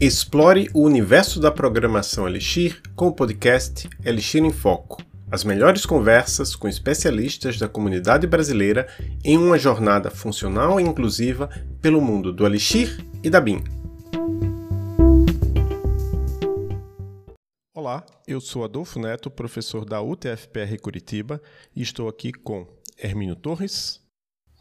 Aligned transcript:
Explore 0.00 0.70
o 0.72 0.82
universo 0.82 1.40
da 1.40 1.50
programação 1.50 2.28
Elixir 2.28 2.80
com 2.94 3.08
o 3.08 3.12
podcast 3.12 3.90
Elixir 4.04 4.44
em 4.44 4.52
Foco. 4.52 5.02
As 5.28 5.42
melhores 5.42 5.84
conversas 5.84 6.54
com 6.54 6.68
especialistas 6.68 7.58
da 7.58 7.68
comunidade 7.68 8.24
brasileira 8.24 8.86
em 9.24 9.36
uma 9.36 9.58
jornada 9.58 10.08
funcional 10.08 10.78
e 10.78 10.84
inclusiva 10.84 11.48
pelo 11.82 12.00
mundo 12.00 12.32
do 12.32 12.46
Elixir 12.46 13.04
e 13.24 13.28
da 13.28 13.40
BIM. 13.40 13.64
Olá, 17.74 18.06
eu 18.24 18.40
sou 18.40 18.62
Adolfo 18.62 19.00
Neto, 19.00 19.28
professor 19.28 19.84
da 19.84 20.00
UTFPR 20.00 20.78
Curitiba 20.80 21.42
e 21.74 21.82
estou 21.82 22.08
aqui 22.08 22.30
com 22.32 22.68
Hermínio 22.96 23.34
Torres. 23.34 24.00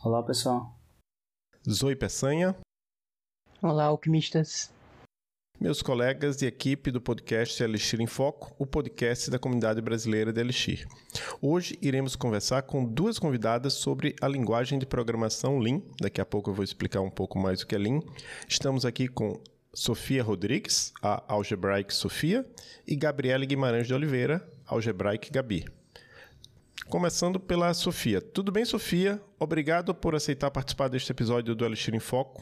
Olá, 0.03 0.23
pessoal. 0.23 0.79
Zoe 1.69 1.95
Peçanha. 1.95 2.55
Olá, 3.61 3.83
alquimistas 3.83 4.75
meus 5.59 5.81
colegas 5.81 6.41
e 6.41 6.45
equipe 6.45 6.91
do 6.91 7.01
podcast 7.01 7.61
Elixir 7.63 7.99
em 7.99 8.05
Foco, 8.05 8.53
o 8.59 8.65
podcast 8.65 9.31
da 9.31 9.39
comunidade 9.39 9.81
brasileira 9.81 10.31
de 10.31 10.39
Elixir. 10.39 10.87
Hoje 11.41 11.77
iremos 11.81 12.15
conversar 12.15 12.61
com 12.61 12.85
duas 12.85 13.17
convidadas 13.17 13.73
sobre 13.73 14.15
a 14.21 14.27
linguagem 14.27 14.77
de 14.77 14.85
programação 14.85 15.57
Lean. 15.57 15.81
Daqui 15.99 16.21
a 16.21 16.25
pouco 16.25 16.51
eu 16.51 16.53
vou 16.53 16.63
explicar 16.63 17.01
um 17.01 17.09
pouco 17.09 17.39
mais 17.39 17.61
o 17.61 17.67
que 17.67 17.75
é 17.75 17.77
Lean. 17.77 17.99
Estamos 18.47 18.85
aqui 18.85 19.07
com 19.07 19.41
Sofia 19.73 20.23
Rodrigues, 20.23 20.93
a 21.01 21.23
Algebraic 21.27 21.93
Sofia, 21.93 22.45
e 22.87 22.95
Gabriele 22.95 23.45
Guimarães 23.45 23.87
de 23.87 23.93
Oliveira, 23.93 24.47
Algebraic 24.65 25.31
Gabi. 25.31 25.76
Começando 26.89 27.37
pela 27.37 27.73
Sofia. 27.73 28.21
Tudo 28.21 28.49
bem, 28.49 28.63
Sofia? 28.63 29.21
Obrigado 29.37 29.93
por 29.93 30.15
aceitar 30.15 30.49
participar 30.49 30.87
deste 30.87 31.11
episódio 31.11 31.53
do 31.53 31.65
Elixir 31.65 31.93
em 31.93 31.99
Foco. 31.99 32.41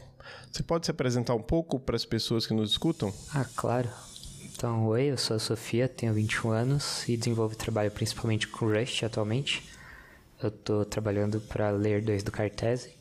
Você 0.50 0.62
pode 0.62 0.86
se 0.86 0.90
apresentar 0.92 1.34
um 1.34 1.42
pouco 1.42 1.80
para 1.80 1.96
as 1.96 2.04
pessoas 2.04 2.46
que 2.46 2.54
nos 2.54 2.70
escutam? 2.70 3.12
Ah, 3.34 3.44
claro. 3.56 3.88
Então, 4.44 4.86
oi, 4.86 5.06
eu 5.06 5.18
sou 5.18 5.34
a 5.36 5.40
Sofia, 5.40 5.88
tenho 5.88 6.14
21 6.14 6.50
anos 6.50 7.08
e 7.08 7.16
desenvolvo 7.16 7.54
e 7.54 7.56
trabalho 7.56 7.90
principalmente 7.90 8.46
com 8.46 8.66
Rust 8.66 9.02
atualmente. 9.02 9.68
Eu 10.40 10.50
estou 10.50 10.84
trabalhando 10.84 11.40
para 11.40 11.70
Layer 11.70 12.04
2 12.04 12.22
do 12.22 12.30
Cartese 12.30 12.94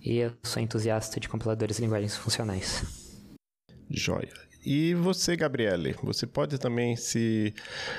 e 0.00 0.18
eu 0.18 0.32
sou 0.44 0.62
entusiasta 0.62 1.18
de 1.18 1.28
compiladores 1.28 1.80
e 1.80 1.82
linguagens 1.82 2.16
funcionais. 2.16 2.84
Joia. 3.90 4.51
E 4.64 4.94
você, 4.94 5.36
Gabriele, 5.36 5.92
você 6.02 6.24
pode 6.26 6.56
também 6.58 6.94
se, 6.94 7.52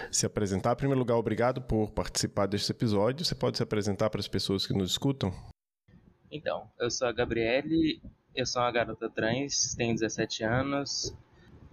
se 0.10 0.26
apresentar. 0.26 0.72
Em 0.74 0.78
primeiro 0.78 1.00
lugar, 1.00 1.18
obrigado 1.18 1.62
por 1.62 1.92
participar 1.92 2.46
deste 2.46 2.72
episódio. 2.72 3.26
Você 3.26 3.36
pode 3.36 3.58
se 3.58 3.64
apresentar 3.64 4.10
para 4.10 4.22
as 4.22 4.28
pessoas 4.28 4.66
que 4.66 4.74
nos 4.74 4.92
escutam? 4.92 5.34
Então, 6.32 6.70
eu 6.80 6.90
sou 6.90 7.08
a 7.08 7.12
Gabriele, 7.12 8.02
eu 8.34 8.46
sou 8.46 8.62
uma 8.62 8.72
garota 8.72 9.10
trans, 9.10 9.76
tenho 9.76 9.94
17 9.94 10.44
anos 10.44 11.14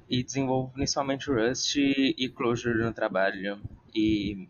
e 0.08 0.24
desenvolvo 0.24 0.72
principalmente 0.72 1.30
Rust 1.30 1.76
e 1.76 2.28
Clojure 2.28 2.82
no 2.82 2.92
trabalho. 2.92 3.62
E 3.94 4.48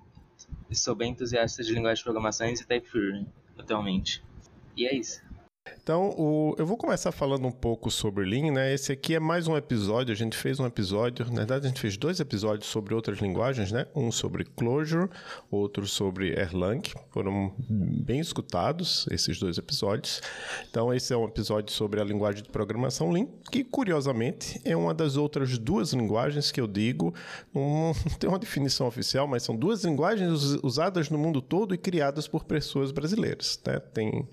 sou 0.73 0.95
bem 0.95 1.13
entusiasta 1.13 1.63
de 1.63 1.75
linguagem 1.75 1.99
de 1.99 2.05
programações 2.05 2.61
e 2.61 2.67
TypeFury 2.67 3.27
atualmente. 3.59 4.25
E 4.75 4.87
é 4.87 4.95
isso. 4.95 5.23
Então, 5.83 6.15
o, 6.17 6.55
eu 6.57 6.65
vou 6.65 6.77
começar 6.77 7.13
falando 7.13 7.47
um 7.47 7.53
pouco 7.53 7.91
sobre 7.91 8.25
Lean, 8.25 8.53
né? 8.53 8.73
Esse 8.73 8.93
aqui 8.93 9.15
é 9.15 9.21
mais 9.21 9.47
um 9.47 9.57
episódio, 9.57 10.13
a 10.13 10.17
gente 10.17 10.37
fez 10.37 10.59
um 10.59 10.65
episódio, 10.65 11.27
na 11.27 11.39
verdade 11.39 11.67
a 11.67 11.69
gente 11.69 11.81
fez 11.81 11.97
dois 11.97 12.19
episódios 12.19 12.67
sobre 12.67 12.95
outras 12.95 13.19
linguagens, 13.19 13.71
né? 13.71 13.87
Um 13.95 14.11
sobre 14.11 14.45
Clojure, 14.45 15.11
outro 15.51 15.87
sobre 15.87 16.33
Erlang, 16.39 16.81
foram 17.11 17.53
bem 17.69 18.21
escutados 18.21 19.07
esses 19.11 19.39
dois 19.39 19.59
episódios. 19.59 20.23
Então, 20.71 20.95
esse 20.95 21.13
é 21.13 21.17
um 21.17 21.25
episódio 21.25 21.73
sobre 21.75 22.01
a 22.01 22.05
linguagem 22.05 22.43
de 22.43 22.49
programação 22.49 23.11
Lean, 23.11 23.27
que 23.51 23.63
curiosamente 23.63 24.61
é 24.65 24.77
uma 24.77 24.95
das 24.95 25.17
outras 25.17 25.59
duas 25.59 25.93
linguagens 25.93 26.51
que 26.51 26.61
eu 26.61 26.67
digo, 26.67 27.15
não 27.55 27.93
tem 28.19 28.31
uma 28.31 28.39
definição 28.39 28.87
oficial, 28.87 29.27
mas 29.27 29.43
são 29.43 29.55
duas 29.55 29.85
linguagens 29.85 30.59
usadas 30.63 31.11
no 31.11 31.19
mundo 31.19 31.43
todo 31.43 31.75
e 31.75 31.79
criadas 31.79 32.27
por 32.27 32.45
pessoas 32.45 32.93
brasileiras, 32.93 33.61
né? 33.67 33.79
Tem, 33.79 34.27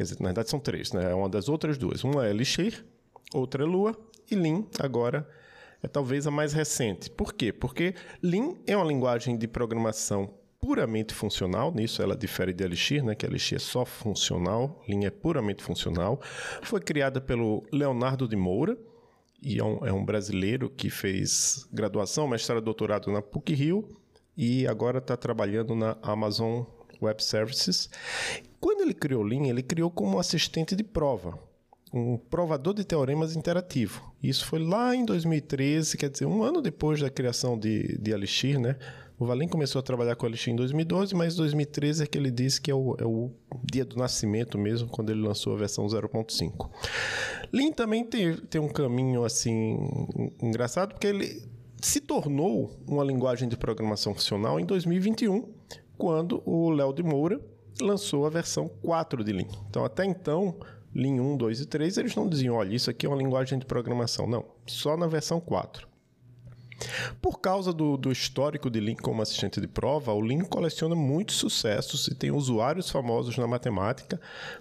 quer 0.00 0.04
dizer, 0.04 0.16
na 0.20 0.28
verdade 0.28 0.48
são 0.48 0.58
três, 0.58 0.92
né? 0.92 1.10
É 1.10 1.14
uma 1.14 1.28
das 1.28 1.50
outras 1.50 1.76
duas. 1.76 2.02
Uma 2.02 2.26
é 2.26 2.30
Elixir, 2.30 2.84
outra 3.34 3.62
é 3.62 3.66
Lua 3.66 3.94
e 4.30 4.34
Lean 4.34 4.64
agora 4.78 5.28
é 5.82 5.88
talvez 5.88 6.26
a 6.26 6.30
mais 6.30 6.54
recente. 6.54 7.10
Por 7.10 7.34
quê? 7.34 7.52
Porque 7.52 7.94
Lean 8.22 8.54
é 8.66 8.74
uma 8.74 8.86
linguagem 8.86 9.36
de 9.36 9.46
programação 9.46 10.32
puramente 10.58 11.12
funcional, 11.12 11.72
nisso 11.74 12.02
ela 12.02 12.16
difere 12.16 12.52
de 12.52 12.64
Elixir, 12.64 13.02
né, 13.04 13.14
que 13.14 13.24
Elixir 13.26 13.56
é 13.56 13.58
só 13.58 13.84
funcional, 13.84 14.82
Lean 14.88 15.04
é 15.04 15.10
puramente 15.10 15.62
funcional. 15.62 16.18
Foi 16.62 16.80
criada 16.80 17.20
pelo 17.20 17.62
Leonardo 17.70 18.26
de 18.26 18.36
Moura, 18.36 18.76
e 19.42 19.58
é 19.58 19.64
um, 19.64 19.86
é 19.86 19.92
um 19.92 20.04
brasileiro 20.04 20.70
que 20.70 20.88
fez 20.88 21.66
graduação, 21.72 22.26
mestrado, 22.26 22.62
doutorado 22.62 23.10
na 23.10 23.20
PUC-Rio 23.22 23.86
e 24.36 24.66
agora 24.66 24.98
está 24.98 25.16
trabalhando 25.16 25.74
na 25.74 25.96
Amazon 26.02 26.64
Web 27.00 27.22
Services. 27.22 27.88
Quando 28.60 28.82
ele 28.82 28.94
criou 28.94 29.22
Lean, 29.22 29.46
ele 29.46 29.62
criou 29.62 29.90
como 29.90 30.18
assistente 30.18 30.76
de 30.76 30.84
prova, 30.84 31.38
um 31.92 32.16
provador 32.16 32.74
de 32.74 32.84
teoremas 32.84 33.34
interativo. 33.34 34.12
Isso 34.22 34.46
foi 34.46 34.58
lá 34.58 34.94
em 34.94 35.04
2013, 35.04 35.96
quer 35.96 36.10
dizer, 36.10 36.26
um 36.26 36.42
ano 36.42 36.60
depois 36.60 37.00
da 37.00 37.10
criação 37.10 37.58
de, 37.58 37.98
de 37.98 38.10
Elixir, 38.12 38.60
né? 38.60 38.76
O 39.18 39.26
Valim 39.26 39.46
começou 39.48 39.80
a 39.80 39.82
trabalhar 39.82 40.16
com 40.16 40.24
Elixir 40.26 40.50
em 40.50 40.56
2012, 40.56 41.14
mas 41.14 41.34
2013 41.34 42.04
é 42.04 42.06
que 42.06 42.16
ele 42.16 42.30
disse 42.30 42.58
que 42.58 42.70
é 42.70 42.74
o, 42.74 42.96
é 42.98 43.04
o 43.04 43.30
dia 43.70 43.84
do 43.84 43.96
nascimento 43.96 44.56
mesmo, 44.56 44.88
quando 44.88 45.10
ele 45.10 45.20
lançou 45.20 45.52
a 45.52 45.56
versão 45.58 45.86
0.5. 45.86 46.70
Lean 47.52 47.70
também 47.72 48.02
tem, 48.02 48.34
tem 48.36 48.60
um 48.60 48.68
caminho 48.68 49.22
assim 49.22 49.76
engraçado, 50.40 50.94
porque 50.94 51.06
ele 51.06 51.42
se 51.82 52.00
tornou 52.00 52.78
uma 52.86 53.04
linguagem 53.04 53.46
de 53.46 53.58
programação 53.58 54.14
funcional 54.14 54.58
em 54.58 54.64
2021, 54.64 55.52
quando 56.00 56.42
o 56.46 56.70
Léo 56.70 56.94
de 56.94 57.02
Moura 57.02 57.38
lançou 57.78 58.26
a 58.26 58.30
versão 58.30 58.66
4 58.82 59.22
de 59.22 59.32
Lean. 59.32 59.48
Então, 59.68 59.84
até 59.84 60.02
então, 60.02 60.58
Lean 60.94 61.22
1, 61.22 61.36
2 61.36 61.60
e 61.60 61.66
3, 61.66 61.98
eles 61.98 62.16
não 62.16 62.26
diziam, 62.26 62.56
olha, 62.56 62.74
isso 62.74 62.88
aqui 62.88 63.04
é 63.04 63.08
uma 63.08 63.18
linguagem 63.18 63.58
de 63.58 63.66
programação. 63.66 64.26
Não, 64.26 64.46
só 64.66 64.96
na 64.96 65.06
versão 65.06 65.38
4. 65.38 65.86
Por 67.20 67.38
causa 67.38 67.70
do, 67.74 67.98
do, 67.98 68.10
histórico 68.10 68.70
de 68.70 68.80
Lean 68.80 68.96
como 68.96 69.20
assistente 69.20 69.60
de 69.60 69.68
prova, 69.68 70.14
o 70.14 70.20
Lean 70.20 70.40
coleciona 70.40 70.94
muitos 70.94 71.36
sucessos 71.36 72.08
e 72.08 72.14
tem 72.14 72.30
usuários 72.30 72.88
famosos 72.88 73.36
na 73.36 73.46
matemática, 73.46 74.18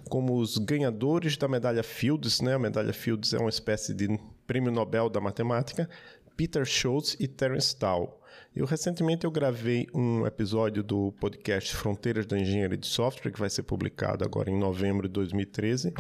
como 0.09 0.35
os 0.35 0.57
ganhadores 0.57 1.37
da 1.37 1.47
medalha 1.47 1.83
Fields, 1.83 2.41
né? 2.41 2.55
A 2.55 2.59
medalha 2.59 2.91
Fields 2.91 3.33
é 3.33 3.37
uma 3.37 3.49
espécie 3.49 3.93
de 3.93 4.19
prêmio 4.45 4.73
Nobel 4.73 5.09
da 5.09 5.21
matemática, 5.21 5.89
Peter 6.35 6.65
Schultz 6.65 7.15
e 7.17 7.29
Terence 7.29 7.73
Tao. 7.73 8.18
Eu 8.59 8.65
recentemente 8.65 9.23
eu 9.23 9.31
gravei 9.31 9.87
um 9.93 10.27
episódio 10.27 10.83
do 10.83 11.13
podcast 11.13 11.73
Fronteiras 11.73 12.25
da 12.25 12.37
Engenharia 12.37 12.75
de 12.75 12.87
Software, 12.87 13.31
que 13.31 13.39
vai 13.39 13.49
ser 13.49 13.63
publicado 13.63 14.25
agora 14.25 14.49
em 14.49 14.59
novembro 14.59 15.07
de 15.07 15.13
2013. 15.13 15.93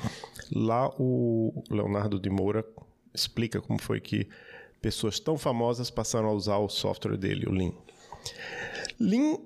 Lá 0.53 0.93
o 0.99 1.63
Leonardo 1.71 2.19
de 2.19 2.29
Moura 2.29 2.65
explica 3.13 3.61
como 3.61 3.81
foi 3.81 4.01
que 4.01 4.27
pessoas 4.81 5.21
tão 5.21 5.37
famosas 5.37 5.89
passaram 5.89 6.27
a 6.27 6.33
usar 6.33 6.57
o 6.57 6.67
software 6.67 7.15
dele, 7.15 7.45
o 7.47 7.51
Lean. 7.53 7.71
Lean 8.99 9.37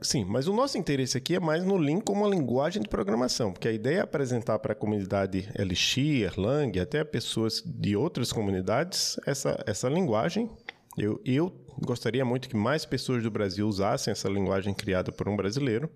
Sim, 0.00 0.24
mas 0.24 0.48
o 0.48 0.52
nosso 0.52 0.76
interesse 0.76 1.16
aqui 1.16 1.36
é 1.36 1.38
mais 1.38 1.62
no 1.62 1.76
Lean 1.76 2.00
como 2.00 2.22
uma 2.22 2.28
linguagem 2.28 2.82
de 2.82 2.88
programação, 2.88 3.52
porque 3.52 3.68
a 3.68 3.72
ideia 3.72 3.98
é 3.98 4.00
apresentar 4.00 4.58
para 4.58 4.72
a 4.72 4.74
comunidade 4.74 5.48
Elixir, 5.56 6.24
Erlang, 6.24 6.76
até 6.80 7.04
pessoas 7.04 7.62
de 7.64 7.94
outras 7.94 8.32
comunidades, 8.32 9.16
essa, 9.24 9.62
essa 9.64 9.88
linguagem 9.88 10.50
eu, 10.96 11.20
eu 11.24 11.52
gostaria 11.80 12.24
muito 12.24 12.48
que 12.48 12.56
mais 12.56 12.84
pessoas 12.84 13.22
do 13.22 13.30
Brasil 13.30 13.66
usassem 13.66 14.10
essa 14.10 14.28
linguagem 14.28 14.74
criada 14.74 15.12
por 15.12 15.28
um 15.28 15.36
brasileiro. 15.36 15.88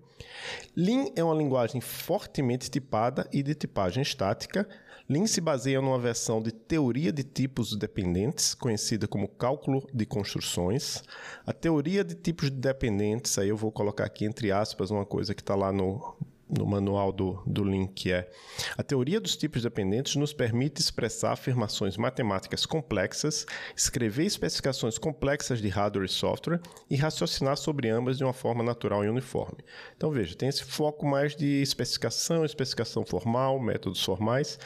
Lean 0.75 1.07
é 1.15 1.23
uma 1.23 1.35
linguagem 1.35 1.81
fortemente 1.81 2.69
tipada 2.69 3.27
e 3.31 3.43
de 3.43 3.53
tipagem 3.53 4.01
estática. 4.01 4.67
Lean 5.07 5.27
se 5.27 5.39
baseia 5.39 5.81
numa 5.81 5.99
versão 5.99 6.41
de 6.41 6.51
teoria 6.51 7.11
de 7.11 7.23
tipos 7.23 7.75
dependentes, 7.75 8.55
conhecida 8.55 9.07
como 9.07 9.27
cálculo 9.27 9.87
de 9.93 10.05
construções. 10.05 11.03
A 11.45 11.53
teoria 11.53 12.03
de 12.03 12.15
tipos 12.15 12.49
dependentes, 12.49 13.37
aí 13.37 13.49
eu 13.49 13.57
vou 13.57 13.71
colocar 13.71 14.05
aqui 14.05 14.25
entre 14.25 14.51
aspas 14.51 14.89
uma 14.89 15.05
coisa 15.05 15.35
que 15.35 15.41
está 15.41 15.55
lá 15.55 15.71
no, 15.71 16.17
no 16.49 16.65
manual 16.65 17.11
do, 17.11 17.41
do 17.45 17.63
Link 17.63 18.11
é 18.11 18.29
a 18.77 18.83
teoria 18.83 19.19
dos 19.19 19.35
tipos 19.35 19.63
dependentes 19.63 20.15
nos 20.15 20.33
permite 20.33 20.79
expressar 20.79 21.31
afirmações 21.31 21.97
matemáticas 21.97 22.65
complexas, 22.65 23.45
escrever 23.75 24.25
especificações 24.25 24.97
complexas 24.97 25.59
de 25.59 25.67
hardware 25.67 26.05
e 26.05 26.09
software 26.09 26.61
e 26.89 26.95
raciocinar 26.95 27.57
sobre 27.57 27.89
ambas 27.89 28.17
de 28.17 28.23
uma 28.23 28.33
forma 28.33 28.63
natural 28.63 29.03
e 29.03 29.09
uniforme. 29.09 29.63
Então 29.97 30.11
veja, 30.11 30.35
tem 30.35 30.49
esse 30.49 30.63
foco 30.63 31.05
mais 31.05 31.35
de 31.35 31.61
especificação, 31.61 32.45
especificação 32.45 33.05
formal, 33.05 33.59
métodos 33.59 34.03
formais, 34.03 34.59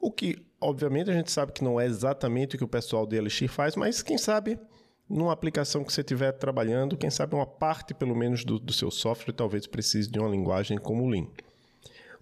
o 0.00 0.10
que 0.10 0.44
obviamente 0.60 1.10
a 1.10 1.14
gente 1.14 1.32
sabe 1.32 1.52
que 1.52 1.64
não 1.64 1.80
é 1.80 1.86
exatamente 1.86 2.54
o 2.54 2.58
que 2.58 2.64
o 2.64 2.68
pessoal 2.68 3.06
de 3.06 3.16
Elixir 3.16 3.48
faz, 3.48 3.74
mas 3.74 4.02
quem 4.02 4.18
sabe 4.18 4.58
numa 5.08 5.32
aplicação 5.32 5.84
que 5.84 5.92
você 5.92 6.00
estiver 6.00 6.32
trabalhando, 6.32 6.96
quem 6.96 7.10
sabe 7.10 7.34
uma 7.34 7.46
parte 7.46 7.92
pelo 7.92 8.14
menos 8.14 8.44
do, 8.44 8.58
do 8.58 8.72
seu 8.72 8.90
software 8.90 9.34
talvez 9.34 9.66
precise 9.66 10.10
de 10.10 10.18
uma 10.18 10.28
linguagem 10.28 10.78
como 10.78 11.04
o 11.04 11.08
Lean. 11.08 11.26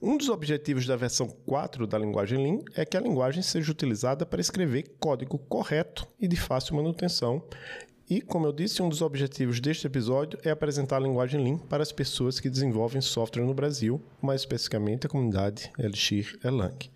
Um 0.02 0.16
dos 0.16 0.30
objetivos 0.30 0.86
da 0.86 0.96
versão 0.96 1.28
4 1.28 1.86
da 1.86 1.98
linguagem 1.98 2.42
Lean 2.42 2.64
é 2.74 2.86
que 2.86 2.96
a 2.96 3.00
linguagem 3.00 3.42
seja 3.42 3.70
utilizada 3.70 4.24
para 4.24 4.40
escrever 4.40 4.96
código 4.98 5.38
correto 5.38 6.08
e 6.18 6.26
de 6.26 6.36
fácil 6.36 6.74
manutenção. 6.74 7.42
E, 8.08 8.22
como 8.22 8.46
eu 8.46 8.52
disse, 8.52 8.82
um 8.82 8.88
dos 8.88 9.02
objetivos 9.02 9.60
deste 9.60 9.86
episódio 9.86 10.38
é 10.42 10.50
apresentar 10.50 10.96
a 10.96 11.00
linguagem 11.00 11.44
Lean 11.44 11.58
para 11.58 11.82
as 11.82 11.92
pessoas 11.92 12.40
que 12.40 12.48
desenvolvem 12.48 13.02
software 13.02 13.44
no 13.44 13.52
Brasil, 13.52 14.00
mais 14.22 14.40
especificamente 14.40 15.06
a 15.06 15.10
comunidade 15.10 15.70
Elixir 15.78 16.38
Erlang. 16.42 16.90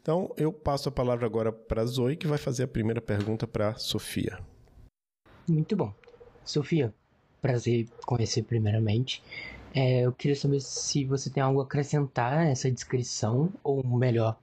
Então, 0.00 0.32
eu 0.36 0.52
passo 0.52 0.88
a 0.88 0.92
palavra 0.92 1.26
agora 1.26 1.52
para 1.52 1.82
a 1.82 1.86
Zoe, 1.86 2.16
que 2.16 2.26
vai 2.26 2.38
fazer 2.38 2.64
a 2.64 2.68
primeira 2.68 3.00
pergunta 3.00 3.46
para 3.46 3.68
a 3.68 3.74
Sofia. 3.74 4.38
Muito 5.48 5.76
bom. 5.76 5.92
Sofia, 6.44 6.94
prazer 7.40 7.88
conhecer 8.06 8.42
primeiramente. 8.42 9.22
É, 9.74 10.02
eu 10.02 10.12
queria 10.12 10.36
saber 10.36 10.60
se 10.60 11.04
você 11.04 11.30
tem 11.30 11.42
algo 11.42 11.60
a 11.60 11.64
acrescentar 11.64 12.44
nessa 12.44 12.70
descrição, 12.70 13.52
ou 13.64 13.84
melhor, 13.84 14.38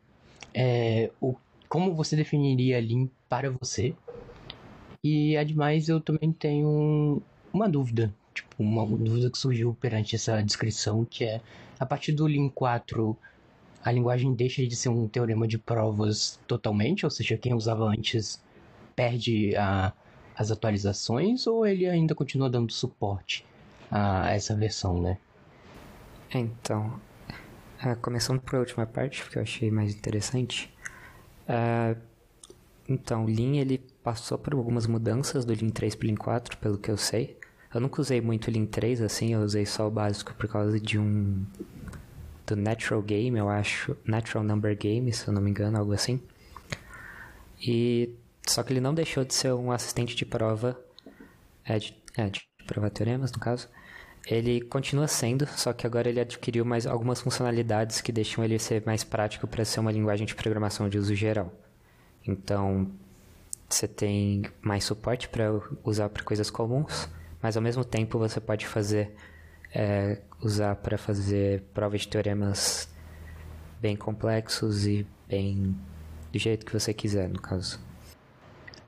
é, 0.54 1.12
o, 1.22 1.36
como 1.68 1.94
você 1.94 2.16
definiria 2.16 2.82
Lean 2.82 3.08
para 3.30 3.50
você. 3.52 3.96
E, 5.04 5.38
ademais, 5.38 5.88
eu 5.88 6.02
também 6.02 6.34
tenho 6.34 7.22
uma 7.54 7.70
dúvida, 7.70 8.14
tipo, 8.34 8.62
uma 8.62 8.86
dúvida 8.86 9.30
que 9.30 9.38
surgiu 9.38 9.78
perante 9.80 10.16
essa 10.16 10.42
descrição, 10.42 11.06
que 11.06 11.24
é, 11.24 11.42
a 11.80 11.86
partir 11.86 12.12
do 12.12 12.26
Lean 12.26 12.50
4, 12.50 13.16
a 13.84 13.92
linguagem 13.92 14.34
deixa 14.34 14.66
de 14.66 14.76
ser 14.76 14.90
um 14.90 15.08
teorema 15.08 15.48
de 15.48 15.58
provas 15.58 16.40
totalmente, 16.48 17.06
ou 17.06 17.10
seja, 17.10 17.38
quem 17.38 17.54
usava 17.54 17.86
antes 17.86 18.42
perde 18.96 19.56
a, 19.56 19.94
as 20.40 20.50
atualizações, 20.50 21.46
ou 21.46 21.68
ele 21.68 21.86
ainda 21.86 22.16
continua 22.16 22.50
dando 22.50 22.72
suporte? 22.72 23.46
a 23.92 24.32
essa 24.32 24.56
versão, 24.56 25.02
né? 25.02 25.18
Então, 26.34 27.00
uh, 27.84 27.96
começando 28.02 28.40
pela 28.40 28.60
última 28.60 28.86
parte, 28.86 29.24
porque 29.24 29.38
eu 29.38 29.42
achei 29.42 29.72
mais 29.72 29.94
interessante. 29.94 30.74
Uh, 31.48 32.00
então, 32.88 33.26
o 33.26 33.28
Lean 33.28 33.56
ele 33.56 33.80
passou 34.04 34.38
por 34.38 34.54
algumas 34.54 34.86
mudanças 34.86 35.46
do 35.46 35.54
Lean 35.54 35.70
3 35.70 35.96
para 35.96 36.06
o 36.06 36.08
Lean 36.08 36.18
4, 36.18 36.58
pelo 36.58 36.78
que 36.78 36.90
eu 36.90 36.98
sei. 36.98 37.38
Eu 37.74 37.82
nunca 37.82 38.02
usei 38.02 38.22
muito 38.22 38.48
o 38.48 38.52
Lean 38.52 38.66
3, 38.66 39.02
assim, 39.02 39.34
eu 39.34 39.42
usei 39.42 39.66
só 39.66 39.88
o 39.88 39.92
básico 39.92 40.34
por 40.36 40.48
causa 40.48 40.80
de 40.80 40.98
um... 40.98 41.46
do 42.46 42.56
Natural 42.56 43.02
Game, 43.02 43.38
eu 43.38 43.50
acho. 43.50 43.96
Natural 44.06 44.44
Number 44.44 44.76
Game, 44.78 45.12
se 45.14 45.28
eu 45.28 45.34
não 45.34 45.42
me 45.42 45.50
engano, 45.50 45.78
algo 45.78 45.94
assim. 45.94 46.22
E... 47.60 48.16
Só 48.50 48.64
que 48.64 48.74
ele 48.74 48.82
não 48.82 48.94
deixou 48.94 49.24
de 49.24 49.34
ser 49.34 49.54
um 49.54 49.72
assistente 49.72 50.16
de 50.16 50.26
prova... 50.26 50.80
É, 51.66 51.78
de, 51.78 51.96
é, 52.18 52.30
de 52.30 52.42
teoremas, 52.94 53.32
no 53.32 53.40
caso 53.40 53.68
ele 54.28 54.62
continua 54.62 55.08
sendo, 55.08 55.48
só 55.48 55.74
que 55.74 55.88
agora 55.88 56.10
ele 56.10 56.20
adquiriu 56.20 56.64
mais 56.64 56.86
algumas 56.86 57.22
funcionalidades 57.22 58.02
que 58.02 58.12
deixam 58.12 58.44
ele 58.44 58.60
ser 58.60 58.84
mais 58.86 59.04
prático 59.04 59.48
para 59.48 59.66
ser 59.66 59.80
uma 59.80 59.92
linguagem 59.92 60.26
de 60.26 60.36
programação 60.36 60.90
de 60.90 60.98
uso 60.98 61.16
geral. 61.16 61.52
Então, 62.28 62.92
você 63.68 63.88
tem 63.88 64.44
mais 64.62 64.84
suporte 64.84 65.30
para 65.30 65.60
usar 65.84 66.10
para 66.10 66.24
coisas 66.24 66.50
comuns, 66.50 67.10
mas 67.42 67.56
ao 67.56 67.64
mesmo 67.64 67.84
tempo 67.84 68.20
você 68.20 68.40
pode 68.40 68.68
fazer 68.68 69.16
é, 69.74 70.22
usar 70.42 70.76
para 70.76 70.98
fazer 70.98 71.64
provas 71.74 72.02
de 72.02 72.10
teoremas 72.10 72.90
bem 73.82 73.96
complexos 73.96 74.86
e 74.86 75.08
bem 75.28 75.76
do 76.32 76.38
jeito 76.38 76.66
que 76.66 76.74
você 76.74 76.94
quiser, 76.94 77.30
no 77.30 77.42
caso. 77.42 77.89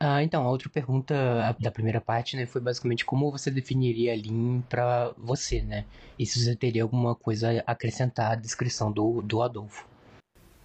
Ah, 0.04 0.24
então, 0.24 0.44
a 0.44 0.50
outra 0.50 0.68
pergunta 0.68 1.14
da 1.60 1.70
primeira 1.70 2.02
parte, 2.02 2.36
né, 2.36 2.48
foi 2.48 2.60
basicamente 2.60 3.06
como 3.06 3.30
você 3.30 3.52
definiria 3.52 4.16
Lean 4.16 4.62
para 4.68 5.14
você, 5.16 5.62
né? 5.62 5.86
E 6.18 6.26
se 6.26 6.44
você 6.44 6.56
teria 6.56 6.82
alguma 6.82 7.14
coisa 7.14 7.64
a 7.68 7.72
acrescentar 7.72 8.32
à 8.32 8.36
descrição 8.36 8.92
do, 8.92 9.22
do 9.22 9.44
Adolfo. 9.44 9.86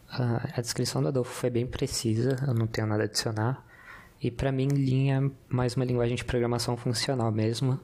Ah, 0.09 0.49
a 0.57 0.61
descrição 0.63 1.03
do 1.03 1.09
Adolfo 1.09 1.35
foi 1.35 1.51
bem 1.51 1.67
precisa, 1.67 2.35
eu 2.49 2.55
não 2.55 2.67
tenho 2.67 2.87
nada 2.87 3.03
a 3.03 3.05
adicionar. 3.05 3.63
E 4.23 4.31
para 4.31 4.51
mim, 4.51 4.69
Lean 4.69 5.27
é 5.27 5.31
mais 5.51 5.77
uma 5.77 5.85
linguagem 5.85 6.17
de 6.17 6.25
programação 6.25 6.75
funcional 6.75 7.31
mesmo, 7.31 7.79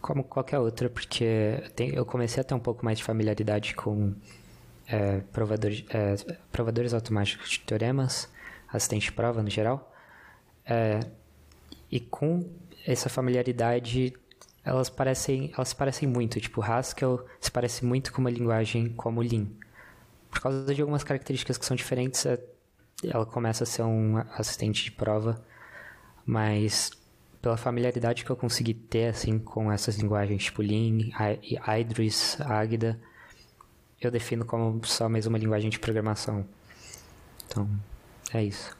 como 0.00 0.24
qualquer 0.24 0.58
outra, 0.58 0.90
porque 0.90 1.62
eu 1.78 2.04
comecei 2.04 2.40
a 2.40 2.44
ter 2.44 2.54
um 2.54 2.58
pouco 2.58 2.84
mais 2.84 2.98
de 2.98 3.04
familiaridade 3.04 3.76
com 3.76 4.12
é, 4.88 5.20
provadores, 5.32 5.84
é, 5.90 6.16
provadores 6.50 6.92
automáticos 6.92 7.50
de 7.50 7.60
teoremas, 7.60 8.28
assistente 8.72 9.04
de 9.04 9.12
prova 9.12 9.40
no 9.40 9.48
geral. 9.48 9.94
É, 10.68 11.00
e 11.90 11.98
com 11.98 12.48
essa 12.86 13.08
familiaridade, 13.08 14.12
elas 14.64 14.90
parecem, 14.90 15.50
elas 15.54 15.72
parecem 15.72 16.08
muito. 16.08 16.40
Tipo, 16.40 16.62
Haskell 16.62 17.24
se 17.40 17.50
parece 17.50 17.84
muito 17.84 18.12
com 18.12 18.20
uma 18.20 18.30
linguagem 18.30 18.90
como 18.90 19.22
Lean. 19.22 19.46
Por 20.30 20.40
causa 20.40 20.74
de 20.74 20.80
algumas 20.80 21.02
características 21.02 21.56
que 21.56 21.64
são 21.64 21.76
diferentes, 21.76 22.26
é, 22.26 22.38
ela 23.02 23.24
começa 23.24 23.64
a 23.64 23.66
ser 23.66 23.82
um 23.82 24.18
assistente 24.36 24.84
de 24.84 24.92
prova, 24.92 25.42
mas 26.26 26.90
pela 27.40 27.56
familiaridade 27.56 28.24
que 28.24 28.30
eu 28.30 28.36
consegui 28.36 28.74
ter 28.74 29.06
assim 29.06 29.38
com 29.38 29.70
essas 29.70 29.96
linguagens 29.96 30.44
tipo 30.44 30.60
Lean, 30.60 31.10
Idris, 31.80 32.36
Agda, 32.40 33.00
eu 34.00 34.10
defino 34.10 34.44
como 34.44 34.84
só 34.84 35.08
mais 35.08 35.26
uma 35.26 35.38
linguagem 35.38 35.70
de 35.70 35.78
programação. 35.78 36.44
Então, 37.46 37.68
é 38.32 38.44
isso. 38.44 38.76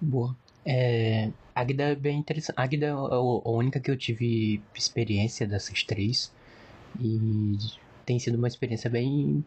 Boa. 0.00 0.36
É, 0.64 1.30
Agda 1.54 1.84
é 1.84 1.94
bem 1.94 2.18
interessante. 2.18 2.56
Agda 2.56 2.86
é 2.86 2.90
a 2.90 3.50
única 3.50 3.80
que 3.80 3.90
eu 3.90 3.96
tive 3.96 4.60
experiência 4.74 5.46
dessas 5.46 5.82
três. 5.82 6.32
E 7.00 7.56
tem 8.06 8.18
sido 8.18 8.36
uma 8.38 8.48
experiência 8.48 8.90
bem 8.90 9.44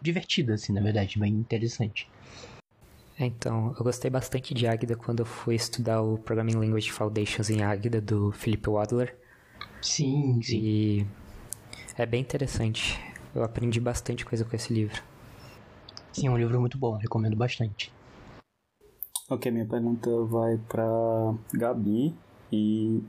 divertida, 0.00 0.54
assim, 0.54 0.72
na 0.72 0.80
verdade, 0.80 1.18
bem 1.18 1.32
interessante. 1.32 2.08
É, 3.18 3.24
então, 3.24 3.74
eu 3.78 3.82
gostei 3.82 4.10
bastante 4.10 4.52
de 4.52 4.66
Agda 4.66 4.94
quando 4.94 5.20
eu 5.20 5.26
fui 5.26 5.54
estudar 5.54 6.02
o 6.02 6.18
Programming 6.18 6.56
Language 6.56 6.90
Foundations 6.92 7.48
em 7.48 7.62
Agda, 7.62 8.00
do 8.00 8.30
Philip 8.32 8.68
Wadler. 8.68 9.16
Sim, 9.80 10.42
sim. 10.42 10.62
E 10.62 11.06
é 11.96 12.06
bem 12.06 12.20
interessante. 12.20 12.98
Eu 13.34 13.42
aprendi 13.42 13.80
bastante 13.80 14.24
coisa 14.24 14.44
com 14.44 14.54
esse 14.54 14.72
livro. 14.72 15.02
Sim, 16.12 16.26
é 16.26 16.30
um 16.30 16.36
livro 16.38 16.58
muito 16.60 16.76
bom, 16.78 16.96
recomendo 16.96 17.36
bastante. 17.36 17.92
Ok, 19.28 19.50
minha 19.50 19.66
pergunta 19.66 20.08
vai 20.22 20.56
para 20.68 20.86
Gabi. 21.52 22.14
E 22.52 23.02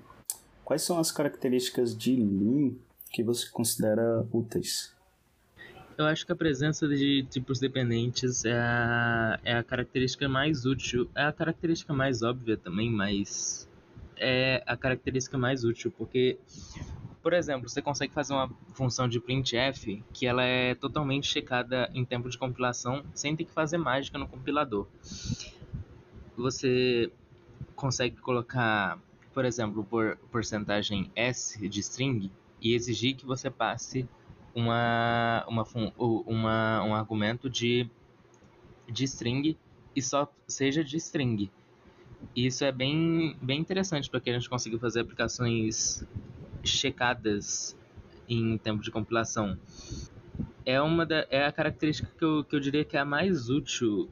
quais 0.66 0.82
são 0.82 0.98
as 0.98 1.12
características 1.12 1.96
de 1.96 2.16
Lean 2.16 2.74
que 3.12 3.24
você 3.24 3.48
considera 3.52 4.28
úteis? 4.34 4.96
Eu 5.96 6.06
acho 6.06 6.26
que 6.26 6.32
a 6.32 6.36
presença 6.36 6.88
de 6.88 7.24
tipos 7.30 7.60
dependentes 7.60 8.46
é 8.46 8.60
a, 8.60 9.40
é 9.44 9.54
a 9.58 9.64
característica 9.64 10.28
mais 10.28 10.66
útil. 10.66 11.08
É 11.16 11.22
a 11.24 11.32
característica 11.32 11.94
mais 11.94 12.24
óbvia 12.24 12.58
também, 12.58 12.90
mas 12.90 13.70
é 14.16 14.64
a 14.66 14.76
característica 14.76 15.38
mais 15.38 15.64
útil, 15.64 15.94
porque, 15.96 16.40
por 17.22 17.32
exemplo, 17.32 17.70
você 17.70 17.80
consegue 17.80 18.12
fazer 18.12 18.34
uma 18.34 18.50
função 18.74 19.08
de 19.08 19.20
printf 19.20 20.04
que 20.12 20.26
ela 20.26 20.44
é 20.44 20.74
totalmente 20.74 21.28
checada 21.28 21.92
em 21.94 22.04
tempo 22.04 22.28
de 22.28 22.40
compilação 22.40 23.04
sem 23.14 23.36
ter 23.36 23.46
que 23.46 23.52
fazer 23.52 23.78
mágica 23.78 24.18
no 24.18 24.28
compilador 24.28 24.88
você 26.42 27.12
consegue 27.76 28.18
colocar, 28.18 29.00
por 29.34 29.46
exemplo, 29.46 29.84
por 29.84 30.18
porcentagem 30.32 31.12
S 31.16 31.68
de 31.68 31.80
string 31.80 32.32
e 32.62 32.74
exigir 32.74 33.16
que 33.16 33.26
você 33.26 33.50
passe 33.50 34.08
uma, 34.56 35.46
uma, 35.48 35.66
uma, 35.98 36.84
um 36.84 36.96
argumento 36.96 37.50
de, 37.50 37.90
de 38.88 39.04
string 39.04 39.58
e 39.96 40.02
só 40.02 40.32
seja 40.48 40.84
de 40.84 40.98
string. 40.98 41.52
Isso 42.36 42.64
é 42.64 42.72
bem, 42.72 43.36
bem 43.42 43.60
interessante 43.60 44.10
para 44.10 44.20
que 44.20 44.30
a 44.30 44.34
gente 44.34 44.50
consiga 44.50 44.78
fazer 44.80 45.02
aplicações 45.02 46.04
checadas 46.64 47.78
em 48.28 48.58
tempo 48.58 48.82
de 48.82 48.92
compilação. 48.92 49.58
É, 50.66 50.82
uma 50.82 51.06
da, 51.06 51.26
é 51.30 51.46
a 51.46 51.52
característica 51.52 52.12
que 52.18 52.26
eu, 52.26 52.44
que 52.44 52.56
eu 52.56 52.60
diria 52.60 52.84
que 52.84 52.98
é 52.98 53.00
a 53.00 53.06
mais 53.06 53.50
útil 53.50 54.10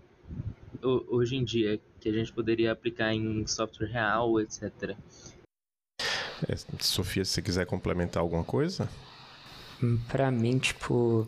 hoje 0.86 1.36
em 1.36 1.44
dia, 1.44 1.80
que 2.00 2.10
a 2.10 2.13
gente 2.13 2.32
poderia 2.32 2.72
aplicar 2.72 3.13
em 3.13 3.46
software 3.48 3.88
real, 3.88 4.39
etc. 4.39 4.96
É, 6.48 6.56
Sofia, 6.80 7.24
se 7.24 7.32
você 7.32 7.42
quiser 7.42 7.65
complementar 7.65 8.22
alguma 8.22 8.44
coisa? 8.44 8.89
Para 10.08 10.32
mim, 10.32 10.58
tipo, 10.58 11.27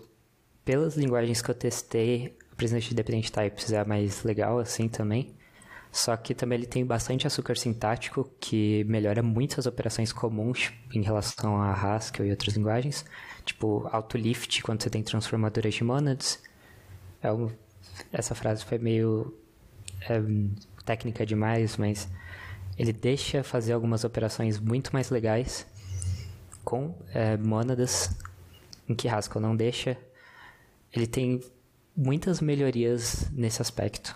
pelas 0.63 0.95
linguagens 0.95 1.41
que 1.41 1.49
eu 1.49 1.55
testei, 1.55 2.35
o 2.51 2.55
Presidente 2.55 2.91
Independent 2.91 3.29
Types 3.29 3.71
é 3.71 3.79
a 3.79 3.85
mais 3.85 4.23
legal, 4.23 4.59
assim, 4.59 4.87
também. 4.87 5.35
Só 5.91 6.15
que 6.15 6.35
também 6.35 6.59
ele 6.59 6.67
tem 6.67 6.85
bastante 6.85 7.25
açúcar 7.25 7.55
sintático, 7.55 8.29
que 8.39 8.83
melhora 8.83 9.23
muito 9.23 9.59
as 9.59 9.65
operações 9.65 10.11
comuns 10.13 10.71
em 10.93 11.01
relação 11.01 11.59
a 11.61 11.71
Haskell 11.71 12.25
e 12.25 12.29
outras 12.29 12.55
linguagens. 12.55 13.05
Tipo, 13.45 13.87
autolift, 13.91 14.61
quando 14.61 14.83
você 14.83 14.89
tem 14.89 15.01
transformadoras 15.01 15.73
de 15.73 15.83
monads. 15.83 16.43
É 17.21 17.31
um... 17.31 17.49
Essa 18.11 18.35
frase 18.35 18.63
foi 18.63 18.77
meio 18.77 19.33
é, 20.01 20.21
técnica 20.85 21.25
demais, 21.25 21.77
mas 21.77 22.09
ele 22.77 22.93
deixa 22.93 23.43
fazer 23.43 23.73
algumas 23.73 24.03
operações 24.03 24.59
muito 24.59 24.91
mais 24.93 25.09
legais 25.09 25.65
com 26.63 26.95
é, 27.13 27.37
mônadas 27.37 28.11
em 28.87 28.93
que 28.95 29.07
Haskell 29.07 29.41
não 29.41 29.55
deixa. 29.55 29.97
ele 30.93 31.07
tem 31.07 31.41
muitas 31.95 32.39
melhorias 32.39 33.29
nesse 33.31 33.61
aspecto. 33.61 34.15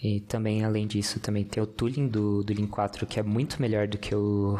E 0.00 0.20
também, 0.20 0.64
além 0.64 0.86
disso, 0.86 1.18
também 1.18 1.44
tem 1.44 1.60
o 1.62 1.66
tooling 1.66 2.06
do, 2.06 2.44
do 2.44 2.52
Lean 2.52 2.68
4, 2.68 3.04
que 3.06 3.18
é 3.18 3.22
muito 3.22 3.60
melhor 3.60 3.88
do 3.88 3.98
que 3.98 4.14
o, 4.14 4.58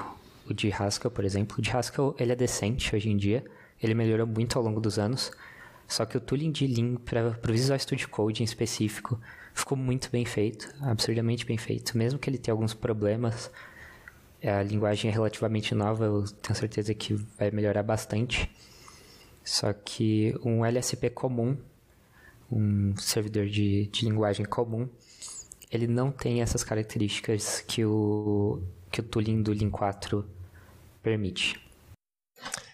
o 0.49 0.55
de 0.55 0.73
Haskell, 0.73 1.11
por 1.11 1.25
exemplo. 1.25 1.57
O 1.59 1.63
de 1.63 1.71
Haskell, 1.71 2.15
ele 2.19 2.33
é 2.33 2.37
decente 2.37 2.95
hoje 2.95 3.09
em 3.09 3.17
dia. 3.17 3.45
Ele 3.81 3.95
melhorou 3.95 4.27
muito 4.27 4.59
ao 4.59 4.65
longo 4.65 4.81
dos 4.81 4.99
anos. 4.99 5.31
Só 5.87 6.05
que 6.05 6.17
o 6.17 6.21
tooling 6.21 6.51
de 6.51 6.67
Lean 6.67 6.97
para 6.97 7.39
o 7.49 7.53
Visual 7.53 7.79
Studio 7.79 8.09
Code 8.09 8.43
em 8.43 8.45
específico 8.45 9.21
ficou 9.59 9.77
muito 9.77 10.11
bem 10.11 10.25
feito, 10.25 10.73
absurdamente 10.81 11.45
bem 11.45 11.59
feito. 11.59 11.97
Mesmo 11.97 12.19
que 12.19 12.31
ele 12.31 12.39
tenha 12.39 12.53
alguns 12.53 12.75
problemas, 12.75 13.51
a 14.43 14.63
linguagem 14.63 15.11
é 15.11 15.13
relativamente 15.13 15.75
nova, 15.75 16.05
eu 16.05 16.25
tenho 16.25 16.57
certeza 16.57 16.95
que 16.95 17.15
vai 17.15 17.51
melhorar 17.51 17.83
bastante. 17.83 18.51
Só 19.45 19.73
que 19.73 20.35
um 20.45 20.65
LSP 20.65 21.11
comum, 21.11 21.57
um 22.51 22.97
servidor 22.97 23.47
de, 23.47 23.87
de 23.87 24.05
linguagem 24.05 24.47
comum, 24.47 24.89
ele 25.71 25.87
não 25.87 26.11
tem 26.11 26.41
essas 26.41 26.63
características 26.63 27.61
que 27.61 27.85
o, 27.85 28.63
que 28.91 29.01
o 29.01 29.03
tooling 29.03 29.43
do 29.43 29.53
Lean 29.53 29.71
4 29.71 30.25
permite. 31.03 31.61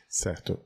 Certo. 0.08 0.60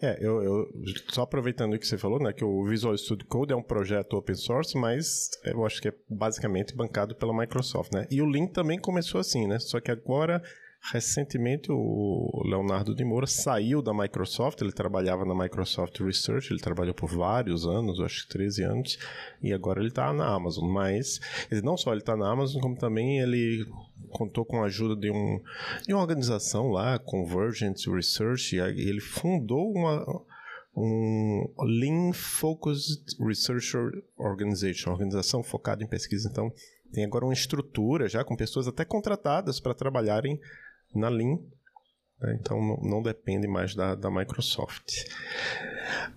É, 0.00 0.18
eu, 0.20 0.42
eu, 0.42 0.66
só 1.10 1.22
aproveitando 1.22 1.74
o 1.74 1.78
que 1.78 1.86
você 1.86 1.98
falou, 1.98 2.18
né, 2.18 2.32
que 2.32 2.44
o 2.44 2.64
Visual 2.64 2.96
Studio 2.96 3.26
Code 3.26 3.52
é 3.52 3.56
um 3.56 3.62
projeto 3.62 4.14
open 4.14 4.34
source, 4.34 4.76
mas 4.76 5.28
eu 5.44 5.64
acho 5.64 5.80
que 5.80 5.88
é 5.88 5.94
basicamente 6.08 6.74
bancado 6.74 7.14
pela 7.14 7.36
Microsoft, 7.36 7.92
né? 7.92 8.06
E 8.10 8.20
o 8.20 8.26
Lean 8.26 8.46
também 8.46 8.78
começou 8.78 9.20
assim, 9.20 9.46
né? 9.46 9.58
Só 9.58 9.80
que 9.80 9.90
agora 9.90 10.42
Recentemente, 10.90 11.70
o 11.70 12.42
Leonardo 12.44 12.92
de 12.92 13.04
Moura 13.04 13.26
saiu 13.26 13.80
da 13.80 13.94
Microsoft, 13.94 14.60
ele 14.60 14.72
trabalhava 14.72 15.24
na 15.24 15.32
Microsoft 15.32 16.00
Research, 16.00 16.52
ele 16.52 16.60
trabalhou 16.60 16.92
por 16.92 17.08
vários 17.08 17.64
anos, 17.64 18.00
acho 18.00 18.22
que 18.22 18.32
13 18.32 18.64
anos, 18.64 18.98
e 19.40 19.52
agora 19.52 19.78
ele 19.78 19.90
está 19.90 20.12
na 20.12 20.26
Amazon. 20.26 20.68
Mas, 20.68 21.20
não 21.62 21.76
só 21.76 21.92
ele 21.92 22.00
está 22.00 22.16
na 22.16 22.28
Amazon, 22.28 22.60
como 22.60 22.76
também 22.76 23.20
ele 23.20 23.64
contou 24.10 24.44
com 24.44 24.60
a 24.60 24.66
ajuda 24.66 24.96
de, 24.96 25.10
um, 25.10 25.40
de 25.86 25.94
uma 25.94 26.02
organização 26.02 26.68
lá, 26.70 26.98
Convergent 26.98 27.86
Research, 27.86 28.56
e 28.56 28.58
ele 28.58 29.00
fundou 29.00 29.72
uma, 29.72 30.04
um 30.76 31.48
Lean 31.60 32.12
Focused 32.12 33.16
Research 33.20 33.76
Organization, 34.18 34.90
organização 34.90 35.44
focada 35.44 35.84
em 35.84 35.86
pesquisa. 35.86 36.28
Então, 36.28 36.52
tem 36.92 37.04
agora 37.04 37.24
uma 37.24 37.32
estrutura 37.32 38.08
já 38.08 38.24
com 38.24 38.36
pessoas 38.36 38.66
até 38.66 38.84
contratadas 38.84 39.60
para 39.60 39.74
trabalharem 39.74 40.40
na 40.94 41.08
Lean. 41.08 41.38
Né? 42.20 42.38
Então 42.40 42.60
não, 42.60 42.76
não, 42.76 43.02
depende 43.02 43.46
mais 43.46 43.74
da, 43.74 43.94
da 43.94 44.10
Microsoft. 44.10 45.04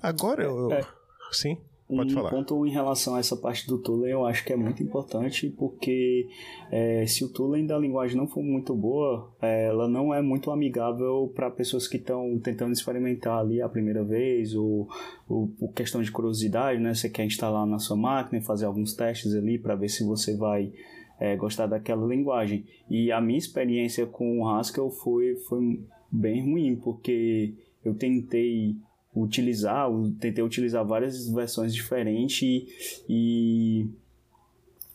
Agora 0.02 0.44
eu. 0.44 0.72
É. 0.72 0.86
Sim. 1.32 1.58
Pode 1.88 2.14
um 2.14 2.16
falar. 2.16 2.32
ponto 2.32 2.66
em 2.66 2.72
relação 2.72 3.14
a 3.14 3.20
essa 3.20 3.38
parte 3.38 3.68
do 3.68 3.78
tooling 3.78 4.10
eu 4.10 4.26
acho 4.26 4.44
que 4.44 4.52
é 4.52 4.56
muito 4.56 4.82
importante 4.82 5.52
porque 5.52 6.28
é, 6.72 7.06
se 7.06 7.24
o 7.24 7.32
tooling 7.32 7.68
da 7.68 7.78
linguagem 7.78 8.18
não 8.18 8.28
for 8.28 8.42
muito 8.42 8.76
boa, 8.76 9.32
é, 9.40 9.68
ela 9.68 9.88
não 9.88 10.12
é 10.12 10.20
muito 10.20 10.50
amigável 10.50 11.32
para 11.36 11.52
pessoas 11.52 11.88
que 11.88 11.98
estão 11.98 12.40
tentando 12.40 12.72
experimentar 12.72 13.38
ali 13.38 13.62
a 13.62 13.70
primeira 13.70 14.04
vez 14.04 14.56
ou, 14.56 14.88
ou 15.30 15.48
por 15.60 15.74
questão 15.74 16.02
de 16.02 16.12
curiosidade, 16.12 16.82
né? 16.82 16.92
Você 16.92 17.08
quer 17.08 17.24
instalar 17.24 17.68
na 17.68 17.78
sua 17.78 17.96
máquina 17.96 18.40
e 18.40 18.44
fazer 18.44 18.66
alguns 18.66 18.96
testes 18.96 19.36
ali 19.36 19.60
para 19.60 19.76
ver 19.76 19.90
se 19.90 20.04
você 20.04 20.36
vai 20.36 20.74
é, 21.20 21.36
gostar 21.36 21.68
daquela 21.68 22.06
linguagem. 22.06 22.66
E 22.90 23.12
a 23.12 23.22
minha 23.22 23.38
experiência 23.38 24.06
com 24.06 24.40
o 24.40 24.48
Haskell 24.48 24.90
foi, 24.90 25.36
foi 25.36 25.80
bem 26.12 26.44
ruim, 26.44 26.76
porque 26.76 27.54
eu 27.84 27.94
tentei 27.94 28.76
utilizar, 29.16 29.88
tentei 30.20 30.44
utilizar 30.44 30.86
várias 30.86 31.30
versões 31.30 31.74
diferentes 31.74 32.42
e, 32.42 32.68
e 33.08 33.88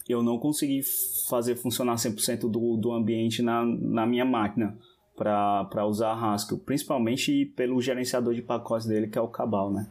eu 0.08 0.22
não 0.22 0.38
consegui 0.38 0.82
fazer 1.28 1.56
funcionar 1.56 1.94
100% 1.94 2.50
do, 2.50 2.76
do 2.76 2.92
ambiente 2.92 3.40
na, 3.40 3.64
na 3.64 4.06
minha 4.06 4.24
máquina 4.24 4.76
para 5.16 5.86
usar 5.86 6.14
Haskell, 6.14 6.58
principalmente 6.58 7.52
pelo 7.54 7.80
gerenciador 7.80 8.34
de 8.34 8.40
pacotes 8.40 8.86
dele, 8.86 9.06
que 9.06 9.18
é 9.18 9.20
o 9.20 9.28
Cabal, 9.28 9.70
né? 9.70 9.86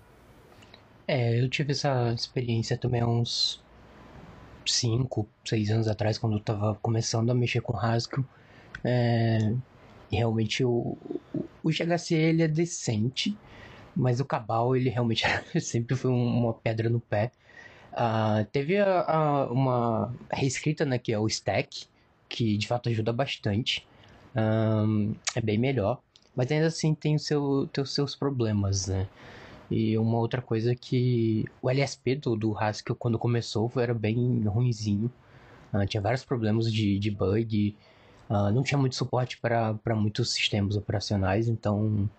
É, 1.08 1.40
eu 1.40 1.48
tive 1.50 1.72
essa 1.72 2.12
experiência 2.14 2.78
também 2.78 3.02
há 3.02 3.08
uns 3.08 3.62
5, 4.74 5.28
6 5.46 5.72
anos 5.72 5.88
atrás, 5.88 6.18
quando 6.18 6.38
eu 6.38 6.40
tava 6.40 6.76
começando 6.82 7.30
a 7.30 7.36
mexer 7.36 7.62
com 7.62 7.78
Haskell. 7.78 8.24
É, 8.84 9.54
realmente 10.12 10.64
o, 10.64 10.98
o 11.64 11.70
GHC 11.70 12.16
ele 12.16 12.44
é 12.44 12.48
decente, 12.48 13.38
mas 13.96 14.20
o 14.20 14.26
Cabal 14.26 14.76
ele 14.76 14.90
realmente 14.90 15.24
sempre 15.60 15.96
foi 15.96 16.12
uma 16.12 16.54
pedra 16.54 16.90
no 16.90 17.00
pé. 17.00 17.32
Uh, 17.92 18.46
teve 18.52 18.78
a, 18.78 19.02
a, 19.02 19.52
uma 19.52 20.14
reescrita, 20.32 20.86
né, 20.86 20.98
que 20.98 21.12
é 21.12 21.20
o 21.20 21.28
Stack, 21.28 21.88
que 22.28 22.58
de 22.58 22.68
fato 22.68 22.90
ajuda 22.90 23.12
bastante. 23.12 23.86
Um, 24.36 25.16
é 25.36 25.42
bem 25.42 25.58
melhor, 25.58 26.00
mas 26.36 26.52
ainda 26.52 26.68
assim 26.68 26.94
tem, 26.94 27.16
o 27.16 27.20
seu, 27.20 27.68
tem 27.74 27.84
os 27.84 27.94
seus 27.94 28.16
problemas, 28.16 28.88
né? 28.88 29.08
E 29.70 29.98
uma 29.98 30.18
outra 30.18 30.42
coisa 30.42 30.74
que 30.74 31.46
o 31.62 31.70
LSP 31.70 32.16
do, 32.16 32.36
do 32.36 32.58
Haskell, 32.58 32.96
quando 32.96 33.20
começou, 33.20 33.72
era 33.78 33.94
bem 33.94 34.42
ruinzinho. 34.44 35.12
Uh, 35.72 35.86
tinha 35.86 36.02
vários 36.02 36.26
problemas 36.26 36.72
de, 36.72 36.98
de 36.98 37.12
bug. 37.12 37.76
Uh, 38.30 38.52
não 38.52 38.64
tinha 38.64 38.78
muito 38.78 38.96
suporte 38.96 39.38
para 39.40 39.96
muitos 39.96 40.34
sistemas 40.34 40.76
operacionais, 40.76 41.48
então... 41.48 42.10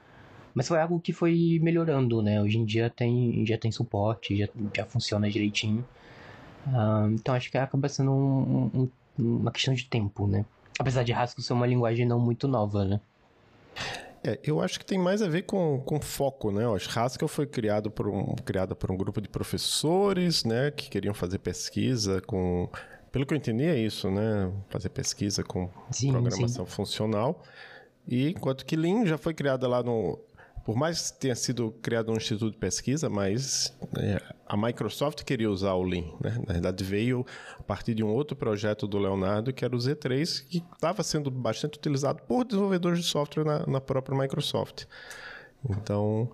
Mas 0.52 0.66
foi 0.66 0.80
algo 0.80 0.98
que 1.00 1.12
foi 1.12 1.60
melhorando, 1.62 2.20
né? 2.22 2.42
Hoje 2.42 2.58
em 2.58 2.64
dia 2.64 2.90
tem, 2.90 3.44
já 3.46 3.56
tem 3.56 3.70
suporte, 3.70 4.36
já, 4.36 4.48
já 4.74 4.84
funciona 4.84 5.30
direitinho. 5.30 5.84
Uh, 6.66 7.12
então 7.14 7.34
acho 7.34 7.50
que 7.50 7.56
acaba 7.56 7.88
sendo 7.88 8.12
um, 8.12 8.70
um, 8.74 8.90
uma 9.18 9.50
questão 9.50 9.72
de 9.74 9.84
tempo, 9.84 10.26
né? 10.26 10.44
Apesar 10.78 11.04
de 11.04 11.12
Haskell 11.12 11.42
ser 11.42 11.52
uma 11.52 11.66
linguagem 11.66 12.06
não 12.06 12.18
muito 12.18 12.48
nova, 12.48 12.84
né? 12.84 13.00
É, 14.22 14.38
eu 14.44 14.60
acho 14.60 14.78
que 14.78 14.84
tem 14.84 14.98
mais 14.98 15.22
a 15.22 15.28
ver 15.28 15.42
com, 15.42 15.80
com 15.80 16.00
foco, 16.00 16.50
né? 16.50 16.66
O 16.68 16.74
Haskell 16.74 17.28
foi 17.28 17.46
criado 17.46 17.90
por 17.90 18.06
um, 18.06 18.34
criado 18.44 18.76
por 18.76 18.90
um 18.90 18.96
grupo 18.96 19.20
de 19.20 19.28
professores, 19.28 20.44
né? 20.44 20.70
Que 20.70 20.90
queriam 20.90 21.14
fazer 21.14 21.38
pesquisa 21.38 22.20
com... 22.20 22.68
Pelo 23.10 23.26
que 23.26 23.32
eu 23.32 23.38
entendi 23.38 23.64
é 23.64 23.78
isso, 23.78 24.10
né? 24.10 24.52
Fazer 24.68 24.90
pesquisa 24.90 25.42
com 25.42 25.70
sim, 25.90 26.12
programação 26.12 26.66
sim. 26.66 26.70
funcional. 26.70 27.42
E 28.06 28.28
enquanto 28.28 28.64
que 28.64 28.76
Lean 28.76 29.06
já 29.06 29.16
foi 29.16 29.32
criada 29.32 29.66
lá 29.66 29.82
no 29.82 30.18
por 30.70 30.76
mais 30.76 31.10
que 31.10 31.18
tenha 31.18 31.34
sido 31.34 31.72
criado 31.82 32.12
um 32.12 32.16
instituto 32.16 32.52
de 32.52 32.56
pesquisa, 32.56 33.10
mas 33.10 33.76
é, 33.98 34.22
a 34.46 34.56
Microsoft 34.56 35.24
queria 35.24 35.50
usar 35.50 35.74
o 35.74 35.82
Lean. 35.82 36.04
Né? 36.20 36.40
Na 36.46 36.52
verdade, 36.52 36.84
veio 36.84 37.26
a 37.58 37.62
partir 37.64 37.92
de 37.92 38.04
um 38.04 38.06
outro 38.06 38.36
projeto 38.36 38.86
do 38.86 38.96
Leonardo, 38.96 39.52
que 39.52 39.64
era 39.64 39.74
o 39.74 39.78
Z3, 39.80 40.46
que 40.46 40.64
estava 40.72 41.02
sendo 41.02 41.28
bastante 41.28 41.76
utilizado 41.76 42.22
por 42.22 42.44
desenvolvedores 42.44 43.00
de 43.00 43.04
software 43.04 43.42
na, 43.42 43.66
na 43.66 43.80
própria 43.80 44.16
Microsoft. 44.16 44.84
Então, 45.68 46.30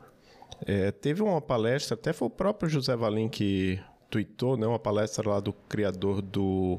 é, 0.66 0.90
teve 0.90 1.22
uma 1.22 1.40
palestra, 1.40 1.94
até 1.94 2.12
foi 2.12 2.28
o 2.28 2.30
próprio 2.30 2.68
José 2.68 2.94
Valim 2.94 3.30
que 3.30 3.80
tweetou, 4.10 4.58
né, 4.58 4.66
uma 4.66 4.78
palestra 4.78 5.26
lá 5.30 5.40
do 5.40 5.54
criador 5.54 6.20
do 6.20 6.78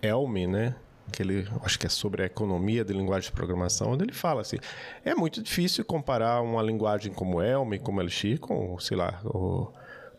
Elm, 0.00 0.46
né, 0.48 0.74
que 1.12 1.22
ele 1.22 1.48
acho 1.62 1.78
que 1.78 1.86
é 1.86 1.88
sobre 1.88 2.22
a 2.22 2.26
economia 2.26 2.84
de 2.84 2.92
linguagem 2.92 3.30
de 3.30 3.36
programação, 3.36 3.92
onde 3.92 4.04
ele 4.04 4.12
fala 4.12 4.40
assim: 4.40 4.56
é 5.04 5.14
muito 5.14 5.42
difícil 5.42 5.84
comparar 5.84 6.40
uma 6.42 6.62
linguagem 6.62 7.12
como 7.12 7.40
Elm, 7.40 7.74
como 7.82 8.00
Elixir, 8.00 8.38
com, 8.40 8.78
sei 8.78 8.96
lá, 8.96 9.20
o 9.24 9.72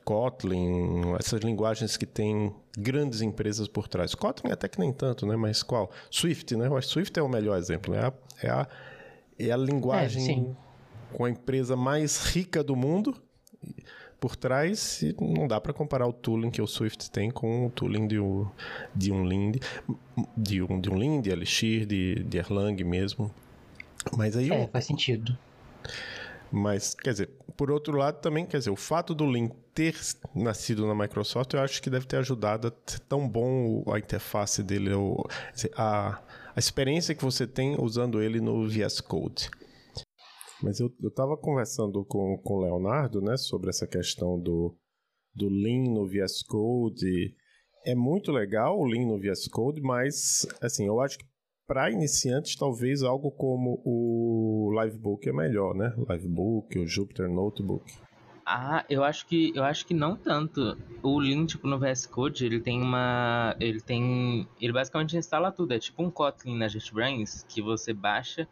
Kotlin, 0.03 1.15
essas 1.19 1.41
linguagens 1.41 1.97
que 1.97 2.05
têm 2.05 2.55
grandes 2.77 3.21
empresas 3.21 3.67
por 3.67 3.87
trás. 3.87 4.15
Kotlin 4.15 4.51
até 4.51 4.67
que 4.67 4.79
nem 4.79 4.93
tanto, 4.93 5.25
né? 5.25 5.35
Mas 5.35 5.61
qual? 5.61 5.91
Swift, 6.09 6.55
né? 6.55 6.67
Eu 6.67 6.77
acho 6.77 6.87
que 6.87 6.93
Swift 6.93 7.19
é 7.19 7.21
o 7.21 7.27
melhor 7.27 7.57
exemplo, 7.57 7.93
né? 7.93 8.11
É 8.41 8.49
a, 8.49 8.67
é 9.37 9.51
a 9.51 9.57
linguagem 9.57 10.55
é, 11.13 11.15
com 11.17 11.25
a 11.25 11.29
empresa 11.29 11.75
mais 11.75 12.17
rica 12.25 12.63
do 12.63 12.75
mundo 12.75 13.21
por 14.19 14.35
trás 14.35 15.01
e 15.01 15.15
não 15.19 15.47
dá 15.47 15.59
para 15.61 15.73
comparar 15.73 16.07
o 16.07 16.13
tooling 16.13 16.49
que 16.49 16.61
o 16.61 16.67
Swift 16.67 17.09
tem 17.11 17.29
com 17.29 17.67
o 17.67 17.69
tooling 17.69 18.07
de, 18.07 18.19
um, 18.19 18.47
de 18.95 19.11
um 19.11 19.25
Lind, 19.25 19.57
de 20.35 20.61
um, 20.61 20.79
de 20.79 20.89
um 20.89 20.97
Lind, 20.97 21.23
de 21.23 21.29
Elixir, 21.29 21.85
de, 21.85 22.23
de 22.23 22.37
Erlang 22.37 22.83
mesmo. 22.83 23.31
Mas 24.15 24.35
aí... 24.35 24.51
É, 24.51 24.67
faz 24.67 24.85
sentido. 24.85 25.37
Mas, 26.51 26.93
quer 26.93 27.11
dizer, 27.11 27.29
por 27.55 27.69
outro 27.69 27.97
lado 27.97 28.19
também, 28.19 28.45
quer 28.45 28.57
dizer, 28.57 28.69
o 28.69 28.75
fato 28.75 29.13
do 29.13 29.25
Lean 29.25 29.49
ter 29.73 29.95
nascido 30.33 30.87
na 30.87 30.95
Microsoft, 30.95 31.53
eu 31.53 31.59
acho 31.59 31.81
que 31.81 31.89
deve 31.89 32.05
ter 32.05 32.17
ajudado 32.17 32.67
a 32.69 32.91
ser 32.91 32.99
tão 33.01 33.27
bom 33.27 33.83
a 33.91 33.99
interface 33.99 34.63
dele, 34.63 34.91
a, 35.75 36.19
a 36.55 36.59
experiência 36.59 37.13
que 37.13 37.23
você 37.23 37.45
tem 37.45 37.75
usando 37.79 38.21
ele 38.21 38.39
no 38.39 38.67
VS 38.67 39.01
Code. 39.01 39.49
Mas 40.61 40.79
eu, 40.79 40.91
eu 41.01 41.11
tava 41.11 41.37
conversando 41.37 42.03
com, 42.05 42.37
com 42.37 42.55
o 42.55 42.61
Leonardo, 42.61 43.21
né, 43.21 43.37
sobre 43.37 43.69
essa 43.69 43.87
questão 43.87 44.39
do, 44.39 44.75
do 45.33 45.49
Lean 45.49 45.83
no 45.83 46.07
VS 46.07 46.43
Code. 46.43 47.35
É 47.85 47.95
muito 47.95 48.31
legal 48.31 48.77
o 48.77 48.85
Lean 48.85 49.05
no 49.05 49.19
VS 49.19 49.47
Code, 49.47 49.81
mas, 49.81 50.47
assim, 50.61 50.87
eu 50.87 50.99
acho 50.99 51.19
que 51.19 51.25
para 51.67 51.91
iniciantes, 51.91 52.55
talvez 52.55 53.03
algo 53.03 53.29
como 53.29 53.81
o 53.83 54.71
Livebook 54.81 55.27
é 55.27 55.33
melhor, 55.33 55.75
né? 55.75 55.93
Livebook, 56.09 56.79
o 56.79 56.87
Jupyter 56.87 57.29
Notebook. 57.29 57.93
Ah, 58.45 58.85
eu 58.89 59.03
acho 59.03 59.27
que 59.27 59.51
eu 59.53 59.65
acho 59.65 59.85
que 59.85 59.93
não 59.93 60.15
tanto. 60.15 60.77
O 61.03 61.19
Lean, 61.19 61.45
tipo, 61.45 61.67
no 61.67 61.77
VS 61.77 62.05
Code, 62.05 62.45
ele 62.45 62.61
tem 62.61 62.81
uma. 62.81 63.53
Ele 63.59 63.81
tem. 63.81 64.47
Ele 64.61 64.71
basicamente 64.71 65.17
instala 65.17 65.51
tudo. 65.51 65.73
É 65.73 65.79
tipo 65.79 66.01
um 66.01 66.09
Kotlin 66.09 66.57
na 66.57 66.69
JetBrains 66.69 67.43
que 67.43 67.61
você 67.61 67.91
baixa 67.91 68.47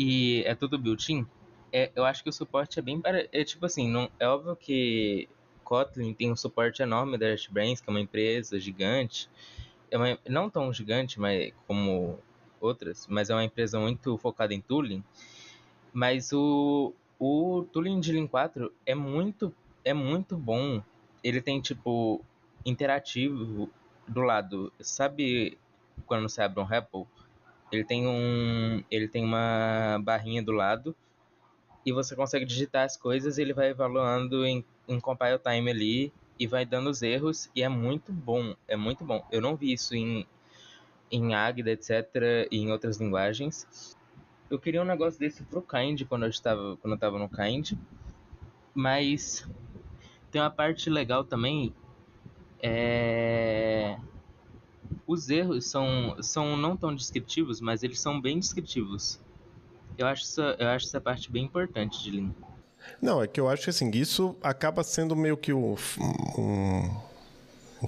e 0.00 0.42
é 0.46 0.54
tudo 0.54 0.78
built-in. 0.78 1.26
É, 1.70 1.90
eu 1.94 2.06
acho 2.06 2.22
que 2.22 2.30
o 2.30 2.32
suporte 2.32 2.78
é 2.78 2.82
bem. 2.82 3.02
É 3.04 3.44
tipo 3.44 3.66
assim, 3.66 3.86
não, 3.86 4.10
é 4.18 4.26
óbvio 4.26 4.56
que 4.56 5.28
Kotlin 5.62 6.14
tem 6.14 6.32
um 6.32 6.36
suporte 6.36 6.80
enorme 6.80 7.18
da 7.18 7.36
JetBrains, 7.36 7.82
que 7.82 7.90
é 7.90 7.92
uma 7.92 8.00
empresa 8.00 8.58
gigante. 8.58 9.28
É 9.90 9.98
uma, 9.98 10.18
não 10.26 10.48
tão 10.48 10.72
gigante 10.72 11.20
mas, 11.20 11.52
como 11.66 12.18
outras, 12.58 13.06
mas 13.08 13.28
é 13.28 13.34
uma 13.34 13.44
empresa 13.44 13.78
muito 13.78 14.16
focada 14.16 14.54
em 14.54 14.60
tooling. 14.62 15.04
Mas 15.92 16.32
o, 16.32 16.94
o 17.18 17.66
tooling 17.70 18.00
de 18.00 18.10
Lean 18.10 18.26
4 18.26 18.72
é 18.86 18.94
muito, 18.94 19.54
é 19.84 19.92
muito 19.92 20.34
bom. 20.34 20.82
Ele 21.22 21.42
tem, 21.42 21.60
tipo, 21.60 22.24
interativo 22.64 23.68
do 24.08 24.22
lado. 24.22 24.72
Sabe 24.80 25.58
quando 26.06 26.26
você 26.26 26.40
abre 26.40 26.58
um 26.58 26.64
REPL? 26.64 27.02
Ele 27.70 27.84
tem 27.84 28.06
um, 28.06 28.82
ele 28.90 29.08
tem 29.08 29.24
uma 29.24 29.98
barrinha 30.02 30.42
do 30.42 30.52
lado 30.52 30.94
e 31.84 31.92
você 31.92 32.14
consegue 32.16 32.44
digitar 32.44 32.84
as 32.84 32.96
coisas 32.96 33.38
e 33.38 33.42
ele 33.42 33.52
vai 33.52 33.68
evaluando 33.68 34.44
em, 34.44 34.64
em 34.88 35.00
compile 35.00 35.38
time 35.38 35.70
ali 35.70 36.12
e 36.38 36.46
vai 36.46 36.64
dando 36.64 36.90
os 36.90 37.02
erros 37.02 37.50
e 37.54 37.62
é 37.62 37.68
muito 37.68 38.12
bom, 38.12 38.54
é 38.66 38.76
muito 38.76 39.04
bom. 39.04 39.24
Eu 39.30 39.40
não 39.40 39.56
vi 39.56 39.72
isso 39.72 39.94
em, 39.94 40.26
em 41.10 41.34
Agda, 41.34 41.70
etc, 41.70 42.48
e 42.50 42.58
em 42.58 42.72
outras 42.72 42.98
linguagens. 42.98 43.96
Eu 44.50 44.58
queria 44.58 44.82
um 44.82 44.86
negócio 44.86 45.20
desse 45.20 45.44
pro 45.44 45.62
Kind 45.62 46.02
quando 46.08 46.24
eu 46.24 46.30
estava, 46.30 46.76
quando 46.78 46.92
eu 46.92 46.96
estava 46.96 47.18
no 47.18 47.28
Kind, 47.28 47.72
mas 48.74 49.46
tem 50.30 50.40
uma 50.40 50.50
parte 50.50 50.88
legal 50.88 51.24
também, 51.24 51.74
é... 52.62 53.96
Os 55.06 55.28
erros 55.30 55.66
são, 55.66 56.16
são 56.20 56.56
não 56.56 56.76
tão 56.76 56.94
descritivos, 56.94 57.60
mas 57.60 57.82
eles 57.82 58.00
são 58.00 58.20
bem 58.20 58.38
descritivos. 58.38 59.20
Eu 59.96 60.06
acho 60.06 60.22
essa, 60.22 60.56
eu 60.58 60.68
acho 60.68 60.86
essa 60.86 61.00
parte 61.00 61.30
bem 61.30 61.44
importante 61.44 62.02
de 62.02 62.10
Lean. 62.10 62.30
Não, 63.00 63.22
é 63.22 63.26
que 63.26 63.40
eu 63.40 63.48
acho 63.48 63.64
que 63.64 63.70
assim, 63.70 63.90
isso 63.90 64.36
acaba 64.42 64.82
sendo 64.82 65.14
meio 65.14 65.36
que 65.36 65.52
um, 65.52 65.76
um 66.38 66.96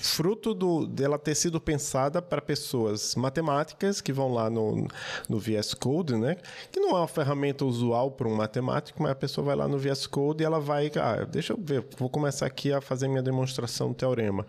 fruto 0.00 0.54
do, 0.54 0.86
dela 0.86 1.18
ter 1.18 1.34
sido 1.34 1.60
pensada 1.60 2.22
para 2.22 2.40
pessoas 2.40 3.14
matemáticas 3.14 4.00
que 4.00 4.12
vão 4.12 4.32
lá 4.32 4.48
no, 4.48 4.86
no 5.28 5.38
VS 5.38 5.74
Code, 5.74 6.16
né? 6.16 6.36
Que 6.70 6.80
não 6.80 6.90
é 6.90 7.00
uma 7.00 7.08
ferramenta 7.08 7.64
usual 7.64 8.10
para 8.10 8.28
um 8.28 8.34
matemático, 8.34 9.02
mas 9.02 9.12
a 9.12 9.16
pessoa 9.16 9.44
vai 9.44 9.56
lá 9.56 9.68
no 9.68 9.78
VS 9.78 10.06
Code 10.06 10.42
e 10.42 10.46
ela 10.46 10.60
vai, 10.60 10.90
ah, 10.96 11.24
deixa 11.24 11.52
eu 11.52 11.58
ver, 11.60 11.84
vou 11.98 12.08
começar 12.08 12.46
aqui 12.46 12.72
a 12.72 12.80
fazer 12.80 13.08
minha 13.08 13.22
demonstração 13.22 13.88
do 13.88 13.94
teorema. 13.94 14.46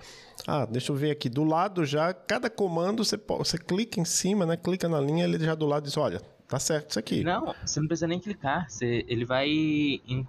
Ah, 0.47 0.65
deixa 0.65 0.91
eu 0.91 0.95
ver 0.95 1.11
aqui. 1.11 1.29
Do 1.29 1.43
lado 1.43 1.85
já, 1.85 2.13
cada 2.13 2.49
comando 2.49 3.03
você, 3.03 3.17
você 3.17 3.57
clica 3.57 3.99
em 3.99 4.05
cima, 4.05 4.45
né? 4.45 4.57
Clica 4.57 4.87
na 4.87 4.99
linha, 4.99 5.25
ele 5.25 5.39
já 5.39 5.55
do 5.55 5.65
lado 5.65 5.83
diz, 5.83 5.97
olha, 5.97 6.21
Tá 6.53 6.59
certo 6.59 6.91
isso 6.91 6.99
aqui. 6.99 7.23
Não, 7.23 7.51
você 7.65 7.79
não 7.79 7.87
precisa 7.87 8.05
nem 8.05 8.19
clicar. 8.19 8.69
Você, 8.69 9.03
ele 9.07 9.25
vai 9.25 9.49
em, 9.49 10.23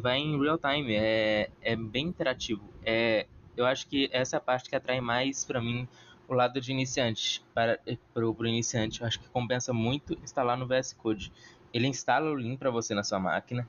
vai 0.00 0.18
em 0.18 0.40
real 0.40 0.56
time. 0.56 0.94
É, 0.94 1.50
é 1.60 1.76
bem 1.76 2.06
interativo. 2.06 2.62
É, 2.82 3.26
eu 3.56 3.66
acho 3.66 3.86
que 3.86 4.08
essa 4.12 4.36
é 4.36 4.38
a 4.38 4.40
parte 4.40 4.68
que 4.68 4.76
atrai 4.76 5.00
mais 5.00 5.44
para 5.44 5.60
mim 5.60 5.88
o 6.28 6.34
lado 6.34 6.60
de 6.60 6.72
iniciante. 6.72 7.44
Para, 7.54 7.78
para 8.14 8.26
o 8.26 8.46
iniciante, 8.46 9.00
eu 9.00 9.06
acho 9.06 9.20
que 9.20 9.28
compensa 9.28 9.72
muito 9.72 10.18
instalar 10.22 10.56
no 10.56 10.66
VS 10.66 10.92
Code. 10.94 11.32
Ele 11.72 11.86
instala 11.86 12.30
o 12.30 12.34
Lean 12.34 12.56
para 12.56 12.70
você 12.70 12.94
na 12.94 13.02
sua 13.02 13.18
máquina. 13.18 13.68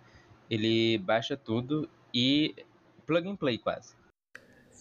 Ele 0.50 0.98
baixa 1.00 1.36
tudo 1.36 1.90
e 2.14 2.56
plug 3.06 3.28
and 3.28 3.36
play 3.36 3.58
quase. 3.58 3.96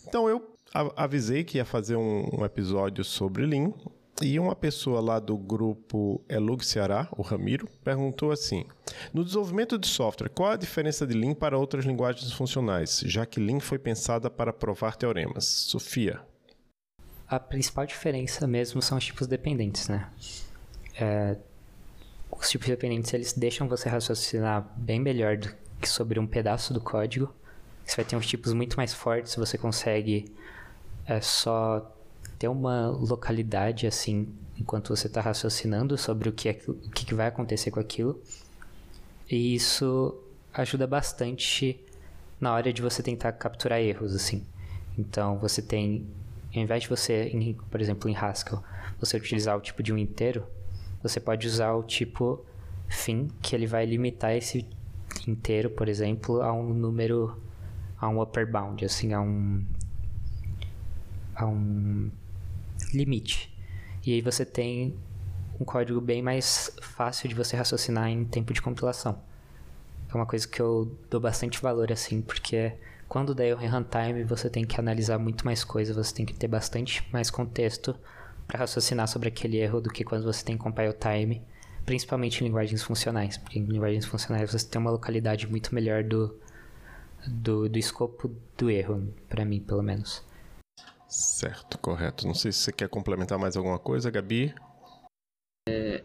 Então 0.06 0.28
eu 0.28 0.56
avisei 0.96 1.44
que 1.44 1.58
ia 1.58 1.64
fazer 1.64 1.96
um, 1.96 2.40
um 2.40 2.44
episódio 2.44 3.04
sobre 3.04 3.46
Lean 3.46 3.72
e 4.20 4.38
uma 4.38 4.54
pessoa 4.54 5.00
lá 5.00 5.18
do 5.18 5.36
grupo 5.36 6.20
Elug 6.28 6.64
Ceará, 6.64 7.08
o 7.16 7.22
Ramiro, 7.22 7.68
perguntou 7.82 8.30
assim: 8.30 8.64
No 9.12 9.24
desenvolvimento 9.24 9.78
de 9.78 9.86
software, 9.86 10.28
qual 10.28 10.50
a 10.50 10.56
diferença 10.56 11.06
de 11.06 11.14
Lean 11.14 11.34
para 11.34 11.56
outras 11.56 11.84
linguagens 11.84 12.32
funcionais, 12.32 13.00
já 13.06 13.24
que 13.24 13.40
Lean 13.40 13.60
foi 13.60 13.78
pensada 13.78 14.28
para 14.28 14.52
provar 14.52 14.96
teoremas? 14.96 15.44
Sofia. 15.44 16.20
A 17.26 17.40
principal 17.40 17.86
diferença 17.86 18.46
mesmo 18.46 18.82
são 18.82 18.98
os 18.98 19.04
tipos 19.04 19.26
dependentes, 19.26 19.88
né? 19.88 20.10
É, 21.00 21.36
os 22.30 22.50
tipos 22.50 22.68
dependentes 22.68 23.12
eles 23.14 23.32
deixam 23.32 23.66
você 23.66 23.88
raciocinar 23.88 24.70
bem 24.76 25.00
melhor 25.00 25.36
do 25.38 25.48
que 25.80 25.88
sobre 25.88 26.20
um 26.20 26.26
pedaço 26.26 26.74
do 26.74 26.80
código. 26.80 27.34
Você 27.84 27.96
vai 27.96 28.04
ter 28.04 28.16
uns 28.16 28.26
tipos 28.26 28.52
muito 28.52 28.76
mais 28.76 28.92
fortes, 28.92 29.34
você 29.34 29.58
consegue 29.58 30.32
é, 31.06 31.20
só 31.20 31.91
ter 32.42 32.48
uma 32.48 32.88
localidade 32.88 33.86
assim 33.86 34.26
enquanto 34.58 34.88
você 34.88 35.06
está 35.06 35.20
raciocinando 35.20 35.96
sobre 35.96 36.28
o 36.28 36.32
que, 36.32 36.48
é, 36.48 36.60
o 36.66 36.90
que 36.90 37.14
vai 37.14 37.28
acontecer 37.28 37.70
com 37.70 37.78
aquilo. 37.78 38.20
E 39.30 39.54
isso 39.54 40.20
ajuda 40.52 40.84
bastante 40.84 41.78
na 42.40 42.52
hora 42.52 42.72
de 42.72 42.82
você 42.82 43.00
tentar 43.00 43.30
capturar 43.30 43.80
erros, 43.80 44.12
assim. 44.12 44.44
Então, 44.98 45.38
você 45.38 45.62
tem, 45.62 46.04
ao 46.52 46.60
invés 46.60 46.82
de 46.82 46.88
você, 46.88 47.32
por 47.70 47.80
exemplo, 47.80 48.10
em 48.10 48.16
Haskell, 48.16 48.60
você 48.98 49.16
utilizar 49.16 49.56
o 49.56 49.60
tipo 49.60 49.80
de 49.80 49.92
um 49.92 49.96
inteiro, 49.96 50.44
você 51.00 51.20
pode 51.20 51.46
usar 51.46 51.72
o 51.74 51.84
tipo 51.84 52.44
fim, 52.88 53.28
que 53.40 53.54
ele 53.54 53.68
vai 53.68 53.86
limitar 53.86 54.32
esse 54.32 54.66
inteiro, 55.28 55.70
por 55.70 55.88
exemplo, 55.88 56.42
a 56.42 56.52
um 56.52 56.74
número, 56.74 57.40
a 58.00 58.08
um 58.08 58.20
upper 58.20 58.50
bound, 58.50 58.84
assim, 58.84 59.12
a 59.12 59.20
um, 59.20 59.64
a 61.36 61.46
um 61.46 62.10
limite. 62.92 63.52
E 64.04 64.12
aí 64.12 64.20
você 64.20 64.44
tem 64.44 64.94
um 65.60 65.64
código 65.64 66.00
bem 66.00 66.22
mais 66.22 66.74
fácil 66.80 67.28
de 67.28 67.34
você 67.34 67.56
raciocinar 67.56 68.08
em 68.08 68.24
tempo 68.24 68.52
de 68.52 68.60
compilação. 68.60 69.18
É 70.10 70.14
uma 70.14 70.26
coisa 70.26 70.46
que 70.46 70.60
eu 70.60 70.96
dou 71.10 71.20
bastante 71.20 71.60
valor 71.60 71.90
assim, 71.92 72.20
porque 72.20 72.72
quando 73.08 73.34
der 73.34 73.48
erro 73.48 73.62
em 73.62 73.68
runtime, 73.68 74.24
você 74.24 74.50
tem 74.50 74.64
que 74.64 74.78
analisar 74.78 75.18
muito 75.18 75.44
mais 75.44 75.64
coisas, 75.64 75.94
você 75.94 76.14
tem 76.14 76.26
que 76.26 76.34
ter 76.34 76.48
bastante 76.48 77.06
mais 77.12 77.30
contexto 77.30 77.94
para 78.46 78.58
raciocinar 78.58 79.06
sobre 79.08 79.28
aquele 79.28 79.58
erro 79.58 79.80
do 79.80 79.90
que 79.90 80.04
quando 80.04 80.24
você 80.24 80.44
tem 80.44 80.56
compile 80.56 80.92
time, 80.92 81.42
principalmente 81.86 82.40
em 82.40 82.46
linguagens 82.46 82.82
funcionais, 82.82 83.36
porque 83.36 83.58
em 83.58 83.64
linguagens 83.64 84.04
funcionais 84.04 84.50
você 84.50 84.66
tem 84.66 84.80
uma 84.80 84.90
localidade 84.90 85.46
muito 85.46 85.74
melhor 85.74 86.02
do 86.02 86.34
do, 87.26 87.68
do 87.68 87.78
escopo 87.78 88.30
do 88.56 88.70
erro, 88.70 89.08
para 89.28 89.44
mim, 89.44 89.60
pelo 89.60 89.82
menos. 89.82 90.22
Certo, 91.12 91.78
correto. 91.78 92.26
Não 92.26 92.32
sei 92.32 92.50
se 92.50 92.60
você 92.60 92.72
quer 92.72 92.88
complementar 92.88 93.38
mais 93.38 93.54
alguma 93.54 93.78
coisa, 93.78 94.10
Gabi. 94.10 94.54
É, 95.68 96.02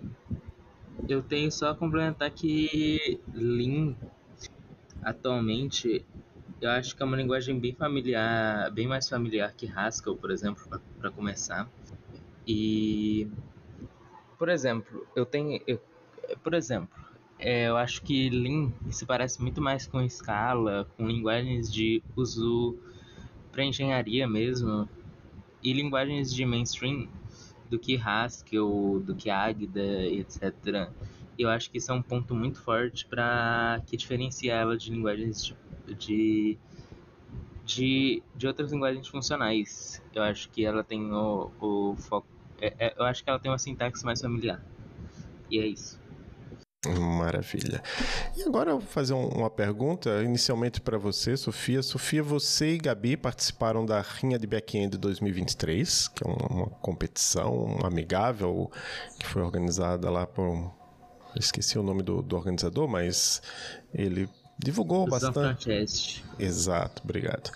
eu 1.08 1.24
tenho 1.24 1.50
só 1.50 1.70
a 1.70 1.76
complementar 1.76 2.30
que 2.30 3.18
Lean, 3.34 3.96
atualmente, 5.02 6.06
eu 6.60 6.70
acho 6.72 6.94
que 6.94 7.02
é 7.02 7.06
uma 7.06 7.16
linguagem 7.16 7.58
bem 7.58 7.74
familiar, 7.74 8.70
bem 8.72 8.86
mais 8.86 9.08
familiar 9.08 9.54
que 9.54 9.66
Haskell, 9.66 10.18
por 10.18 10.30
exemplo, 10.30 10.62
para 11.00 11.10
começar. 11.10 11.70
E, 12.46 13.30
por 14.38 14.50
exemplo, 14.50 15.08
eu 15.16 15.26
tenho, 15.26 15.62
eu, 15.66 15.80
por 16.44 16.54
exemplo, 16.54 16.90
é, 17.40 17.70
eu 17.70 17.78
acho 17.78 18.02
que 18.02 18.30
Lean 18.30 18.74
se 18.92 19.06
parece 19.06 19.42
muito 19.42 19.62
mais 19.62 19.88
com 19.88 20.06
Scala, 20.10 20.86
com 20.98 21.08
linguagens 21.08 21.72
de 21.72 22.04
uso 22.14 22.78
para 23.54 23.64
engenharia 23.64 24.28
mesmo, 24.28 24.88
e 25.62 25.74
linguagens 25.74 26.34
de 26.34 26.46
mainstream 26.46 27.08
do 27.70 27.78
que 27.78 27.98
Haskell, 27.98 29.02
do 29.06 29.16
que 29.16 29.30
Agda, 29.30 30.06
etc. 30.06 30.90
Eu 31.38 31.50
acho 31.50 31.70
que 31.70 31.78
isso 31.78 31.92
é 31.92 31.96
um 31.96 32.02
ponto 32.02 32.34
muito 32.34 32.62
forte 32.62 33.06
para 33.06 33.82
que 33.86 33.98
diferencia 33.98 34.54
ela 34.54 34.78
de 34.78 34.92
linguagens 34.92 35.54
de, 35.98 36.58
de, 37.64 38.24
de 38.36 38.48
outras 38.48 38.72
linguagens 38.72 39.08
funcionais. 39.08 40.02
Eu 40.14 40.24
acho 40.24 40.50
que 40.50 40.66
ela 40.66 40.84
tem 40.84 41.12
o, 41.12 41.52
o 41.60 41.96
foco. 41.98 42.28
É, 42.60 42.74
é, 42.88 42.96
eu 42.98 43.06
acho 43.06 43.24
que 43.24 43.30
ela 43.30 43.40
tem 43.40 43.52
uma 43.52 43.60
sintaxe 43.60 44.04
mais 44.04 44.22
familiar. 44.22 44.64
E 45.50 45.60
é 45.60 45.68
isso. 45.68 46.00
Maravilha. 46.86 47.82
E 48.36 48.44
agora 48.44 48.72
eu 48.72 48.80
vou 48.80 48.88
fazer 48.88 49.14
uma 49.14 49.50
pergunta, 49.50 50.22
inicialmente 50.24 50.80
para 50.80 50.98
você, 50.98 51.36
Sofia. 51.36 51.82
Sofia, 51.82 52.22
você 52.22 52.76
e 52.76 52.78
Gabi 52.78 53.18
participaram 53.18 53.86
da 53.86 54.00
Rinha 54.00 54.38
de 54.38 54.46
Backend 54.46 54.96
2023, 54.98 56.08
que 56.10 56.24
é 56.24 56.28
uma 56.28 56.68
competição 56.68 57.80
amigável 57.84 58.72
que 59.20 59.26
foi 59.26 59.42
organizada 59.42 60.10
lá 60.10 60.28
por. 60.28 60.72
Esqueci 61.36 61.78
o 61.78 61.84
nome 61.84 62.02
do, 62.02 62.22
do 62.22 62.36
organizador, 62.36 62.88
mas 62.88 63.42
ele 63.94 64.30
divulgou 64.58 65.08
bastante. 65.08 66.24
Exato, 66.40 67.02
obrigado. 67.04 67.52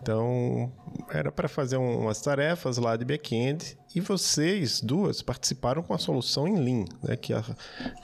Então, 0.00 0.72
era 1.10 1.30
para 1.30 1.48
fazer 1.48 1.76
umas 1.76 2.20
tarefas 2.20 2.78
lá 2.78 2.96
de 2.96 3.04
back-end 3.04 3.76
E 3.96 4.00
vocês 4.00 4.82
duas 4.82 5.22
participaram 5.22 5.82
com 5.82 5.94
a 5.94 5.98
solução 5.98 6.46
em 6.46 6.56
Lean, 6.56 6.84
né, 7.02 7.16
que 7.16 7.32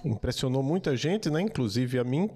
impressionou 0.02 0.62
muita 0.62 0.96
gente, 0.96 1.28
né, 1.28 1.42
inclusive 1.42 1.98
a 1.98 2.02
mim, 2.02 2.30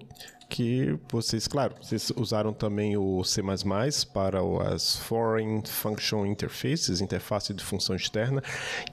que 0.49 0.97
vocês, 1.11 1.47
claro, 1.47 1.75
vocês 1.81 2.11
usaram 2.15 2.53
também 2.53 2.95
o 2.95 3.23
C++ 3.23 3.41
para 4.13 4.39
as 4.73 4.97
Foreign 4.97 5.61
Function 5.65 6.25
Interfaces, 6.25 7.01
interface 7.01 7.53
de 7.53 7.63
função 7.63 7.95
externa, 7.95 8.41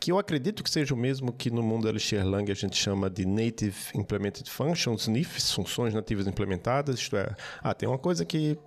que 0.00 0.11
eu 0.11 0.18
acredito 0.18 0.64
que 0.64 0.70
seja 0.70 0.94
o 0.94 0.96
mesmo 0.96 1.33
que 1.33 1.50
no 1.50 1.62
mundo 1.62 1.88
Elixir 1.88 2.27
Lang 2.27 2.50
a 2.50 2.55
gente 2.55 2.77
chama 2.77 3.09
de 3.09 3.24
Native 3.24 3.77
Implemented 3.94 4.50
Functions, 4.50 5.07
NIFs, 5.07 5.53
funções 5.53 5.94
nativas 5.94 6.27
implementadas, 6.27 6.98
isto 6.98 7.16
é, 7.16 7.35
ah, 7.62 7.72
tem 7.72 7.88
uma 7.88 7.98
coisa 7.98 8.24
que 8.24 8.59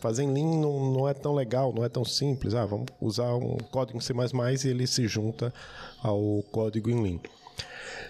fazer 0.00 0.24
em 0.24 0.32
Lean 0.32 0.60
não, 0.60 0.92
não 0.92 1.08
é 1.08 1.14
tão 1.14 1.34
legal, 1.34 1.72
não 1.72 1.84
é 1.84 1.88
tão 1.88 2.04
simples, 2.04 2.54
ah, 2.54 2.66
vamos 2.66 2.86
usar 3.00 3.32
um 3.34 3.56
código 3.70 4.00
C++ 4.00 4.12
e 4.64 4.68
ele 4.68 4.86
se 4.86 5.06
junta 5.06 5.33
ao 6.02 6.44
código 6.50 6.90
em. 6.90 7.20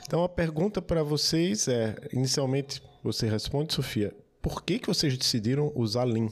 Então 0.06 0.22
a 0.22 0.28
pergunta 0.28 0.82
para 0.82 1.02
vocês 1.02 1.68
é, 1.68 1.96
inicialmente 2.12 2.82
você 3.02 3.28
responde, 3.28 3.74
Sofia, 3.74 4.14
por 4.40 4.62
que, 4.62 4.78
que 4.78 4.88
vocês 4.88 5.16
decidiram 5.16 5.72
usar 5.74 6.04
Lean? 6.04 6.28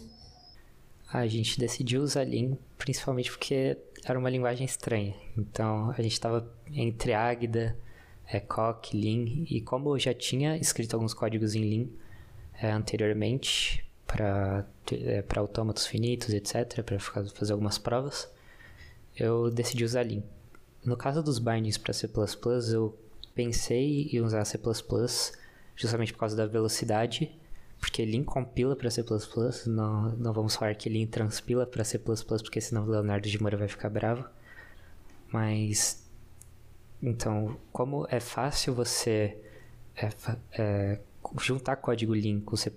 A 1.13 1.27
gente 1.27 1.59
decidiu 1.59 2.03
usar 2.03 2.27
Lean 2.27 2.57
principalmente 2.79 3.31
porque 3.31 3.77
era 4.05 4.19
uma 4.19 4.31
linguagem 4.31 4.65
estranha. 4.65 5.15
Então 5.37 5.91
a 5.91 6.03
gente 6.03 6.13
estava 6.13 6.51
entre 6.75 7.15
Agda, 7.15 7.77
é, 8.27 8.41
Coq, 8.41 8.97
Lean, 8.97 9.45
e 9.49 9.61
como 9.61 9.95
eu 9.95 9.99
já 9.99 10.15
tinha 10.15 10.57
escrito 10.57 10.95
alguns 10.95 11.15
códigos 11.15 11.55
em 11.55 11.65
Lean 11.65 11.87
é, 12.61 12.71
anteriormente 12.71 13.85
para 14.07 14.67
é, 14.91 15.25
autômatos 15.37 15.87
finitos, 15.87 16.31
etc., 16.31 16.83
para 16.83 16.99
fazer 16.99 17.53
algumas 17.53 17.79
provas, 17.79 18.31
eu 19.17 19.51
decidi 19.51 19.85
usar 19.85 20.07
Lean. 20.07 20.23
No 20.85 20.97
caso 20.97 21.23
dos 21.23 21.39
bindings 21.39 21.79
para 21.79 21.93
C++, 21.93 22.09
eu 22.73 22.99
pensei 23.35 24.09
em 24.13 24.21
usar 24.21 24.45
C++ 24.45 24.59
justamente 25.77 26.13
por 26.13 26.21
causa 26.21 26.37
da 26.37 26.47
velocidade, 26.47 27.31
porque 27.79 28.05
Lean 28.05 28.25
compila 28.25 28.77
para 28.77 28.91
C++, 28.91 29.05
não, 29.67 30.11
não 30.17 30.33
vamos 30.33 30.55
falar 30.55 30.75
que 30.75 30.89
Lean 30.89 31.07
transpila 31.07 31.67
para 31.67 31.85
C++, 31.85 31.99
porque 31.99 32.61
senão 32.61 32.85
o 32.85 32.91
Leonardo 32.91 33.29
de 33.29 33.41
Moura 33.41 33.57
vai 33.57 33.69
ficar 33.69 33.89
bravo. 33.89 34.25
Mas, 35.33 36.05
então, 37.03 37.57
como 37.73 38.07
é 38.11 38.21
fácil 38.21 38.75
você 38.75 39.37
é, 39.97 40.11
é, 40.53 41.01
juntar 41.41 41.77
código 41.77 42.13
Lean 42.13 42.41
com 42.41 42.57
C++, 42.57 42.71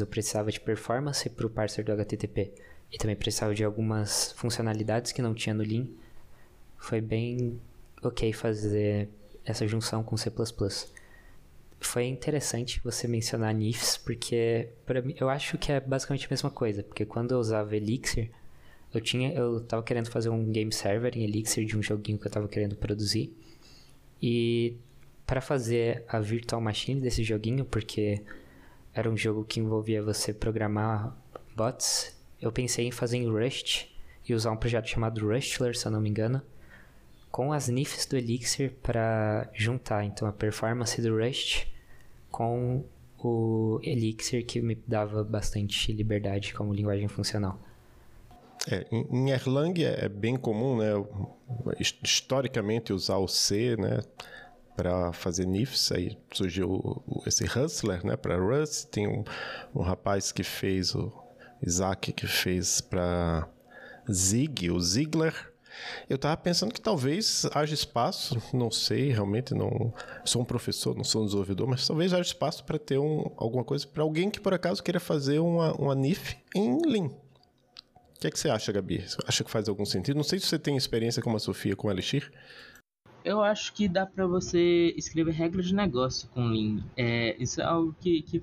eu 0.00 0.06
precisava 0.06 0.50
de 0.50 0.60
performance 0.60 1.28
para 1.30 1.46
o 1.46 1.50
parser 1.50 1.84
do 1.84 1.92
HTTP 1.92 2.52
e 2.92 2.98
também 2.98 3.16
precisava 3.16 3.54
de 3.54 3.64
algumas 3.64 4.32
funcionalidades 4.32 5.12
que 5.12 5.22
não 5.22 5.34
tinha 5.34 5.54
no 5.54 5.62
Lean, 5.62 5.86
foi 6.82 7.00
bem 7.00 7.60
ok 8.02 8.32
fazer 8.32 9.08
essa 9.44 9.66
junção 9.66 10.02
com 10.02 10.16
C++ 10.16 10.30
foi 11.80 12.06
interessante 12.06 12.80
você 12.82 13.08
mencionar 13.08 13.54
NIFs, 13.54 13.96
porque 13.98 14.68
para 14.86 15.02
mim 15.02 15.14
eu 15.18 15.28
acho 15.28 15.58
que 15.58 15.72
é 15.72 15.80
basicamente 15.80 16.26
a 16.26 16.30
mesma 16.30 16.50
coisa, 16.50 16.82
porque 16.82 17.04
quando 17.04 17.32
eu 17.32 17.38
usava 17.38 17.76
Elixir, 17.76 18.30
eu 18.94 19.00
tinha 19.00 19.32
eu 19.32 19.60
tava 19.60 19.82
querendo 19.82 20.10
fazer 20.10 20.28
um 20.28 20.50
game 20.50 20.72
server 20.72 21.16
em 21.16 21.24
Elixir 21.24 21.64
de 21.64 21.76
um 21.76 21.82
joguinho 21.82 22.18
que 22.18 22.26
eu 22.26 22.30
tava 22.30 22.48
querendo 22.48 22.76
produzir. 22.76 23.34
E 24.20 24.76
para 25.26 25.40
fazer 25.40 26.04
a 26.08 26.20
virtual 26.20 26.60
machine 26.60 27.00
desse 27.00 27.24
joguinho, 27.24 27.64
porque 27.64 28.22
era 28.94 29.10
um 29.10 29.16
jogo 29.16 29.44
que 29.44 29.60
envolvia 29.60 30.02
você 30.02 30.32
programar 30.32 31.16
bots, 31.56 32.16
eu 32.40 32.52
pensei 32.52 32.86
em 32.86 32.92
fazer 32.92 33.16
em 33.16 33.28
Rust 33.28 33.86
e 34.28 34.34
usar 34.34 34.52
um 34.52 34.56
projeto 34.56 34.86
chamado 34.88 35.26
Rustler, 35.26 35.76
se 35.76 35.86
eu 35.86 35.92
não 35.92 36.00
me 36.00 36.08
engano, 36.08 36.42
com 37.32 37.50
as 37.50 37.66
NIFs 37.66 38.04
do 38.04 38.16
Elixir 38.16 38.74
para 38.82 39.48
juntar 39.54 40.04
então 40.04 40.28
a 40.28 40.32
performance 40.32 41.00
do 41.00 41.16
Rust 41.16 41.66
com 42.30 42.84
o 43.18 43.80
Elixir, 43.82 44.44
que 44.44 44.60
me 44.60 44.74
dava 44.86 45.24
bastante 45.24 45.92
liberdade 45.92 46.52
como 46.52 46.74
linguagem 46.74 47.08
funcional. 47.08 47.58
É, 48.70 48.86
em 48.90 49.30
Erlang 49.30 49.82
é, 49.82 50.04
é 50.04 50.08
bem 50.08 50.36
comum, 50.36 50.76
né, 50.76 50.92
historicamente 52.02 52.92
usar 52.92 53.16
o 53.16 53.26
C, 53.26 53.76
né, 53.76 54.00
para 54.76 55.12
fazer 55.12 55.46
NIFs, 55.46 55.90
aí 55.92 56.18
surgiu 56.32 57.02
esse 57.26 57.44
Hustler, 57.44 58.04
né, 58.06 58.16
para 58.16 58.36
Rust, 58.36 58.88
tem 58.88 59.08
um, 59.08 59.24
um 59.74 59.82
rapaz 59.82 60.32
que 60.32 60.42
fez 60.42 60.94
o 60.94 61.12
Isaac 61.64 62.12
que 62.12 62.26
fez 62.26 62.80
para 62.80 63.48
Zig, 64.10 64.70
o 64.70 64.80
Ziegler, 64.80 65.51
eu 66.08 66.16
estava 66.16 66.36
pensando 66.36 66.72
que 66.72 66.80
talvez 66.80 67.46
haja 67.54 67.74
espaço, 67.74 68.40
não 68.52 68.70
sei, 68.70 69.10
realmente 69.10 69.54
não 69.54 69.92
sou 70.24 70.42
um 70.42 70.44
professor, 70.44 70.96
não 70.96 71.04
sou 71.04 71.22
um 71.22 71.24
desenvolvedor, 71.26 71.66
mas 71.68 71.86
talvez 71.86 72.12
haja 72.12 72.22
espaço 72.22 72.64
para 72.64 72.78
ter 72.78 72.98
um, 72.98 73.30
alguma 73.36 73.64
coisa 73.64 73.86
para 73.86 74.02
alguém 74.02 74.30
que 74.30 74.40
por 74.40 74.54
acaso 74.54 74.82
queira 74.82 75.00
fazer 75.00 75.38
uma, 75.38 75.72
uma 75.74 75.94
NIF 75.94 76.36
em 76.54 76.78
Lean. 76.86 77.06
O 77.06 78.20
que, 78.20 78.28
é 78.28 78.30
que 78.30 78.38
você 78.38 78.48
acha, 78.48 78.70
Gabi? 78.70 79.04
Acha 79.26 79.42
que 79.42 79.50
faz 79.50 79.68
algum 79.68 79.84
sentido? 79.84 80.16
Não 80.16 80.22
sei 80.22 80.38
se 80.38 80.46
você 80.46 80.58
tem 80.58 80.76
experiência 80.76 81.20
como 81.20 81.36
a 81.36 81.40
Sofia 81.40 81.74
com 81.74 81.90
Elixir. 81.90 82.30
Eu 83.24 83.40
acho 83.40 83.72
que 83.72 83.88
dá 83.88 84.06
para 84.06 84.26
você 84.26 84.94
escrever 84.96 85.32
regras 85.32 85.66
de 85.66 85.74
negócio 85.74 86.28
com 86.28 86.46
Lean. 86.46 86.84
É, 86.96 87.36
isso 87.38 87.60
é 87.60 87.64
algo 87.64 87.94
que, 88.00 88.22
que 88.22 88.42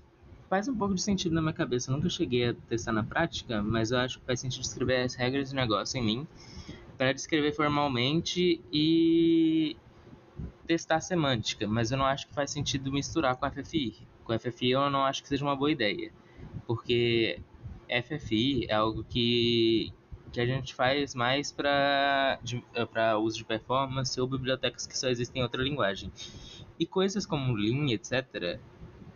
faz 0.49 0.67
um 0.67 0.75
pouco 0.75 0.95
de 0.95 1.01
sentido 1.01 1.33
na 1.33 1.41
minha 1.41 1.53
cabeça. 1.53 1.91
Eu 1.91 1.95
nunca 1.95 2.09
cheguei 2.09 2.49
a 2.49 2.53
testar 2.67 2.91
na 2.91 3.03
prática, 3.03 3.61
mas 3.61 3.91
eu 3.91 3.99
acho 3.99 4.19
que 4.19 4.25
faz 4.25 4.39
sentido 4.39 4.63
escrever 4.63 5.03
as 5.03 5.15
regras 5.15 5.49
de 5.49 5.55
negócio 5.55 5.97
em 5.97 6.05
Lean 6.05 6.27
para 6.99 7.13
descrever 7.13 7.53
formalmente 7.53 8.61
e 8.73 9.77
testar 10.67 10.97
a 10.97 11.01
semântica, 11.01 11.65
mas 11.65 11.91
eu 11.91 11.97
não 11.97 12.05
acho 12.05 12.27
que 12.27 12.33
faz 12.33 12.51
sentido 12.51 12.91
misturar 12.91 13.37
com 13.37 13.49
FFI. 13.49 14.05
Com 14.25 14.37
FFI 14.37 14.71
eu 14.71 14.89
não 14.89 15.05
acho 15.05 15.23
que 15.23 15.29
seja 15.29 15.45
uma 15.45 15.55
boa 15.55 15.71
ideia, 15.71 16.11
porque 16.67 17.39
FFI 17.87 18.65
é 18.67 18.73
algo 18.73 19.05
que, 19.05 19.93
que 20.33 20.41
a 20.41 20.45
gente 20.45 20.75
faz 20.75 21.15
mais 21.15 21.53
para 21.53 22.37
uso 23.17 23.37
de 23.37 23.45
performance 23.45 24.19
ou 24.19 24.27
bibliotecas 24.27 24.85
que 24.85 24.97
só 24.97 25.07
existem 25.07 25.39
em 25.39 25.43
outra 25.43 25.63
linguagem. 25.63 26.11
E 26.77 26.85
coisas 26.85 27.25
como 27.25 27.55
Lean, 27.55 27.89
etc., 27.93 28.59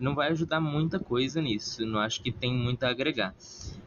não 0.03 0.13
vai 0.13 0.29
ajudar 0.31 0.59
muita 0.59 0.99
coisa 0.99 1.41
nisso, 1.41 1.85
não 1.85 1.99
acho 1.99 2.21
que 2.21 2.31
tem 2.31 2.53
muito 2.53 2.83
a 2.83 2.89
agregar. 2.89 3.33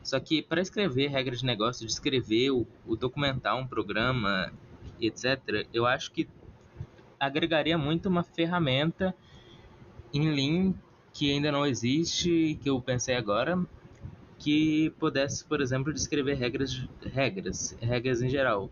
Só 0.03 0.19
que 0.19 0.41
para 0.41 0.63
escrever 0.63 1.09
regras 1.09 1.41
de 1.41 1.47
negócio, 1.47 1.87
de 1.87 1.93
escrever, 1.93 2.51
o, 2.51 2.67
o 2.87 2.97
documentar 2.97 3.57
um 3.57 3.67
programa, 3.67 4.51
etc., 4.99 5.69
eu 5.75 5.85
acho 5.85 6.11
que 6.11 6.27
agregaria 7.21 7.77
muito 7.77 8.09
uma 8.09 8.23
ferramenta 8.23 9.15
em 10.13 10.31
Lean 10.31 10.75
que 11.13 11.31
ainda 11.31 11.53
não 11.53 11.67
existe, 11.67 12.59
que 12.63 12.69
eu 12.69 12.81
pensei 12.81 13.15
agora, 13.15 13.59
que 14.39 14.91
pudesse, 14.99 15.45
por 15.45 15.61
exemplo, 15.61 15.93
descrever 15.93 16.35
regras, 16.35 16.87
regras, 17.03 17.77
regras 17.81 18.23
em 18.23 18.29
geral. 18.29 18.71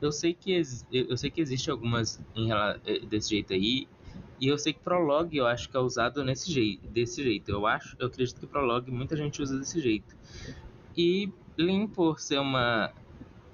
Eu 0.00 0.12
sei 0.12 0.34
que 0.34 0.62
eu 0.92 1.16
sei 1.16 1.30
que 1.30 1.40
existe 1.40 1.70
algumas 1.70 2.20
em, 2.34 2.50
desse 3.06 3.30
jeito 3.30 3.54
aí, 3.54 3.88
e 4.40 4.48
eu 4.48 4.58
sei 4.58 4.72
que 4.72 4.80
Prolog 4.80 5.34
eu 5.36 5.46
acho 5.46 5.68
que 5.68 5.76
é 5.76 5.80
usado 5.80 6.24
nesse 6.24 6.50
jeito, 6.52 6.86
desse 6.88 7.22
jeito. 7.22 7.50
Eu 7.50 7.66
acho, 7.66 7.96
eu 7.98 8.06
acredito 8.06 8.40
que 8.40 8.46
Prolog 8.46 8.90
muita 8.90 9.16
gente 9.16 9.40
usa 9.40 9.58
desse 9.58 9.80
jeito. 9.80 10.14
E 10.96 11.30
Lean, 11.56 11.86
por 11.86 12.20
ser 12.20 12.38
uma 12.38 12.92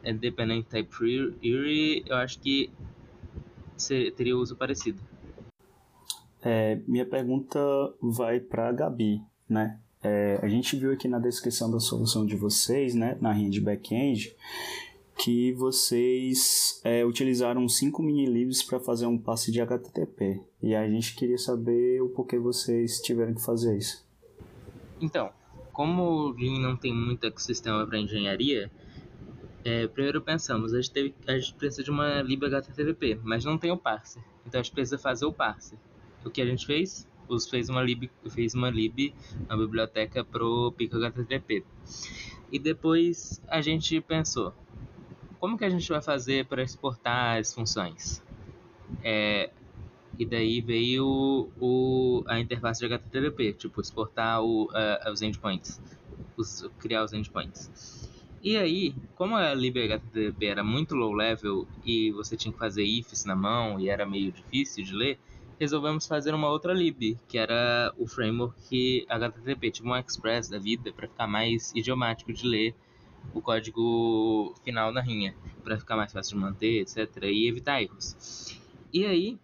Independent 0.04 0.66
Type 0.66 0.90
eu 2.06 2.16
acho 2.16 2.38
que 2.40 2.70
teria 4.16 4.36
uso 4.36 4.56
parecido. 4.56 5.00
É, 6.42 6.80
minha 6.88 7.06
pergunta 7.06 7.60
vai 8.00 8.40
para 8.40 8.68
a 8.68 8.72
Gabi, 8.72 9.22
né? 9.48 9.78
É, 10.02 10.40
a 10.42 10.48
gente 10.48 10.76
viu 10.76 10.92
aqui 10.92 11.06
na 11.06 11.20
descrição 11.20 11.70
da 11.70 11.78
solução 11.78 12.26
de 12.26 12.34
vocês, 12.34 12.92
né, 12.92 13.16
na 13.20 13.30
rede 13.30 13.60
back-end, 13.60 14.34
que 15.16 15.52
vocês 15.52 16.80
é, 16.84 17.04
utilizaram 17.04 17.68
cinco 17.68 18.02
mini-libs 18.02 18.62
para 18.62 18.80
fazer 18.80 19.06
um 19.06 19.18
passe 19.18 19.52
de 19.52 19.60
HTTP. 19.60 20.40
E 20.62 20.74
a 20.74 20.88
gente 20.88 21.14
queria 21.14 21.38
saber 21.38 22.00
o 22.00 22.08
porquê 22.08 22.38
vocês 22.38 23.00
tiveram 23.00 23.34
que 23.34 23.42
fazer 23.42 23.76
isso. 23.76 24.04
Então, 25.00 25.30
como 25.72 26.02
o 26.02 26.30
Lean 26.30 26.60
não 26.60 26.76
tem 26.76 26.94
muito 26.94 27.26
ecossistema 27.26 27.86
para 27.86 27.98
engenharia, 27.98 28.70
é, 29.64 29.86
primeiro 29.86 30.20
pensamos, 30.20 30.72
a 30.72 30.80
gente, 30.80 30.90
teve, 30.90 31.14
a 31.26 31.38
gente 31.38 31.54
precisa 31.54 31.84
de 31.84 31.90
uma 31.90 32.20
lib 32.22 32.44
HTTP, 32.44 33.18
mas 33.22 33.44
não 33.44 33.56
tem 33.56 33.70
o 33.70 33.76
parser. 33.76 34.22
Então 34.46 34.60
a 34.60 34.62
gente 34.62 34.72
precisa 34.72 34.98
fazer 34.98 35.24
o 35.24 35.32
parser. 35.32 35.78
O 36.24 36.30
que 36.30 36.42
a 36.42 36.46
gente 36.46 36.66
fez? 36.66 37.08
Os 37.28 37.48
fez 37.48 37.68
uma 37.68 37.82
lib, 37.82 38.10
fez 38.30 38.54
uma 38.54 38.70
lib, 38.70 39.14
uma 39.48 39.56
biblioteca 39.56 40.24
pro 40.24 40.72
pico 40.72 40.96
HTTP. 40.96 41.64
E 42.50 42.58
depois 42.58 43.40
a 43.48 43.60
gente 43.60 44.00
pensou, 44.00 44.52
como 45.42 45.58
que 45.58 45.64
a 45.64 45.68
gente 45.68 45.88
vai 45.88 46.00
fazer 46.00 46.46
para 46.46 46.62
exportar 46.62 47.40
as 47.40 47.52
funções? 47.52 48.22
É, 49.02 49.50
e 50.16 50.24
daí 50.24 50.60
veio 50.60 51.50
o, 51.60 52.22
a 52.28 52.38
interface 52.38 52.78
de 52.78 52.86
HTTP, 52.86 53.52
tipo, 53.54 53.80
exportar 53.80 54.40
o, 54.40 54.68
os 55.10 55.20
endpoints, 55.20 55.80
os, 56.36 56.70
criar 56.78 57.02
os 57.02 57.12
endpoints. 57.12 58.08
E 58.40 58.56
aí, 58.56 58.94
como 59.16 59.34
a 59.34 59.52
libHttp 59.52 60.46
era 60.46 60.62
muito 60.62 60.94
low 60.94 61.12
level 61.12 61.66
e 61.84 62.12
você 62.12 62.36
tinha 62.36 62.52
que 62.52 62.58
fazer 62.58 62.84
ifs 62.84 63.24
na 63.24 63.34
mão 63.34 63.80
e 63.80 63.88
era 63.88 64.06
meio 64.06 64.30
difícil 64.30 64.84
de 64.84 64.94
ler, 64.94 65.18
resolvemos 65.58 66.06
fazer 66.06 66.32
uma 66.34 66.50
outra 66.50 66.72
lib, 66.72 67.18
que 67.26 67.36
era 67.36 67.92
o 67.98 68.06
framework 68.06 69.04
HTTP, 69.08 69.72
tipo 69.72 69.88
um 69.88 69.96
Express 69.96 70.48
da 70.48 70.60
vida, 70.60 70.92
para 70.92 71.08
ficar 71.08 71.26
mais 71.26 71.72
idiomático 71.74 72.32
de 72.32 72.46
ler 72.46 72.76
o 73.32 73.40
código 73.40 74.54
final 74.64 74.92
na 74.92 75.00
rinha, 75.00 75.34
para 75.62 75.78
ficar 75.78 75.96
mais 75.96 76.12
fácil 76.12 76.36
de 76.36 76.42
manter, 76.42 76.80
etc, 76.80 77.24
e 77.24 77.48
evitar 77.48 77.82
erros. 77.82 78.58
E 78.92 79.06
aí, 79.06 79.38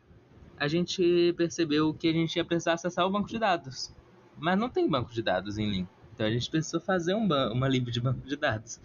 a 0.56 0.68
gente 0.68 1.32
percebeu 1.36 1.94
que 1.94 2.08
a 2.08 2.12
gente 2.12 2.36
ia 2.36 2.44
precisar 2.44 2.74
acessar 2.74 3.06
o 3.06 3.10
banco 3.10 3.28
de 3.28 3.38
dados, 3.38 3.94
mas 4.36 4.58
não 4.58 4.68
tem 4.68 4.88
banco 4.88 5.12
de 5.12 5.22
dados 5.22 5.56
em 5.58 5.70
Lean. 5.70 5.88
Então 6.18 6.26
a 6.26 6.30
gente 6.32 6.50
precisou 6.50 6.80
fazer 6.80 7.14
um 7.14 7.28
uma 7.52 7.68
lib 7.68 7.92
de 7.92 8.00
banco 8.00 8.26
de 8.26 8.34
dados. 8.34 8.80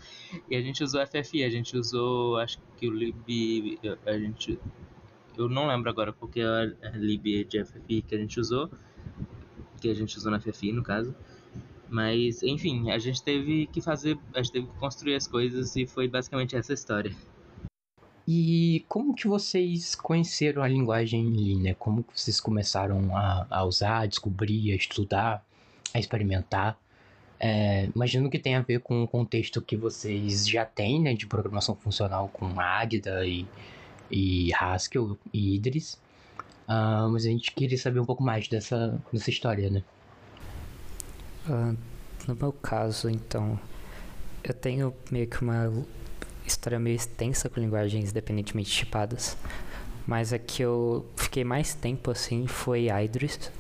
E 0.48 0.56
a 0.56 0.62
gente 0.62 0.84
usou 0.84 1.02
FFI, 1.06 1.44
a 1.44 1.50
gente 1.50 1.76
usou, 1.76 2.38
acho 2.38 2.60
que 2.78 2.88
o 2.88 2.92
lib, 2.92 3.80
a 4.06 4.18
gente, 4.20 4.60
eu 5.36 5.50
não 5.50 5.66
lembro 5.68 5.90
agora 5.90 6.14
qual 6.14 6.30
que 6.30 6.42
é 6.42 6.46
a 6.46 6.92
lib 6.94 7.44
de 7.46 7.66
FFI 7.66 8.04
que 8.04 8.14
a 8.14 8.20
gente 8.20 8.40
usou, 8.40 8.70
que 9.82 9.90
a 9.90 9.96
gente 9.96 10.16
usou 10.16 10.32
na 10.32 10.40
FFI 10.40 10.74
no 10.74 10.84
caso. 10.84 11.16
Mas, 11.94 12.42
enfim, 12.42 12.90
a 12.90 12.98
gente 12.98 13.22
teve 13.22 13.68
que 13.68 13.80
fazer, 13.80 14.18
a 14.34 14.42
gente 14.42 14.52
teve 14.52 14.66
que 14.66 14.80
construir 14.80 15.14
as 15.14 15.28
coisas 15.28 15.76
e 15.76 15.86
foi 15.86 16.08
basicamente 16.08 16.56
essa 16.56 16.74
história. 16.74 17.16
E 18.28 18.84
como 18.90 19.14
que 19.14 19.28
vocês 19.28 19.94
conheceram 19.94 20.64
a 20.64 20.68
linguagem 20.68 21.30
Lean, 21.30 21.60
né? 21.60 21.76
Como 21.76 22.04
que 22.04 22.20
vocês 22.20 22.42
começaram 22.42 23.16
a, 23.16 23.46
a 23.48 23.64
usar, 23.64 24.00
a 24.00 24.06
descobrir, 24.08 24.72
a 24.72 24.76
estudar, 24.76 25.46
a 25.94 26.00
experimentar? 26.00 26.80
É, 27.40 27.88
imagino 27.96 28.28
que 28.28 28.40
tem 28.40 28.56
a 28.56 28.62
ver 28.62 28.80
com 28.80 29.04
o 29.04 29.08
contexto 29.08 29.62
que 29.62 29.78
vocês 29.78 30.48
já 30.48 30.66
têm, 30.66 31.00
né, 31.00 31.14
de 31.14 31.28
programação 31.28 31.76
funcional 31.76 32.28
com 32.30 32.60
Agda 32.60 33.24
e, 33.24 33.46
e 34.10 34.52
Haskell 34.52 35.16
e 35.32 35.56
Idris. 35.56 36.02
Uh, 36.68 37.08
mas 37.12 37.24
a 37.26 37.30
gente 37.30 37.52
queria 37.52 37.78
saber 37.78 38.00
um 38.00 38.06
pouco 38.06 38.24
mais 38.24 38.48
dessa, 38.48 39.00
dessa 39.12 39.30
história, 39.30 39.70
né? 39.70 39.84
Uh, 41.48 41.78
no 42.28 42.36
meu 42.36 42.54
caso, 42.54 43.10
então, 43.10 43.60
eu 44.44 44.54
tenho 44.54 44.94
meio 45.12 45.28
que 45.28 45.42
uma 45.42 45.72
história 46.46 46.80
meio 46.80 46.96
extensa 46.96 47.50
com 47.50 47.60
linguagens 47.60 48.12
independentemente 48.12 48.72
tipadas. 48.72 49.38
Mas 50.06 50.34
a 50.34 50.40
que 50.40 50.62
eu 50.62 51.06
fiquei 51.16 51.44
mais 51.44 51.74
tempo 51.74 52.12
assim 52.12 52.46
foi 52.48 52.88
Idris, 52.90 53.52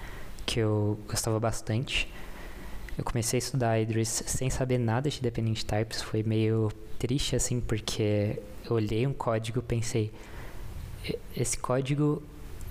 que 0.45 0.59
eu 0.59 0.99
gostava 1.07 1.39
bastante. 1.39 2.11
Eu 2.97 3.03
comecei 3.03 3.37
a 3.37 3.39
estudar 3.39 3.79
Idris 3.79 4.23
sem 4.27 4.49
saber 4.49 4.77
nada 4.77 5.09
de 5.09 5.21
dependent 5.21 5.63
types, 5.63 6.01
foi 6.01 6.21
meio 6.21 6.71
triste 6.99 7.35
assim, 7.35 7.59
porque 7.59 8.39
eu 8.69 8.75
olhei 8.75 9.07
um 9.07 9.13
código 9.13 9.59
e 9.59 9.61
pensei, 9.61 10.11
esse 11.35 11.57
código 11.57 12.21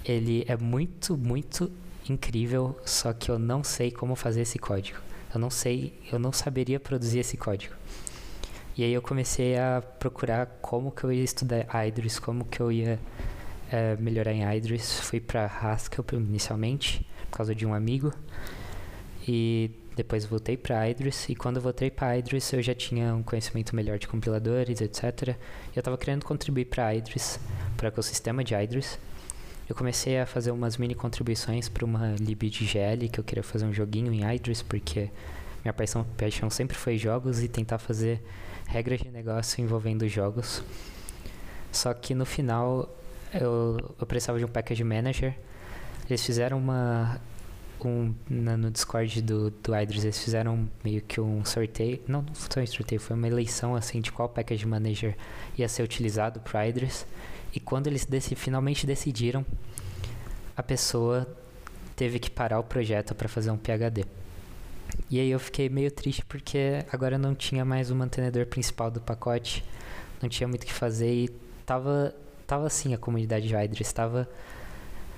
ele 0.05 0.44
é 0.46 0.57
muito, 0.57 1.16
muito 1.16 1.70
incrível, 2.09 2.79
só 2.85 3.12
que 3.12 3.31
eu 3.31 3.38
não 3.38 3.62
sei 3.62 3.91
como 3.91 4.15
fazer 4.15 4.43
esse 4.43 4.59
código. 4.59 4.99
Eu 5.33 5.41
não 5.41 5.51
sei, 5.51 5.95
eu 6.11 6.19
não 6.19 6.33
saberia 6.33 6.79
produzir 6.79 7.21
esse 7.21 7.37
código. 7.37 7.75
E 8.77 8.85
aí 8.85 8.93
eu 8.93 9.03
comecei 9.03 9.59
a 9.59 9.83
procurar 9.99 10.47
como 10.61 10.91
que 10.91 11.05
eu 11.05 11.12
ia 11.12 11.23
estudar 11.23 11.67
Idris, 11.87 12.19
como 12.19 12.45
que 12.45 12.61
eu 12.61 12.73
ia 12.73 12.99
é, 13.71 13.97
melhorar 13.97 14.33
em 14.33 14.43
Idris. 14.57 15.01
Fui 15.01 15.21
para 15.21 15.47
Haskell 15.47 16.05
inicialmente, 16.12 17.07
por 17.31 17.38
causa 17.38 17.55
de 17.55 17.67
um 17.67 17.75
amigo. 17.75 18.12
E 19.27 19.71
depois 19.95 20.25
voltei 20.25 20.57
para 20.57 20.88
Idris 20.88 21.29
e 21.29 21.35
quando 21.35 21.61
voltei 21.61 21.91
para 21.91 22.17
Idris 22.17 22.51
eu 22.53 22.62
já 22.62 22.75
tinha 22.75 23.15
um 23.15 23.23
conhecimento 23.23 23.77
melhor 23.77 23.99
de 23.99 24.09
compiladores, 24.09 24.81
etc. 24.81 25.29
E 25.29 25.77
eu 25.77 25.81
estava 25.81 25.99
querendo 25.99 26.25
contribuir 26.25 26.65
para 26.65 26.95
Idris, 26.95 27.38
para 27.77 27.87
o 27.87 27.88
ecossistema 27.88 28.43
de 28.43 28.55
Idris. 28.55 28.99
Eu 29.72 29.76
comecei 29.76 30.20
a 30.20 30.26
fazer 30.26 30.50
umas 30.50 30.76
mini 30.76 30.94
contribuições 30.94 31.66
para 31.66 31.82
uma 31.82 32.14
lib 32.20 32.42
de 32.50 32.66
GL, 32.66 33.08
que 33.08 33.18
eu 33.18 33.24
queria 33.24 33.42
fazer 33.42 33.64
um 33.64 33.72
joguinho 33.72 34.12
em 34.12 34.22
Idris, 34.22 34.61
porque 34.61 35.08
minha 35.64 35.72
paixão, 35.72 36.04
paixão 36.18 36.50
sempre 36.50 36.76
foi 36.76 36.98
jogos 36.98 37.42
e 37.42 37.48
tentar 37.48 37.78
fazer 37.78 38.20
regras 38.66 39.00
de 39.00 39.08
negócio 39.08 39.64
envolvendo 39.64 40.06
jogos. 40.06 40.62
Só 41.72 41.94
que 41.94 42.14
no 42.14 42.26
final 42.26 42.94
eu, 43.32 43.78
eu 43.98 44.06
precisava 44.06 44.38
de 44.38 44.44
um 44.44 44.48
package 44.48 44.85
manager. 44.85 45.35
Eles 46.06 46.22
fizeram 46.22 46.58
uma 46.58 47.18
um, 47.82 48.14
na, 48.28 48.58
no 48.58 48.70
Discord 48.70 49.22
do, 49.22 49.48
do 49.48 49.74
Idris, 49.74 50.04
eles 50.04 50.22
fizeram 50.22 50.68
meio 50.85 51.00
que 51.00 51.18
um 51.18 51.46
sorteio. 51.46 51.98
Não, 52.06 52.20
não 52.20 52.35
foi 52.35 52.64
um 52.64 52.66
sorteio, 52.66 53.00
foi 53.00 53.16
uma 53.16 53.26
eleição 53.26 53.74
assim 53.74 54.02
de 54.02 54.12
qual 54.12 54.28
package 54.28 54.66
manager 54.66 55.16
ia 55.56 55.66
ser 55.66 55.82
utilizado 55.82 56.40
para 56.40 56.68
Idris. 56.68 57.06
E 57.55 57.61
quando 57.61 57.87
eles 57.87 58.05
dec 58.05 58.35
finalmente 58.35 58.87
decidiram, 58.87 59.45
a 60.57 60.62
pessoa 60.62 61.27
teve 61.95 62.19
que 62.19 62.31
parar 62.31 62.59
o 62.59 62.65
projeto 62.65 63.15
para 63.15 63.29
fazer 63.29 63.51
um 63.51 63.57
PHD. 63.57 64.05
E 65.11 65.21
aí 65.21 65.31
eu 65.31 65.38
fiquei 65.38 65.69
meio 65.69 65.91
triste 65.91 66.25
porque 66.25 66.85
agora 66.91 67.19
não 67.19 67.35
tinha 67.35 67.65
mais 67.65 67.91
o 67.91 67.95
mantenedor 67.95 68.47
principal 68.47 68.91
do 68.91 69.01
pacote, 69.01 69.65
não 70.21 70.29
tinha 70.29 70.49
muito 70.49 70.65
o 70.65 70.67
que 70.67 70.73
fazer 70.73 71.12
e 71.12 71.29
tava, 71.65 72.15
tava 72.47 72.67
assim 72.67 72.95
a 72.95 72.99
comunidade 72.99 73.49
de 73.49 73.55
Idris, 73.55 73.87
estava 73.87 74.29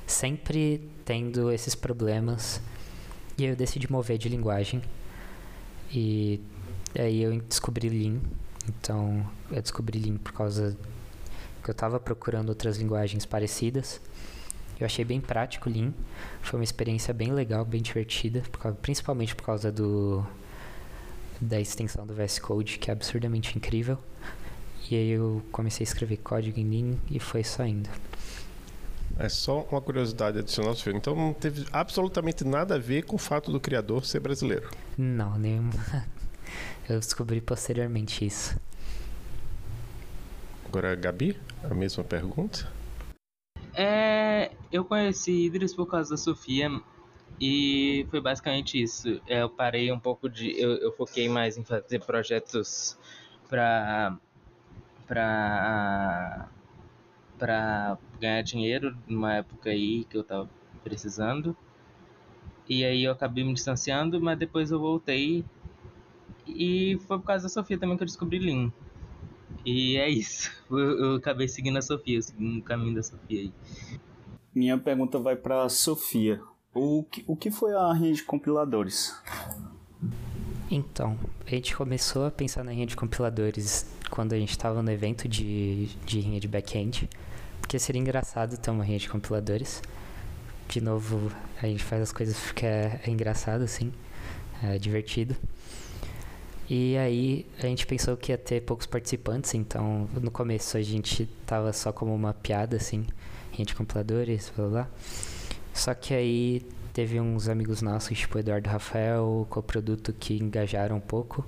sempre 0.07 0.89
tendo 1.05 1.51
esses 1.51 1.75
problemas. 1.75 2.61
E 3.39 3.45
aí 3.45 3.51
eu 3.51 3.57
decidi 3.57 3.91
mover 3.91 4.19
de 4.19 4.29
linguagem. 4.29 4.83
E 5.93 6.41
aí 6.99 7.23
eu 7.23 7.41
descobri 7.41 7.89
Lean. 7.89 8.21
Então 8.69 9.25
eu 9.51 9.61
descobri 9.61 9.99
Lean 9.99 10.17
por 10.17 10.33
causa 10.33 10.77
que 11.65 11.71
eu 11.71 11.73
estava 11.73 11.99
procurando 11.99 12.51
outras 12.51 12.77
linguagens 12.77 13.25
parecidas. 13.25 14.01
Eu 14.79 14.85
achei 14.85 15.05
bem 15.05 15.21
prático 15.21 15.71
Lean. 15.71 15.93
Foi 16.43 16.61
uma 16.61 16.65
experiência 16.65 17.15
bem 17.15 17.33
legal, 17.33 17.65
bem 17.65 17.81
divertida, 17.81 18.43
por 18.53 18.61
causa, 18.61 18.77
principalmente 18.81 19.35
por 19.35 19.45
causa 19.45 19.73
do 19.73 20.25
da 21.41 21.61
extensão 21.61 22.07
do 22.07 22.15
VS 22.15 22.39
Code, 22.39 22.79
que 22.79 22.91
é 22.91 22.93
absurdamente 22.93 23.57
incrível. 23.57 23.99
E 24.91 24.95
aí 24.95 25.11
eu 25.11 25.43
comecei 25.51 25.83
a 25.83 25.89
escrever 25.89 26.19
código 26.19 26.61
em 26.61 26.69
Lean 26.69 26.97
e 27.11 27.19
foi 27.19 27.43
saindo. 27.43 27.89
É 29.19 29.29
só 29.29 29.63
uma 29.71 29.81
curiosidade 29.81 30.39
adicional, 30.39 30.75
Sofia. 30.75 30.93
Então 30.93 31.15
não 31.15 31.33
teve 31.33 31.67
absolutamente 31.73 32.45
nada 32.45 32.75
a 32.75 32.79
ver 32.79 33.03
com 33.03 33.17
o 33.17 33.19
fato 33.19 33.51
do 33.51 33.61
criador 33.61 34.05
ser 34.05 34.21
brasileiro. 34.21 34.69
Não, 34.99 35.39
nenhuma. 35.39 35.73
Eu 36.89 36.99
descobri 36.99 37.41
posteriormente 37.41 38.27
isso. 38.27 38.57
Agora, 40.75 40.97
Gabi, 40.97 41.37
a 41.63 41.73
mesma 41.73 42.03
pergunta? 42.03 42.69
É, 43.77 44.51
eu 44.73 44.85
conheci 44.85 45.47
Idris 45.47 45.73
por 45.73 45.87
causa 45.87 46.11
da 46.11 46.17
Sofia 46.17 46.69
e 47.41 48.05
foi 48.11 48.21
basicamente 48.21 48.83
isso. 48.83 49.23
Eu 49.29 49.49
parei 49.49 49.93
um 49.93 50.01
pouco 50.01 50.29
de. 50.29 50.51
Eu, 50.61 50.73
eu 50.79 50.91
foquei 50.91 51.29
mais 51.29 51.57
em 51.57 51.63
fazer 51.63 52.01
projetos 52.05 52.99
para. 53.49 54.19
para 55.07 56.49
para 57.39 57.97
ganhar 58.21 58.43
dinheiro 58.43 58.97
numa 59.07 59.35
época 59.35 59.71
aí 59.71 60.05
que 60.07 60.17
eu 60.17 60.25
tava 60.25 60.51
precisando. 60.83 61.57
E 62.69 62.85
aí 62.85 63.05
eu 63.05 63.13
acabei 63.13 63.45
me 63.45 63.55
distanciando, 63.55 64.21
mas 64.21 64.37
depois 64.37 64.73
eu 64.73 64.81
voltei. 64.81 65.45
E 66.49 66.99
foi 67.07 67.17
por 67.21 67.27
causa 67.27 67.45
da 67.45 67.49
Sofia 67.49 67.79
também 67.79 67.97
que 67.97 68.03
eu 68.03 68.09
descobri 68.09 68.41
Lean. 68.41 68.73
E 69.65 69.97
é 69.97 70.09
isso. 70.09 70.51
Eu, 70.71 70.79
eu 70.79 71.15
acabei 71.17 71.49
seguindo 71.49 71.77
a 71.77 71.83
Sofia, 71.83 72.21
seguindo 72.23 72.59
o 72.59 72.63
caminho 72.63 72.95
da 72.95 73.03
Sofia 73.03 73.41
aí. 73.41 73.53
Minha 74.55 74.79
pergunta 74.79 75.19
vai 75.19 75.37
para 75.37 75.69
Sofia. 75.69 76.41
O 76.73 77.05
que, 77.05 77.25
o 77.27 77.37
que 77.37 77.51
foi 77.51 77.75
a 77.75 77.93
rede 77.93 78.17
de 78.17 78.25
compiladores? 78.25 79.15
Então, 80.71 81.19
a 81.47 81.51
gente 81.51 81.77
começou 81.77 82.27
a 82.27 82.31
pensar 82.31 82.65
na 82.65 82.73
rede 82.73 82.91
de 82.91 82.97
compiladores 82.97 83.87
quando 84.11 84.33
a 84.33 84.39
gente 84.39 84.51
estava 84.51 84.83
no 84.83 84.91
evento 84.91 85.29
de, 85.29 85.87
de 86.05 86.21
linha 86.21 86.41
de 86.41 86.49
back-end, 86.49 87.09
porque 87.61 87.79
seria 87.79 88.01
engraçado 88.01 88.57
ter 88.57 88.71
uma 88.71 88.83
rede 88.83 89.05
de 89.05 89.09
compiladores. 89.09 89.83
De 90.69 90.81
novo, 90.81 91.31
a 91.63 91.67
gente 91.67 91.83
faz 91.83 92.03
as 92.03 92.13
coisas 92.13 92.39
porque 92.39 92.67
é, 92.67 93.01
é 93.05 93.11
engraçado, 93.11 93.63
assim, 93.63 93.93
é 94.63 94.79
divertido. 94.79 95.37
E 96.69 96.97
aí 96.97 97.47
a 97.59 97.67
gente 97.67 97.87
pensou 97.87 98.17
que 98.17 98.33
ia 98.33 98.39
ter 98.39 98.63
poucos 98.63 98.87
participantes, 98.87 99.55
então 99.55 100.09
no 100.21 100.31
começo 100.31 100.77
a 100.77 100.83
gente 100.83 101.27
tava 101.47 101.73
só 101.73 101.93
como 101.93 102.15
uma 102.15 102.33
piada, 102.33 102.77
assim, 102.77 103.07
de 103.57 103.75
compiladores, 103.75 104.53
blá 104.57 104.69
blá. 104.69 104.89
Só 105.73 105.93
que 105.93 106.15
aí 106.15 106.63
Teve 106.95 107.21
uns 107.21 107.49
amigos 107.49 107.83
nossos, 107.83 108.17
tipo 108.17 108.39
Eduardo 108.39 108.71
Rafael, 108.71 109.49
o 109.51 109.63
produto 109.65 110.13
que 110.13 110.41
engajaram 110.41 110.95
um 110.95 111.01
pouco. 111.01 111.45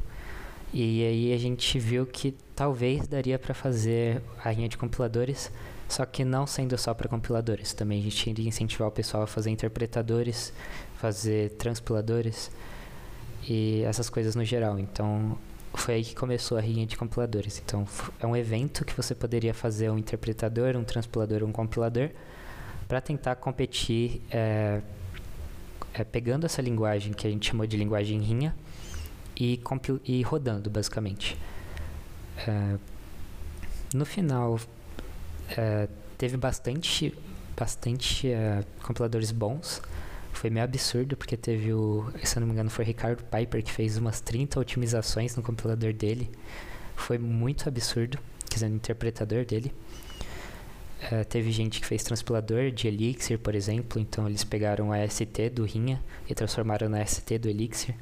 E 0.75 1.07
aí 1.07 1.33
a 1.33 1.39
gente 1.39 1.79
viu 1.79 2.05
que 2.05 2.35
talvez 2.53 3.07
daria 3.07 3.39
para 3.39 3.55
fazer 3.55 4.21
a 4.45 4.51
linha 4.51 4.69
de 4.69 4.77
compiladores, 4.77 5.53
só 5.89 6.05
que 6.05 6.25
não 6.25 6.49
sendo 6.49 6.77
só 6.77 6.93
para 6.93 7.09
compiladores. 7.09 7.73
Também 7.73 8.01
a 8.01 8.03
gente 8.03 8.29
iria 8.29 8.49
incentivar 8.49 8.89
o 8.89 8.91
pessoal 8.91 9.23
a 9.23 9.27
fazer 9.29 9.51
interpretadores, 9.51 10.53
fazer 10.97 11.51
transpiladores 11.51 12.51
e 13.49 13.83
essas 13.85 14.11
coisas 14.11 14.35
no 14.35 14.45
geral. 14.45 14.79
Então, 14.79 15.39
foi 15.75 15.95
aí 15.95 16.05
que 16.05 16.15
começou 16.15 16.59
a 16.59 16.61
rinha 16.61 16.87
de 16.87 16.97
compiladores. 16.97 17.63
Então, 17.65 17.87
é 18.19 18.27
um 18.27 18.37
evento 18.37 18.85
que 18.85 18.95
você 18.95 19.15
poderia 19.15 19.55
fazer 19.55 19.91
um 19.91 19.99
interpretador, 19.99 20.77
um 20.77 20.85
transpilador, 20.85 21.43
um 21.45 21.53
compilador, 21.53 22.11
para 22.89 23.01
tentar 23.01 23.37
competir 23.37 24.23
é, 24.31 24.81
é, 25.95 26.05
pegando 26.05 26.47
essa 26.47 26.63
linguagem 26.63 27.13
que 27.13 27.27
a 27.27 27.31
gente 27.31 27.49
chamou 27.49 27.67
de 27.67 27.77
linguagem 27.77 28.21
rinha 28.21 28.55
e, 29.39 29.61
e 30.05 30.23
rodando, 30.23 30.71
basicamente. 30.71 31.37
É, 32.47 32.77
no 33.95 34.05
final, 34.05 34.59
é, 35.57 35.89
teve 36.19 36.37
bastante, 36.37 37.17
bastante 37.57 38.31
é, 38.31 38.65
compiladores 38.83 39.31
bons. 39.31 39.81
Foi 40.37 40.51
meio 40.51 40.65
absurdo, 40.65 41.17
porque 41.17 41.35
teve 41.35 41.73
o. 41.73 42.13
Se 42.23 42.37
eu 42.37 42.41
não 42.41 42.47
me 42.47 42.53
engano, 42.53 42.69
foi 42.69 42.85
Ricardo 42.85 43.25
Piper 43.25 43.63
que 43.63 43.73
fez 43.73 43.97
umas 43.97 44.21
30 44.21 44.61
otimizações 44.61 45.35
no 45.35 45.43
compilador 45.43 45.95
dele. 45.95 46.31
Foi 46.95 47.17
muito 47.17 47.67
absurdo, 47.67 48.19
quer 48.47 48.57
dizer, 48.57 48.69
no 48.69 48.77
interpretador 48.77 49.47
dele. 49.47 49.73
Uh, 51.11 51.25
teve 51.25 51.51
gente 51.51 51.81
que 51.81 51.87
fez 51.87 52.03
transpilador 52.03 52.71
de 52.71 52.87
Elixir, 52.87 53.39
por 53.39 53.55
exemplo, 53.55 53.99
então 53.99 54.27
eles 54.29 54.45
pegaram 54.45 54.93
a 54.93 55.09
ST 55.09 55.51
do 55.51 55.65
Rinha 55.65 56.03
e 56.29 56.35
transformaram 56.35 56.89
na 56.91 57.05
ST 57.05 57.39
do 57.39 57.49
Elixir. 57.49 57.95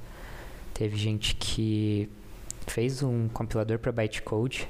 Teve 0.73 0.97
gente 0.97 1.37
que 1.37 2.09
fez 2.67 3.01
um 3.01 3.29
compilador 3.29 3.79
para 3.79 3.93
bytecode. 3.93 4.69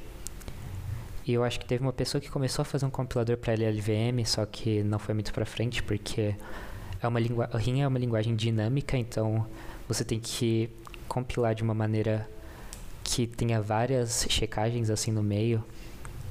E 1.27 1.33
eu 1.33 1.42
acho 1.42 1.59
que 1.59 1.64
teve 1.64 1.83
uma 1.83 1.94
pessoa 1.94 2.20
que 2.20 2.31
começou 2.31 2.62
a 2.62 2.66
fazer 2.66 2.85
um 2.85 2.90
compilador 2.90 3.38
para 3.38 3.55
LLVM, 3.55 4.22
só 4.27 4.44
que 4.44 4.83
não 4.83 4.98
foi 4.98 5.14
muito 5.14 5.33
para 5.33 5.46
frente, 5.46 5.83
porque 5.83 6.35
é 7.04 7.08
uma 7.08 7.20
é 7.20 7.88
uma 7.88 7.98
linguagem 7.98 8.34
dinâmica, 8.34 8.96
então 8.96 9.46
você 9.88 10.04
tem 10.04 10.18
que 10.20 10.70
compilar 11.08 11.54
de 11.54 11.62
uma 11.62 11.74
maneira 11.74 12.28
que 13.02 13.26
tenha 13.26 13.60
várias 13.60 14.26
checagens 14.30 14.90
assim 14.90 15.12
no 15.12 15.22
meio 15.22 15.62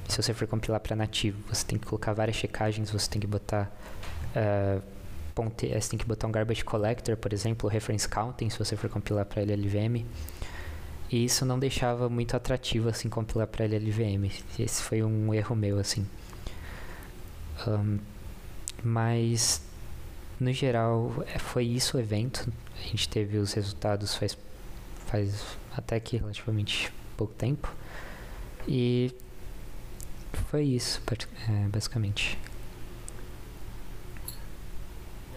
se 0.08 0.22
você 0.22 0.34
for 0.34 0.46
compilar 0.46 0.80
para 0.80 0.94
nativo, 0.94 1.38
você 1.48 1.64
tem 1.64 1.78
que 1.78 1.86
colocar 1.86 2.12
várias 2.12 2.36
checagens, 2.36 2.90
você 2.90 3.08
tem 3.08 3.20
que 3.20 3.26
botar 3.26 3.74
uh, 4.36 4.82
ponte, 5.34 5.68
você 5.68 5.90
tem 5.90 5.98
que 5.98 6.04
botar 6.04 6.26
um 6.26 6.32
garbage 6.32 6.64
collector, 6.64 7.16
por 7.16 7.32
exemplo, 7.32 7.68
reference 7.68 8.08
counting, 8.08 8.50
se 8.50 8.58
você 8.58 8.76
for 8.76 8.90
compilar 8.90 9.24
para 9.24 9.42
LLVM. 9.42 10.04
E 11.10 11.24
isso 11.24 11.44
não 11.44 11.58
deixava 11.58 12.08
muito 12.08 12.36
atrativo 12.36 12.88
assim 12.88 13.08
compilar 13.08 13.46
para 13.46 13.64
LLVM. 13.64 14.30
Esse 14.58 14.82
foi 14.82 15.02
um 15.02 15.32
erro 15.32 15.54
meu 15.54 15.78
assim. 15.78 16.06
Um, 17.66 17.98
mas 18.82 19.62
no 20.40 20.52
geral 20.52 21.12
é, 21.26 21.38
foi 21.38 21.64
isso 21.64 21.96
o 21.96 22.00
evento. 22.00 22.52
A 22.78 22.82
gente 22.88 23.08
teve 23.08 23.38
os 23.38 23.52
resultados 23.52 24.14
faz 24.14 24.36
faz 25.06 25.58
até 25.76 26.00
que 26.00 26.16
relativamente 26.16 26.92
pouco 27.16 27.34
tempo. 27.34 27.72
E 28.66 29.12
foi 30.50 30.64
isso, 30.64 31.02
é, 31.48 31.68
basicamente. 31.68 32.38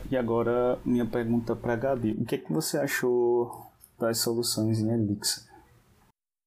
E 0.10 0.16
agora, 0.16 0.80
minha 0.86 1.06
pergunta 1.06 1.56
para 1.56 1.76
Gabi: 1.76 2.12
o 2.12 2.26
que, 2.26 2.36
é 2.36 2.38
que 2.38 2.52
você 2.52 2.78
achou 2.78 3.70
das 4.00 4.20
soluções 4.20 4.80
em 4.80 4.90
Elixir? 4.90 5.44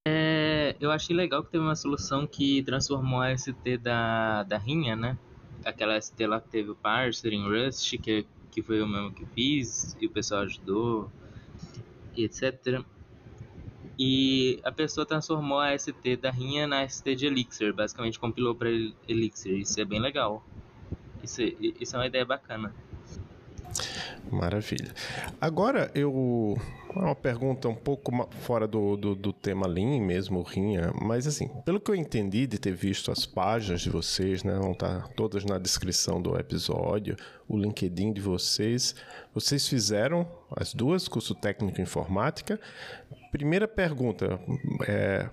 É, 0.09 0.75
eu 0.81 0.91
achei 0.91 1.15
legal 1.15 1.45
que 1.45 1.51
teve 1.51 1.63
uma 1.63 1.77
solução 1.77 2.27
que 2.27 2.63
transformou 2.63 3.21
a 3.21 3.37
ST 3.37 3.77
da, 3.79 4.45
da 4.45 4.57
Rinha, 4.57 4.97
né? 4.97 5.19
Aquela 5.65 6.01
ST 6.01 6.27
lá 6.27 6.41
que 6.41 6.49
teve 6.49 6.71
o 6.71 6.75
parser 6.75 7.33
em 7.35 7.45
Rust, 7.45 7.99
que, 7.99 8.27
que 8.51 8.63
foi 8.63 8.83
o 8.83 8.87
mesmo 8.87 9.13
que 9.13 9.25
fiz, 9.27 9.97
e 10.01 10.07
o 10.07 10.11
pessoal 10.11 10.43
ajudou, 10.43 11.11
e 12.17 12.25
etc. 12.25 12.83
E 13.99 14.59
a 14.65 14.73
pessoa 14.73 15.05
transformou 15.05 15.61
a 15.61 15.77
ST 15.79 16.17
da 16.17 16.31
Rinha 16.31 16.67
na 16.67 16.89
ST 16.89 17.15
de 17.15 17.27
Elixir, 17.27 17.75
basicamente 17.75 18.19
compilou 18.19 18.55
para 18.55 18.71
Elixir. 19.07 19.59
Isso 19.59 19.81
é 19.81 19.85
bem 19.85 20.01
legal. 20.01 20.45
Isso, 21.23 21.43
isso 21.61 21.97
é 21.97 21.99
uma 21.99 22.07
ideia 22.07 22.25
bacana. 22.25 22.75
Maravilha. 24.31 24.93
Agora 25.41 25.91
eu. 25.95 26.57
Uma 26.95 27.15
pergunta 27.15 27.69
um 27.69 27.75
pouco 27.75 28.11
fora 28.41 28.67
do, 28.67 28.97
do, 28.97 29.15
do, 29.15 29.33
tema 29.33 29.65
Lean 29.69 30.01
mesmo, 30.01 30.43
Rinha, 30.43 30.93
mas 31.01 31.25
assim, 31.25 31.47
pelo 31.65 31.79
que 31.79 31.89
eu 31.89 31.95
entendi 31.95 32.49
de 32.49 32.59
ter 32.59 32.73
visto 32.73 33.13
as 33.13 33.25
páginas 33.25 33.81
de 33.81 33.89
vocês, 33.89 34.43
né, 34.43 34.55
vão 34.55 34.73
estar 34.73 35.07
todas 35.11 35.45
na 35.45 35.57
descrição 35.57 36.21
do 36.21 36.37
episódio, 36.37 37.15
o 37.49 37.57
LinkedIn 37.57 38.13
de 38.13 38.21
vocês, 38.21 38.97
vocês 39.33 39.69
fizeram 39.69 40.27
as 40.57 40.75
duas, 40.75 41.07
curso 41.07 41.33
técnico 41.33 41.81
informática. 41.81 42.59
Primeira 43.31 43.69
pergunta, 43.69 44.41
é, 44.89 45.31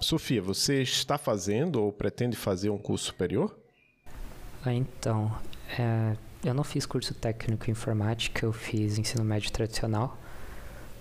Sofia, 0.00 0.42
você 0.42 0.82
está 0.82 1.16
fazendo 1.16 1.82
ou 1.82 1.90
pretende 1.90 2.36
fazer 2.36 2.68
um 2.68 2.76
curso 2.76 3.06
superior? 3.06 3.58
Ah, 4.62 4.74
então, 4.74 5.34
é, 5.78 6.14
eu 6.42 6.54
não 6.54 6.64
fiz 6.64 6.86
curso 6.86 7.14
técnico 7.14 7.68
em 7.68 7.72
informática, 7.72 8.46
eu 8.46 8.52
fiz 8.52 8.98
ensino 8.98 9.24
médio 9.24 9.50
tradicional. 9.52 10.18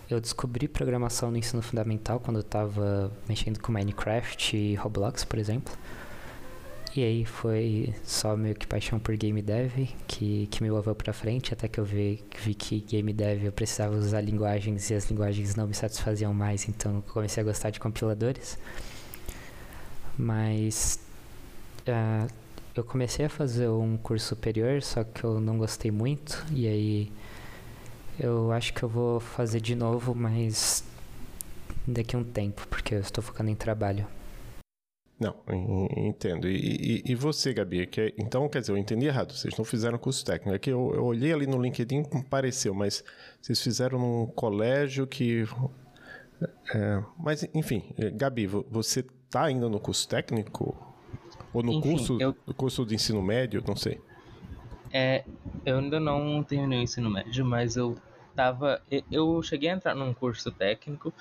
Eu 0.10 0.20
descobri 0.20 0.68
programação 0.68 1.30
no 1.32 1.38
ensino 1.38 1.62
fundamental 1.62 2.20
quando 2.20 2.38
eu 2.38 2.42
estava 2.42 3.12
mexendo 3.28 3.60
com 3.60 3.72
Minecraft 3.72 4.58
e 4.58 4.76
Roblox, 4.76 5.24
por 5.24 5.38
exemplo. 5.38 5.74
E 6.96 7.04
aí 7.04 7.24
foi 7.24 7.94
só 8.04 8.36
meio 8.36 8.56
que 8.56 8.66
paixão 8.66 9.00
por 9.00 9.16
game 9.16 9.42
dev 9.44 9.72
que, 10.08 10.48
que 10.48 10.64
me 10.64 10.72
levou 10.72 10.96
para 10.96 11.14
frente, 11.14 11.54
até 11.54 11.68
que 11.68 11.80
eu 11.80 11.86
vi, 11.86 12.24
vi 12.44 12.56
que 12.56 12.80
game 12.80 13.14
dev 13.14 13.46
eu 13.46 13.52
precisava 13.52 13.96
usar 13.96 14.22
linguagens 14.22 14.90
e 14.90 14.96
as 14.96 15.06
linguagens 15.06 15.56
não 15.56 15.68
me 15.68 15.74
satisfaziam 15.76 16.34
mais, 16.34 16.68
então 16.68 17.02
comecei 17.14 17.42
a 17.42 17.46
gostar 17.46 17.70
de 17.70 17.80
compiladores. 17.80 18.58
Mas 20.18 21.00
uh, 21.88 22.28
eu 22.80 22.84
comecei 22.84 23.26
a 23.26 23.30
fazer 23.30 23.68
um 23.70 23.98
curso 23.98 24.28
superior, 24.28 24.82
só 24.82 25.04
que 25.04 25.24
eu 25.24 25.40
não 25.40 25.58
gostei 25.58 25.92
muito, 25.92 26.46
e 26.52 26.68
aí 26.68 27.12
eu 28.20 28.52
acho 28.52 28.74
que 28.74 28.84
eu 28.84 28.90
vou 28.90 29.20
fazer 29.20 29.60
de 29.60 29.76
novo, 29.76 30.16
mas 30.16 30.84
daqui 31.86 32.16
a 32.16 32.20
um 32.20 32.24
tempo, 32.24 32.66
porque 32.70 32.96
eu 32.96 33.00
estou 33.00 33.24
focando 33.24 33.50
em 33.50 33.56
trabalho. 33.56 34.08
Não, 35.20 35.36
entendo. 35.98 36.48
E, 36.48 36.56
e, 36.56 37.12
e, 37.12 37.16
você, 37.16 37.54
Gabi? 37.54 37.86
Que, 37.86 38.00
é, 38.00 38.14
então, 38.18 38.48
quer 38.48 38.62
dizer, 38.62 38.72
eu 38.72 38.78
entendi 38.78 39.06
errado. 39.06 39.34
Vocês 39.34 39.58
não 39.58 39.66
fizeram 39.66 39.98
curso 39.98 40.24
técnico. 40.24 40.56
É 40.56 40.58
que 40.58 40.70
eu, 40.70 40.94
eu 40.96 41.04
olhei 41.04 41.34
ali 41.34 41.46
no 41.46 41.62
LinkedIn 41.62 42.04
pareceu, 42.30 42.74
mas 42.74 43.04
vocês 43.42 43.62
fizeram 43.62 44.00
num 44.00 44.28
colégio 44.28 45.06
que. 45.06 45.44
É, 46.74 47.04
mas, 47.18 47.46
enfim, 47.54 47.84
Gabi, 48.14 48.48
você 48.48 49.02
está 49.02 49.44
ainda 49.44 49.68
no 49.68 49.78
curso 49.78 50.08
técnico? 50.08 50.89
Ou 51.54 51.64
no 51.64 51.74
Enfim, 51.74 51.92
curso, 51.92 52.18
eu... 52.20 52.36
curso 52.56 52.86
de 52.86 52.96
ensino 52.96 53.22
médio, 53.22 53.64
não 53.68 53.76
sei. 53.76 54.00
É, 54.92 55.24
eu 55.66 55.78
ainda 55.80 56.00
não 56.00 56.44
terminei 56.44 56.80
o 56.80 56.84
ensino 56.84 57.10
médio, 57.10 57.46
mas 57.46 57.76
eu 57.76 57.96
tava. 58.36 58.82
Eu 59.12 59.42
cheguei 59.44 59.70
a 59.70 59.74
entrar 59.74 59.96
num 59.96 60.14
curso 60.14 60.52
técnico, 60.52 61.14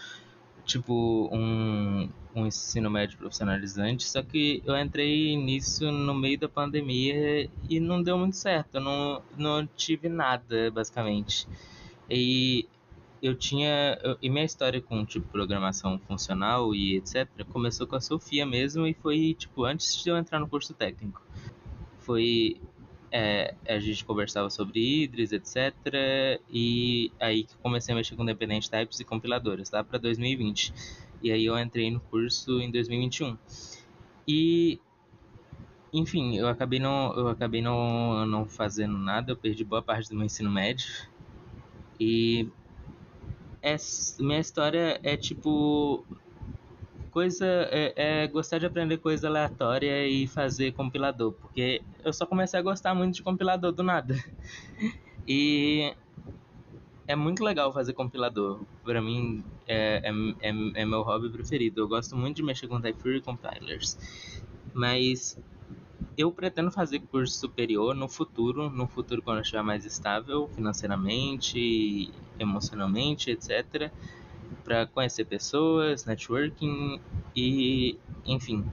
tipo 0.64 1.28
um, 1.32 2.08
um 2.34 2.46
ensino 2.46 2.90
médio 2.90 3.18
profissionalizante, 3.18 4.04
só 4.04 4.22
que 4.22 4.62
eu 4.64 4.76
entrei 4.76 5.36
nisso 5.36 5.90
no 5.90 6.14
meio 6.14 6.38
da 6.38 6.48
pandemia 6.48 7.48
e 7.68 7.80
não 7.80 8.02
deu 8.02 8.16
muito 8.18 8.36
certo. 8.36 8.76
Eu 8.76 8.80
não, 8.80 9.22
não 9.36 9.66
tive 9.76 10.08
nada, 10.08 10.70
basicamente. 10.70 11.46
E 12.08 12.66
eu 13.22 13.34
tinha. 13.34 13.98
Eu, 14.02 14.16
e 14.22 14.30
minha 14.30 14.44
história 14.44 14.80
com 14.80 15.04
tipo 15.04 15.28
programação 15.28 15.98
funcional 15.98 16.74
e 16.74 16.96
etc. 16.96 17.28
começou 17.50 17.86
com 17.86 17.96
a 17.96 18.00
Sofia 18.00 18.46
mesmo 18.46 18.86
e 18.86 18.94
foi 18.94 19.34
tipo 19.34 19.64
antes 19.64 20.02
de 20.02 20.08
eu 20.08 20.16
entrar 20.16 20.38
no 20.38 20.48
curso 20.48 20.74
técnico. 20.74 21.22
Foi. 21.98 22.60
É, 23.10 23.54
a 23.66 23.78
gente 23.78 24.04
conversava 24.04 24.50
sobre 24.50 25.04
Idris, 25.04 25.32
etc. 25.32 25.74
E 26.50 27.10
aí 27.18 27.44
que 27.44 27.56
comecei 27.56 27.92
a 27.94 27.96
mexer 27.96 28.14
com 28.16 28.24
Dependent 28.24 28.68
Types 28.68 29.00
e 29.00 29.04
compiladores, 29.04 29.70
tá? 29.70 29.82
Para 29.82 29.98
2020. 29.98 30.72
E 31.22 31.32
aí 31.32 31.44
eu 31.44 31.58
entrei 31.58 31.90
no 31.90 32.00
curso 32.00 32.60
em 32.60 32.70
2021. 32.70 33.36
E 34.26 34.78
enfim, 35.92 36.36
eu 36.36 36.48
acabei 36.48 36.78
não 36.78 37.14
eu 37.14 37.28
acabei 37.28 37.62
não, 37.62 38.26
não 38.26 38.44
fazendo 38.44 38.96
nada, 38.98 39.32
eu 39.32 39.36
perdi 39.36 39.64
boa 39.64 39.82
parte 39.82 40.10
do 40.10 40.16
meu 40.16 40.26
ensino 40.26 40.50
médio. 40.50 40.86
E 41.98 42.48
é, 43.62 43.76
minha 44.20 44.40
história 44.40 45.00
é 45.02 45.16
tipo 45.16 46.06
coisa 47.10 47.46
é, 47.70 47.94
é, 47.96 48.26
gostar 48.28 48.58
de 48.58 48.66
aprender 48.66 48.98
coisa 48.98 49.28
aleatória 49.28 50.06
e 50.06 50.26
fazer 50.26 50.72
compilador, 50.72 51.32
porque 51.32 51.82
eu 52.04 52.12
só 52.12 52.24
comecei 52.26 52.58
a 52.58 52.62
gostar 52.62 52.94
muito 52.94 53.16
de 53.16 53.22
compilador 53.22 53.72
do 53.72 53.82
nada. 53.82 54.14
E 55.30 55.94
é 57.06 57.14
muito 57.14 57.44
legal 57.44 57.70
fazer 57.70 57.92
compilador. 57.92 58.64
Para 58.82 59.02
mim 59.02 59.44
é, 59.66 60.00
é, 60.02 60.48
é, 60.48 60.82
é, 60.82 60.84
meu 60.86 61.02
hobby 61.02 61.28
preferido. 61.28 61.82
Eu 61.82 61.88
gosto 61.88 62.16
muito 62.16 62.36
de 62.36 62.42
mexer 62.42 62.66
com 62.66 62.80
Type 62.80 63.20
Compilers. 63.20 63.98
Mas 64.72 65.38
eu 66.18 66.32
pretendo 66.32 66.68
fazer 66.72 66.98
curso 66.98 67.38
superior 67.38 67.94
no 67.94 68.08
futuro, 68.08 68.68
no 68.68 68.88
futuro 68.88 69.22
quando 69.22 69.36
eu 69.36 69.42
estiver 69.42 69.62
mais 69.62 69.84
estável 69.84 70.48
financeiramente, 70.48 72.12
emocionalmente, 72.40 73.30
etc. 73.30 73.92
para 74.64 74.84
conhecer 74.88 75.24
pessoas, 75.26 76.04
networking 76.04 77.00
e, 77.36 77.96
enfim, 78.26 78.64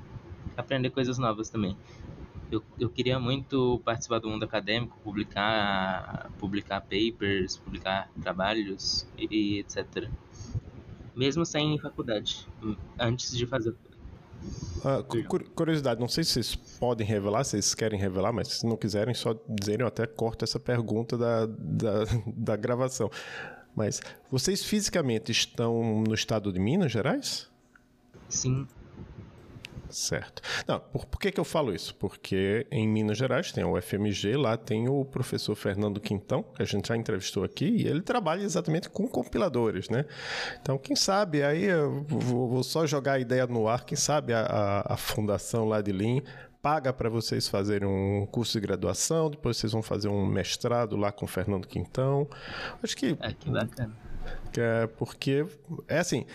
aprender 0.57 0.89
coisas 0.89 1.19
novas 1.19 1.47
também. 1.47 1.77
Eu, 2.51 2.63
eu 2.79 2.89
queria 2.89 3.19
muito 3.19 3.79
participar 3.85 4.17
do 4.17 4.27
mundo 4.27 4.43
acadêmico, 4.43 4.97
publicar, 5.03 6.31
publicar 6.39 6.81
papers, 6.81 7.57
publicar 7.57 8.09
trabalhos 8.23 9.05
e, 9.19 9.27
e 9.29 9.59
etc. 9.59 10.09
Mesmo 11.15 11.45
sem 11.45 11.77
faculdade, 11.77 12.47
antes 12.99 13.37
de 13.37 13.45
fazer 13.45 13.75
Uh, 14.85 15.49
curiosidade, 15.55 15.99
não 15.99 16.07
sei 16.07 16.23
se 16.23 16.33
vocês 16.33 16.55
podem 16.55 17.05
revelar, 17.05 17.43
se 17.43 17.51
vocês 17.51 17.73
querem 17.73 17.99
revelar, 17.99 18.31
mas 18.31 18.49
se 18.49 18.67
não 18.67 18.77
quiserem, 18.77 19.15
só 19.15 19.35
dizerem, 19.49 19.81
eu 19.81 19.87
até 19.87 20.05
corto 20.05 20.45
essa 20.45 20.59
pergunta 20.59 21.17
da, 21.17 21.47
da, 21.47 22.05
da 22.27 22.55
gravação. 22.55 23.09
Mas 23.75 24.01
vocês 24.29 24.63
fisicamente 24.63 25.31
estão 25.31 26.03
no 26.07 26.13
estado 26.13 26.53
de 26.53 26.59
Minas 26.59 26.91
Gerais? 26.91 27.49
Sim. 28.29 28.67
Certo. 29.89 30.41
Não, 30.67 30.79
por, 30.79 31.05
por 31.05 31.19
que, 31.19 31.31
que 31.31 31.39
eu 31.39 31.45
falo 31.45 31.73
isso? 31.73 31.95
Porque 31.95 32.65
em 32.71 32.87
Minas 32.87 33.17
Gerais 33.17 33.51
tem 33.51 33.63
o 33.63 33.79
FMG, 33.81 34.35
lá 34.35 34.57
tem 34.57 34.89
o 34.89 35.05
professor 35.05 35.55
Fernando 35.55 35.99
Quintão, 35.99 36.43
que 36.43 36.61
a 36.61 36.65
gente 36.65 36.87
já 36.87 36.97
entrevistou 36.97 37.43
aqui, 37.43 37.65
e 37.65 37.87
ele 37.87 38.01
trabalha 38.01 38.43
exatamente 38.43 38.89
com 38.89 39.07
compiladores, 39.07 39.89
né? 39.89 40.05
Então, 40.61 40.77
quem 40.77 40.95
sabe, 40.95 41.43
aí 41.43 41.65
eu 41.65 42.03
vou, 42.07 42.49
vou 42.49 42.63
só 42.63 42.85
jogar 42.85 43.13
a 43.13 43.19
ideia 43.19 43.45
no 43.47 43.67
ar, 43.67 43.85
quem 43.85 43.97
sabe 43.97 44.33
a, 44.33 44.41
a, 44.41 44.93
a 44.93 44.97
fundação 44.97 45.65
lá 45.65 45.81
de 45.81 45.91
Lean 45.91 46.21
paga 46.61 46.91
para 46.91 47.09
vocês 47.09 47.47
fazerem 47.47 47.87
um 47.87 48.25
curso 48.25 48.53
de 48.53 48.65
graduação, 48.65 49.29
depois 49.29 49.55
vocês 49.55 49.71
vão 49.71 49.83
fazer 49.83 50.07
um 50.07 50.25
mestrado 50.25 50.97
lá 50.97 51.11
com 51.11 51.25
o 51.25 51.27
Fernando 51.27 51.67
Quintão. 51.67 52.27
Acho 52.81 52.97
que. 52.97 53.15
É, 53.21 53.33
que 53.33 53.51
bacana. 53.51 53.95
É 54.57 54.87
porque, 54.87 55.45
é 55.87 55.99
assim, 55.99 56.25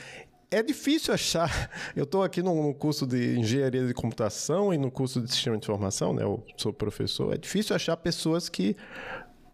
é 0.51 0.63
difícil 0.63 1.15
achar. 1.15 1.71
Eu 1.95 2.05
estou 2.05 2.23
aqui 2.23 2.43
no 2.43 2.75
curso 2.75 3.07
de 3.07 3.39
engenharia 3.39 3.87
de 3.87 3.95
computação 3.95 4.75
e 4.75 4.79
no 4.79 4.91
curso 4.91 5.21
de 5.21 5.31
sistema 5.31 5.57
de 5.57 5.65
informação, 5.65 6.13
né? 6.13 6.23
Eu 6.23 6.45
sou 6.57 6.73
professor. 6.73 7.33
É 7.33 7.39
difícil 7.39 7.75
achar 7.77 7.97
pessoas 7.97 8.49
que, 8.49 8.77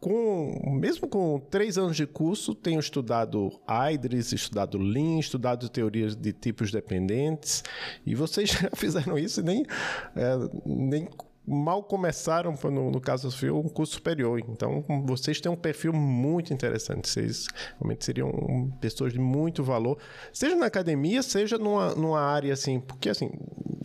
com, 0.00 0.78
mesmo 0.80 1.06
com 1.06 1.38
três 1.50 1.76
anos 1.76 1.96
de 1.96 2.06
curso, 2.06 2.54
tenham 2.54 2.80
estudado 2.80 3.52
IDRIS, 3.92 4.32
estudado 4.32 4.78
Lean, 4.78 5.18
estudado 5.18 5.68
teorias 5.68 6.16
de 6.16 6.32
tipos 6.32 6.70
dependentes. 6.70 7.62
E 8.04 8.14
vocês 8.14 8.48
já 8.50 8.70
fizeram 8.74 9.18
isso 9.18 9.40
e 9.40 9.44
nem, 9.44 9.66
é, 10.14 10.36
nem 10.64 11.08
mal 11.46 11.82
começaram, 11.82 12.54
no, 12.64 12.90
no 12.90 13.00
caso 13.00 13.28
do 13.28 13.34
Fio, 13.34 13.58
um 13.58 13.68
curso 13.68 13.94
superior. 13.94 14.40
Então, 14.48 14.84
vocês 15.04 15.40
têm 15.40 15.50
um 15.50 15.56
perfil 15.56 15.92
muito 15.92 16.52
interessante. 16.52 17.08
Vocês 17.08 17.46
realmente 17.78 18.04
seriam 18.04 18.72
pessoas 18.80 19.12
de 19.12 19.18
muito 19.18 19.62
valor, 19.62 19.98
seja 20.32 20.56
na 20.56 20.66
academia, 20.66 21.22
seja 21.22 21.56
numa, 21.56 21.94
numa 21.94 22.20
área 22.20 22.52
assim, 22.52 22.80
porque 22.80 23.08
assim, 23.08 23.30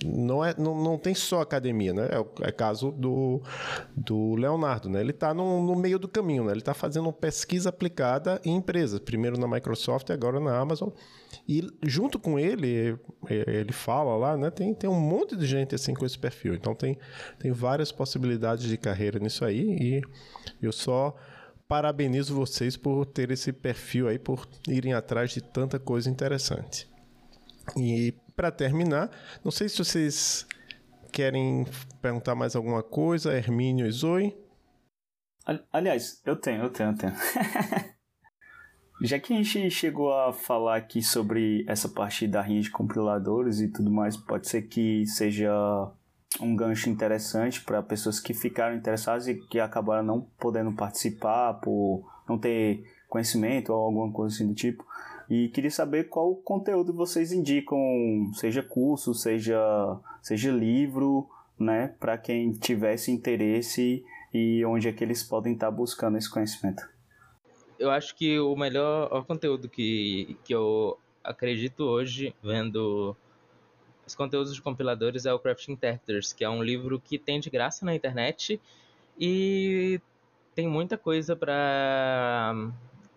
não, 0.03 0.43
é, 0.43 0.55
não, 0.57 0.75
não 0.75 0.97
tem 0.97 1.13
só 1.13 1.41
academia, 1.41 1.93
né? 1.93 2.09
É 2.11 2.19
o 2.19 2.27
é 2.41 2.51
caso 2.51 2.91
do, 2.91 3.41
do 3.95 4.35
Leonardo, 4.35 4.89
né? 4.89 4.99
Ele 4.99 5.11
está 5.11 5.33
no, 5.33 5.63
no 5.63 5.75
meio 5.75 5.99
do 5.99 6.07
caminho, 6.07 6.45
né? 6.45 6.51
Ele 6.51 6.59
está 6.59 6.73
fazendo 6.73 7.11
pesquisa 7.13 7.69
aplicada 7.69 8.41
em 8.43 8.55
empresas, 8.55 8.99
primeiro 8.99 9.39
na 9.39 9.47
Microsoft 9.47 10.09
e 10.09 10.13
agora 10.13 10.39
na 10.39 10.57
Amazon. 10.57 10.89
E 11.47 11.67
junto 11.83 12.19
com 12.19 12.37
ele, 12.39 12.97
ele 13.29 13.73
fala 13.73 14.15
lá, 14.15 14.37
né? 14.37 14.49
Tem, 14.49 14.73
tem 14.73 14.89
um 14.89 14.99
monte 14.99 15.35
de 15.35 15.45
gente 15.45 15.75
assim 15.75 15.93
com 15.93 16.05
esse 16.05 16.17
perfil. 16.17 16.53
Então 16.53 16.73
tem, 16.75 16.97
tem 17.39 17.51
várias 17.51 17.91
possibilidades 17.91 18.65
de 18.65 18.77
carreira 18.77 19.19
nisso 19.19 19.43
aí. 19.43 19.77
E 19.79 20.01
eu 20.61 20.71
só 20.71 21.15
parabenizo 21.67 22.35
vocês 22.35 22.75
por 22.75 23.05
ter 23.05 23.31
esse 23.31 23.53
perfil 23.53 24.07
aí, 24.07 24.19
por 24.19 24.47
irem 24.67 24.93
atrás 24.93 25.31
de 25.31 25.41
tanta 25.41 25.79
coisa 25.79 26.09
interessante. 26.09 26.89
E 27.77 28.13
para 28.35 28.51
terminar, 28.51 29.09
não 29.43 29.51
sei 29.51 29.69
se 29.69 29.77
vocês 29.77 30.47
querem 31.11 31.65
perguntar 32.01 32.35
mais 32.35 32.55
alguma 32.55 32.81
coisa, 32.81 33.33
Hermínio 33.33 33.85
e 33.85 33.91
Zoe. 33.91 34.35
Aliás, 35.71 36.21
eu 36.25 36.35
tenho, 36.35 36.63
eu 36.63 36.69
tenho, 36.69 36.91
eu 36.91 36.97
tenho. 36.97 37.13
Já 39.03 39.19
que 39.19 39.33
a 39.33 39.37
gente 39.37 39.71
chegou 39.71 40.13
a 40.13 40.31
falar 40.31 40.75
aqui 40.75 41.01
sobre 41.01 41.65
essa 41.67 41.89
parte 41.89 42.27
da 42.27 42.39
rinha 42.39 42.61
de 42.61 42.69
compiladores 42.69 43.59
e 43.59 43.67
tudo 43.67 43.89
mais, 43.89 44.15
pode 44.15 44.47
ser 44.47 44.61
que 44.67 45.07
seja 45.07 45.51
um 46.39 46.55
gancho 46.55 46.87
interessante 46.87 47.61
para 47.61 47.81
pessoas 47.81 48.19
que 48.19 48.31
ficaram 48.31 48.75
interessadas 48.75 49.27
e 49.27 49.33
que 49.33 49.59
acabaram 49.59 50.03
não 50.03 50.27
podendo 50.39 50.71
participar 50.73 51.55
por 51.55 52.07
não 52.29 52.37
ter 52.37 52.85
conhecimento 53.09 53.73
ou 53.73 53.79
alguma 53.79 54.11
coisa 54.11 54.35
assim 54.35 54.47
do 54.47 54.53
tipo. 54.53 54.85
E 55.27 55.47
queria 55.47 55.71
saber 55.71 56.03
qual 56.07 56.35
conteúdo 56.35 56.93
vocês 56.93 57.31
indicam, 57.31 57.79
seja 58.35 58.61
curso, 58.61 59.15
seja, 59.15 59.59
seja 60.21 60.51
livro, 60.51 61.27
né, 61.57 61.95
para 61.99 62.19
quem 62.19 62.51
tivesse 62.51 63.11
interesse 63.11 64.05
e 64.31 64.63
onde 64.63 64.87
é 64.87 64.93
que 64.93 65.03
eles 65.03 65.23
podem 65.23 65.53
estar 65.53 65.71
buscando 65.71 66.19
esse 66.19 66.29
conhecimento 66.29 66.90
eu 67.81 67.89
acho 67.89 68.15
que 68.15 68.39
o 68.39 68.55
melhor 68.55 69.25
conteúdo 69.25 69.67
que, 69.67 70.37
que 70.43 70.53
eu 70.53 70.99
acredito 71.23 71.83
hoje, 71.83 72.33
vendo 72.43 73.17
os 74.05 74.13
conteúdos 74.13 74.53
de 74.53 74.61
compiladores, 74.61 75.25
é 75.25 75.33
o 75.33 75.39
Crafting 75.39 75.71
Interpreters, 75.73 76.31
que 76.31 76.43
é 76.43 76.49
um 76.49 76.61
livro 76.61 76.99
que 76.99 77.17
tem 77.17 77.39
de 77.39 77.49
graça 77.49 77.83
na 77.83 77.95
internet 77.95 78.61
e 79.19 79.99
tem 80.53 80.67
muita 80.67 80.97
coisa 80.97 81.35
para 81.35 82.71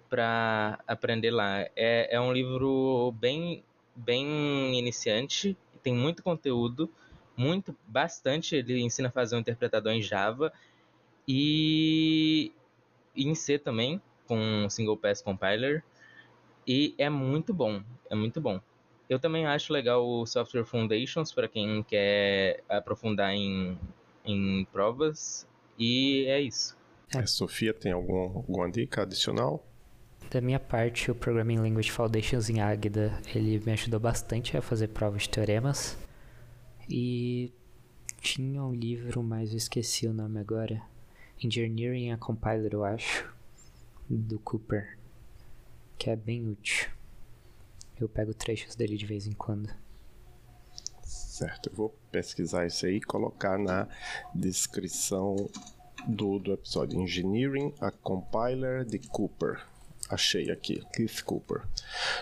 para 0.09 0.79
aprender 0.87 1.31
lá. 1.31 1.61
É, 1.77 2.17
é 2.17 2.21
um 2.21 2.33
livro 2.33 3.13
bem 3.21 3.63
bem 3.95 4.79
iniciante, 4.79 5.57
tem 5.83 5.95
muito 5.95 6.23
conteúdo, 6.23 6.91
muito 7.37 7.77
bastante. 7.87 8.57
Ele 8.57 8.81
ensina 8.81 9.09
a 9.09 9.13
fazer 9.13 9.37
um 9.37 9.41
interpretador 9.41 9.93
em 9.93 10.01
Java 10.01 10.51
e, 11.29 12.51
e 13.15 13.29
em 13.29 13.35
C 13.35 13.59
também 13.59 14.01
com 14.27 14.69
Single 14.69 14.97
Pass 14.97 15.23
Compiler 15.23 15.83
e 16.67 16.95
é 16.97 17.11
muito 17.11 17.53
bom, 17.53 17.83
é 18.11 18.15
muito 18.15 18.41
bom. 18.41 18.61
Eu 19.09 19.19
também 19.19 19.47
acho 19.47 19.73
legal 19.73 20.07
o 20.07 20.25
Software 20.27 20.65
Foundations 20.65 21.31
para 21.31 21.47
quem 21.47 21.83
quer 21.83 22.63
aprofundar 22.69 23.35
em, 23.35 23.79
em 24.25 24.65
provas 24.73 25.47
e 25.79 26.25
é 26.27 26.41
isso. 26.41 26.77
É. 27.15 27.25
Sofia, 27.27 27.75
tem 27.75 27.93
algum, 27.93 28.17
alguma 28.17 28.71
dica 28.71 29.03
adicional? 29.03 29.65
Da 30.31 30.41
minha 30.41 30.59
parte, 30.59 31.11
o 31.11 31.15
Programming 31.15 31.59
Language 31.59 31.91
Foundations 31.91 32.49
em 32.49 32.61
Agda, 32.61 33.21
ele 33.35 33.63
me 33.65 33.73
ajudou 33.73 34.01
bastante 34.01 34.57
a 34.57 34.63
fazer 34.63 34.89
provas 34.89 35.23
de 35.23 35.29
teoremas. 35.29 35.97
E 36.89 37.53
tinha 38.21 38.63
um 38.63 38.73
livro, 38.73 39.23
mas 39.23 39.51
eu 39.51 39.59
esqueci 39.59 40.07
o 40.07 40.15
nome 40.15 40.41
agora. 40.41 40.83
Engineering 41.43 42.11
a 42.11 42.17
Compiler, 42.17 42.73
eu 42.73 42.85
acho 42.85 43.34
do 44.09 44.39
Cooper, 44.39 44.99
que 45.99 46.11
é 46.11 46.17
bem 46.17 46.49
útil. 46.49 46.91
Eu 48.01 48.09
pego 48.09 48.35
trechos 48.35 48.75
dele 48.75 48.97
de 48.97 49.07
vez 49.07 49.27
em 49.27 49.33
quando. 49.33 49.71
Certo, 51.03 51.69
eu 51.69 51.75
vou 51.75 51.95
pesquisar 52.11 52.67
isso 52.67 52.87
aí 52.87 52.97
e 52.97 53.01
colocar 53.01 53.59
na 53.59 53.89
descrição 54.35 55.37
do, 56.07 56.39
do 56.39 56.53
episódio 56.53 57.01
Engineering 57.01 57.73
a 57.81 57.91
Compiler 57.91 58.85
de 58.85 58.99
Cooper. 58.99 59.65
Achei 60.09 60.51
aqui, 60.51 60.83
Cliff 60.93 61.25
Cooper. 61.25 61.63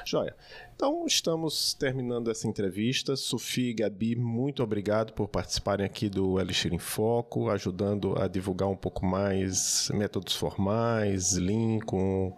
Joia. 0.04 0.34
Então, 0.74 1.04
estamos 1.06 1.74
terminando 1.74 2.30
essa 2.30 2.48
entrevista. 2.48 3.16
Sofia 3.16 3.70
e 3.70 3.74
Gabi, 3.74 4.16
muito 4.16 4.62
obrigado 4.62 5.12
por 5.12 5.28
participarem 5.28 5.84
aqui 5.84 6.08
do 6.08 6.40
Elixir 6.40 6.72
em 6.72 6.78
Foco, 6.78 7.50
ajudando 7.50 8.20
a 8.20 8.26
divulgar 8.26 8.68
um 8.68 8.76
pouco 8.76 9.04
mais 9.04 9.90
métodos 9.94 10.34
formais, 10.34 11.36
Lean 11.36 11.78
com, 11.80 12.36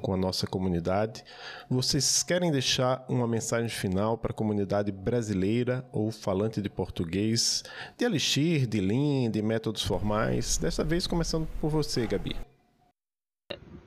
com 0.00 0.14
a 0.14 0.16
nossa 0.16 0.46
comunidade. 0.46 1.24
Vocês 1.68 2.22
querem 2.22 2.50
deixar 2.50 3.04
uma 3.08 3.26
mensagem 3.26 3.68
final 3.68 4.18
para 4.18 4.32
a 4.32 4.34
comunidade 4.34 4.92
brasileira 4.92 5.84
ou 5.92 6.10
falante 6.10 6.60
de 6.60 6.68
português 6.68 7.62
de 7.96 8.04
Elixir, 8.04 8.66
de 8.66 8.80
Lean, 8.80 9.30
de 9.30 9.40
métodos 9.42 9.82
formais? 9.82 10.58
Dessa 10.58 10.84
vez, 10.84 11.06
começando 11.06 11.48
por 11.60 11.70
você, 11.70 12.06
Gabi. 12.06 12.49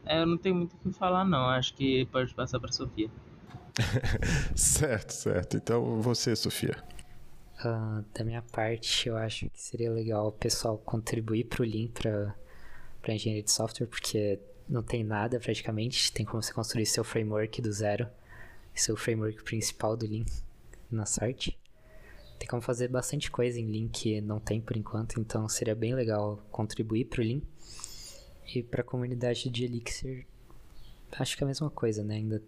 É, 0.05 0.21
eu 0.21 0.25
não 0.25 0.37
tenho 0.37 0.55
muito 0.55 0.75
o 0.75 0.79
que 0.79 0.91
falar, 0.97 1.23
não. 1.23 1.47
Acho 1.49 1.73
que 1.73 2.05
pode 2.07 2.33
passar 2.33 2.59
para 2.59 2.71
Sofia. 2.71 3.09
certo, 4.55 5.11
certo. 5.11 5.57
Então, 5.57 6.01
você, 6.01 6.35
Sofia. 6.35 6.75
Uh, 7.59 8.03
da 8.13 8.23
minha 8.23 8.41
parte, 8.41 9.07
eu 9.07 9.15
acho 9.15 9.49
que 9.49 9.61
seria 9.61 9.91
legal 9.91 10.27
o 10.27 10.31
pessoal 10.31 10.77
contribuir 10.77 11.45
para 11.45 11.63
o 11.63 11.65
Lean, 11.65 11.87
para 11.87 12.35
a 13.07 13.13
engenharia 13.13 13.43
de 13.43 13.51
software, 13.51 13.87
porque 13.87 14.39
não 14.67 14.83
tem 14.83 15.03
nada 15.03 15.39
praticamente. 15.39 16.11
Tem 16.11 16.25
como 16.25 16.41
você 16.41 16.53
construir 16.53 16.85
seu 16.85 17.03
framework 17.03 17.61
do 17.61 17.71
zero, 17.71 18.07
seu 18.73 18.97
framework 18.97 19.43
principal 19.43 19.95
do 19.95 20.05
Lean 20.05 20.25
na 20.91 21.05
sorte. 21.05 21.57
Tem 22.37 22.47
como 22.47 22.61
fazer 22.61 22.89
bastante 22.89 23.31
coisa 23.31 23.59
em 23.59 23.67
Lean 23.67 23.87
que 23.87 24.19
não 24.19 24.39
tem 24.39 24.59
por 24.59 24.75
enquanto, 24.75 25.19
então 25.19 25.47
seria 25.47 25.75
bem 25.75 25.95
legal 25.95 26.43
contribuir 26.51 27.05
para 27.05 27.21
o 27.21 27.23
Lean. 27.23 27.41
E 28.53 28.63
para 28.63 28.81
a 28.81 28.85
comunidade 28.85 29.49
de 29.49 29.65
Elixir, 29.65 30.25
acho 31.11 31.37
que 31.37 31.43
é 31.43 31.45
a 31.45 31.47
mesma 31.47 31.69
coisa, 31.69 32.03
né? 32.03 32.15
Ainda 32.15 32.41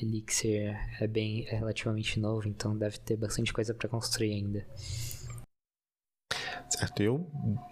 Elixir 0.00 0.76
é 1.00 1.06
bem 1.06 1.46
é 1.48 1.56
relativamente 1.56 2.18
novo, 2.18 2.48
então 2.48 2.76
deve 2.76 2.98
ter 2.98 3.16
bastante 3.16 3.52
coisa 3.52 3.74
para 3.74 3.88
construir 3.88 4.32
ainda. 4.32 4.66
Certo, 6.68 7.02
eu 7.02 7.26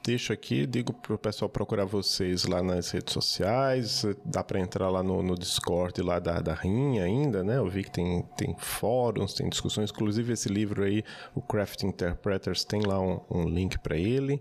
deixo 0.04 0.30
aqui, 0.30 0.66
digo 0.66 0.92
para 0.92 1.14
o 1.14 1.18
pessoal 1.18 1.48
procurar 1.48 1.86
vocês 1.86 2.44
lá 2.44 2.62
nas 2.62 2.90
redes 2.90 3.14
sociais, 3.14 4.04
dá 4.26 4.44
para 4.44 4.60
entrar 4.60 4.90
lá 4.90 5.02
no, 5.02 5.22
no, 5.22 5.34
Discord 5.38 6.02
lá 6.02 6.18
da, 6.18 6.38
da 6.38 6.52
Rinha 6.52 7.04
ainda, 7.04 7.42
né? 7.42 7.56
Eu 7.56 7.68
vi 7.68 7.82
que 7.82 7.90
tem, 7.90 8.22
tem 8.36 8.54
fóruns, 8.58 9.32
tem 9.32 9.48
discussões, 9.48 9.90
inclusive 9.90 10.34
esse 10.34 10.50
livro 10.50 10.84
aí, 10.84 11.02
o 11.34 11.40
Craft 11.40 11.82
Interpreters, 11.84 12.62
tem 12.62 12.82
lá 12.82 13.00
um, 13.00 13.20
um 13.30 13.48
link 13.48 13.78
para 13.78 13.96
ele. 13.96 14.40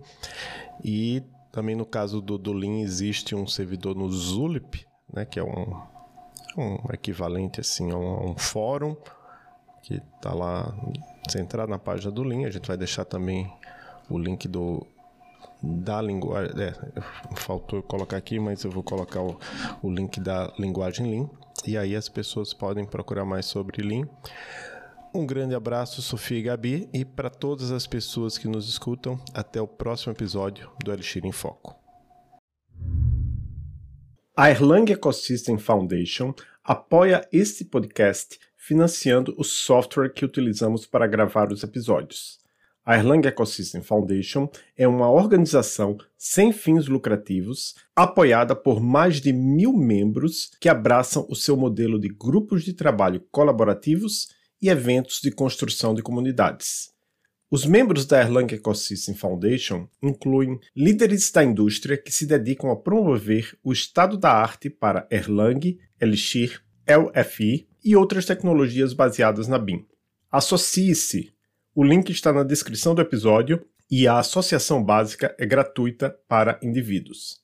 E 0.84 1.24
também 1.52 1.76
no 1.76 1.86
caso 1.86 2.22
do, 2.22 2.38
do 2.38 2.54
Lean 2.54 2.82
existe 2.82 3.36
um 3.36 3.48
servidor 3.48 3.96
no 3.96 4.10
Zulip, 4.12 4.86
né? 5.12 5.26
Que 5.26 5.40
é 5.40 5.44
um, 5.44 5.82
um 6.58 6.94
equivalente 6.94 7.60
assim 7.60 7.92
a 7.92 7.98
um, 7.98 8.08
a 8.08 8.26
um 8.26 8.38
fórum 8.38 8.96
que 9.82 10.00
tá 10.22 10.34
lá. 10.34 10.74
Se 11.30 11.40
entrar 11.40 11.68
na 11.68 11.78
página 11.78 12.12
do 12.12 12.24
Lean, 12.24 12.48
a 12.48 12.52
gente 12.52 12.68
vai 12.68 12.78
deixar 12.78 13.06
também 13.06 13.52
o 14.10 14.18
link 14.18 14.48
do 14.48 14.86
da 15.62 16.02
linguagem. 16.02 16.54
É, 16.62 16.74
faltou 17.36 17.82
colocar 17.84 18.18
aqui, 18.18 18.40
mas 18.40 18.64
eu 18.64 18.72
vou 18.72 18.84
colocar 18.84 19.22
o, 19.22 19.38
o 19.82 19.90
link 19.90 20.20
da 20.20 20.54
linguagem 20.58 21.10
Lean. 21.10 21.30
E 21.66 21.78
aí 21.78 21.96
as 21.96 22.08
pessoas 22.08 22.54
podem 22.54 22.86
procurar 22.86 23.26
mais 23.26 23.46
sobre 23.46 23.82
Lean. 23.82 24.08
Um 25.12 25.26
grande 25.26 25.56
abraço, 25.56 26.04
Sofia 26.04 26.38
e 26.38 26.42
Gabi, 26.44 26.90
e 26.94 27.04
para 27.04 27.32
todas 27.32 27.72
as 27.72 27.88
pessoas 27.88 28.38
que 28.38 28.48
nos 28.48 28.70
escutam, 28.70 29.20
até 29.34 29.60
o 29.60 29.68
próximo 29.68 30.14
episódio 30.14 30.70
do 30.84 30.94
Elixir 30.94 31.26
em 31.26 31.32
Foco. 31.32 31.76
A 34.38 34.52
Erlang 34.52 34.92
Ecosystem 34.92 35.58
Foundation 35.58 36.32
apoia 36.64 37.28
este 37.34 37.66
podcast 37.66 38.40
financiando 38.56 39.34
o 39.36 39.44
software 39.44 40.14
que 40.14 40.24
utilizamos 40.24 40.86
para 40.86 41.08
gravar 41.08 41.52
os 41.52 41.64
episódios. 41.64 42.38
A 42.86 42.96
Erlang 42.96 43.28
Ecosystem 43.28 43.82
Foundation 43.82 44.48
é 44.78 44.88
uma 44.88 45.10
organização 45.10 45.98
sem 46.16 46.52
fins 46.52 46.88
lucrativos, 46.88 47.74
apoiada 47.96 48.56
por 48.56 48.80
mais 48.80 49.20
de 49.20 49.34
mil 49.34 49.74
membros 49.74 50.52
que 50.62 50.70
abraçam 50.70 51.26
o 51.28 51.36
seu 51.36 51.58
modelo 51.58 52.00
de 52.00 52.10
grupos 52.10 52.64
de 52.64 52.74
trabalho 52.74 53.26
colaborativos 53.32 54.38
e 54.62 54.70
eventos 54.70 55.20
de 55.22 55.32
construção 55.32 55.94
de 55.94 56.02
comunidades. 56.02 56.92
Os 57.52 57.66
membros 57.66 58.06
da 58.06 58.22
Erlang 58.22 58.54
Ecosystem 58.54 59.16
Foundation 59.16 59.88
incluem 60.04 60.60
líderes 60.76 61.32
da 61.32 61.44
indústria 61.44 61.98
que 61.98 62.12
se 62.12 62.26
dedicam 62.28 62.70
a 62.70 62.76
promover 62.76 63.58
o 63.64 63.74
estado 63.74 64.18
da 64.18 64.32
arte 64.32 64.70
para 64.70 65.08
Erlang, 65.10 65.80
Elixir, 66.00 66.62
LFI 66.88 67.68
e 67.84 67.96
outras 67.96 68.26
tecnologias 68.26 68.94
baseadas 68.94 69.48
na 69.48 69.58
BIM. 69.58 69.86
Associe-se 70.32 71.34
o 71.74 71.84
link 71.84 72.10
está 72.10 72.34
na 72.34 72.44
descrição 72.44 72.94
do 72.94 73.02
episódio 73.02 73.66
e 73.90 74.08
a 74.08 74.20
associação 74.20 74.84
básica 74.84 75.34
é 75.40 75.46
gratuita 75.46 76.10
para 76.28 76.60
indivíduos. 76.62 77.42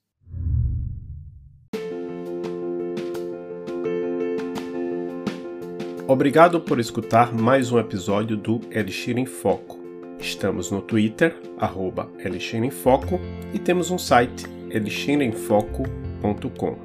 Obrigado 6.07 6.61
por 6.61 6.79
escutar 6.79 7.33
mais 7.33 7.71
um 7.71 7.79
episódio 7.79 8.37
do 8.37 8.61
Elixir 8.69 9.17
em 9.17 9.25
Foco. 9.25 9.79
Estamos 10.19 10.69
no 10.69 10.79
Twitter, 10.79 11.35
arroba 11.57 12.07
Elixir 12.23 12.63
em 12.63 12.69
Foco, 12.69 13.19
e 13.51 13.57
temos 13.57 13.89
um 13.89 13.97
site, 13.97 14.45
elixiremfoco.com. 14.69 16.77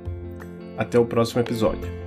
Até 0.78 0.98
o 0.98 1.04
próximo 1.04 1.42
episódio. 1.42 1.99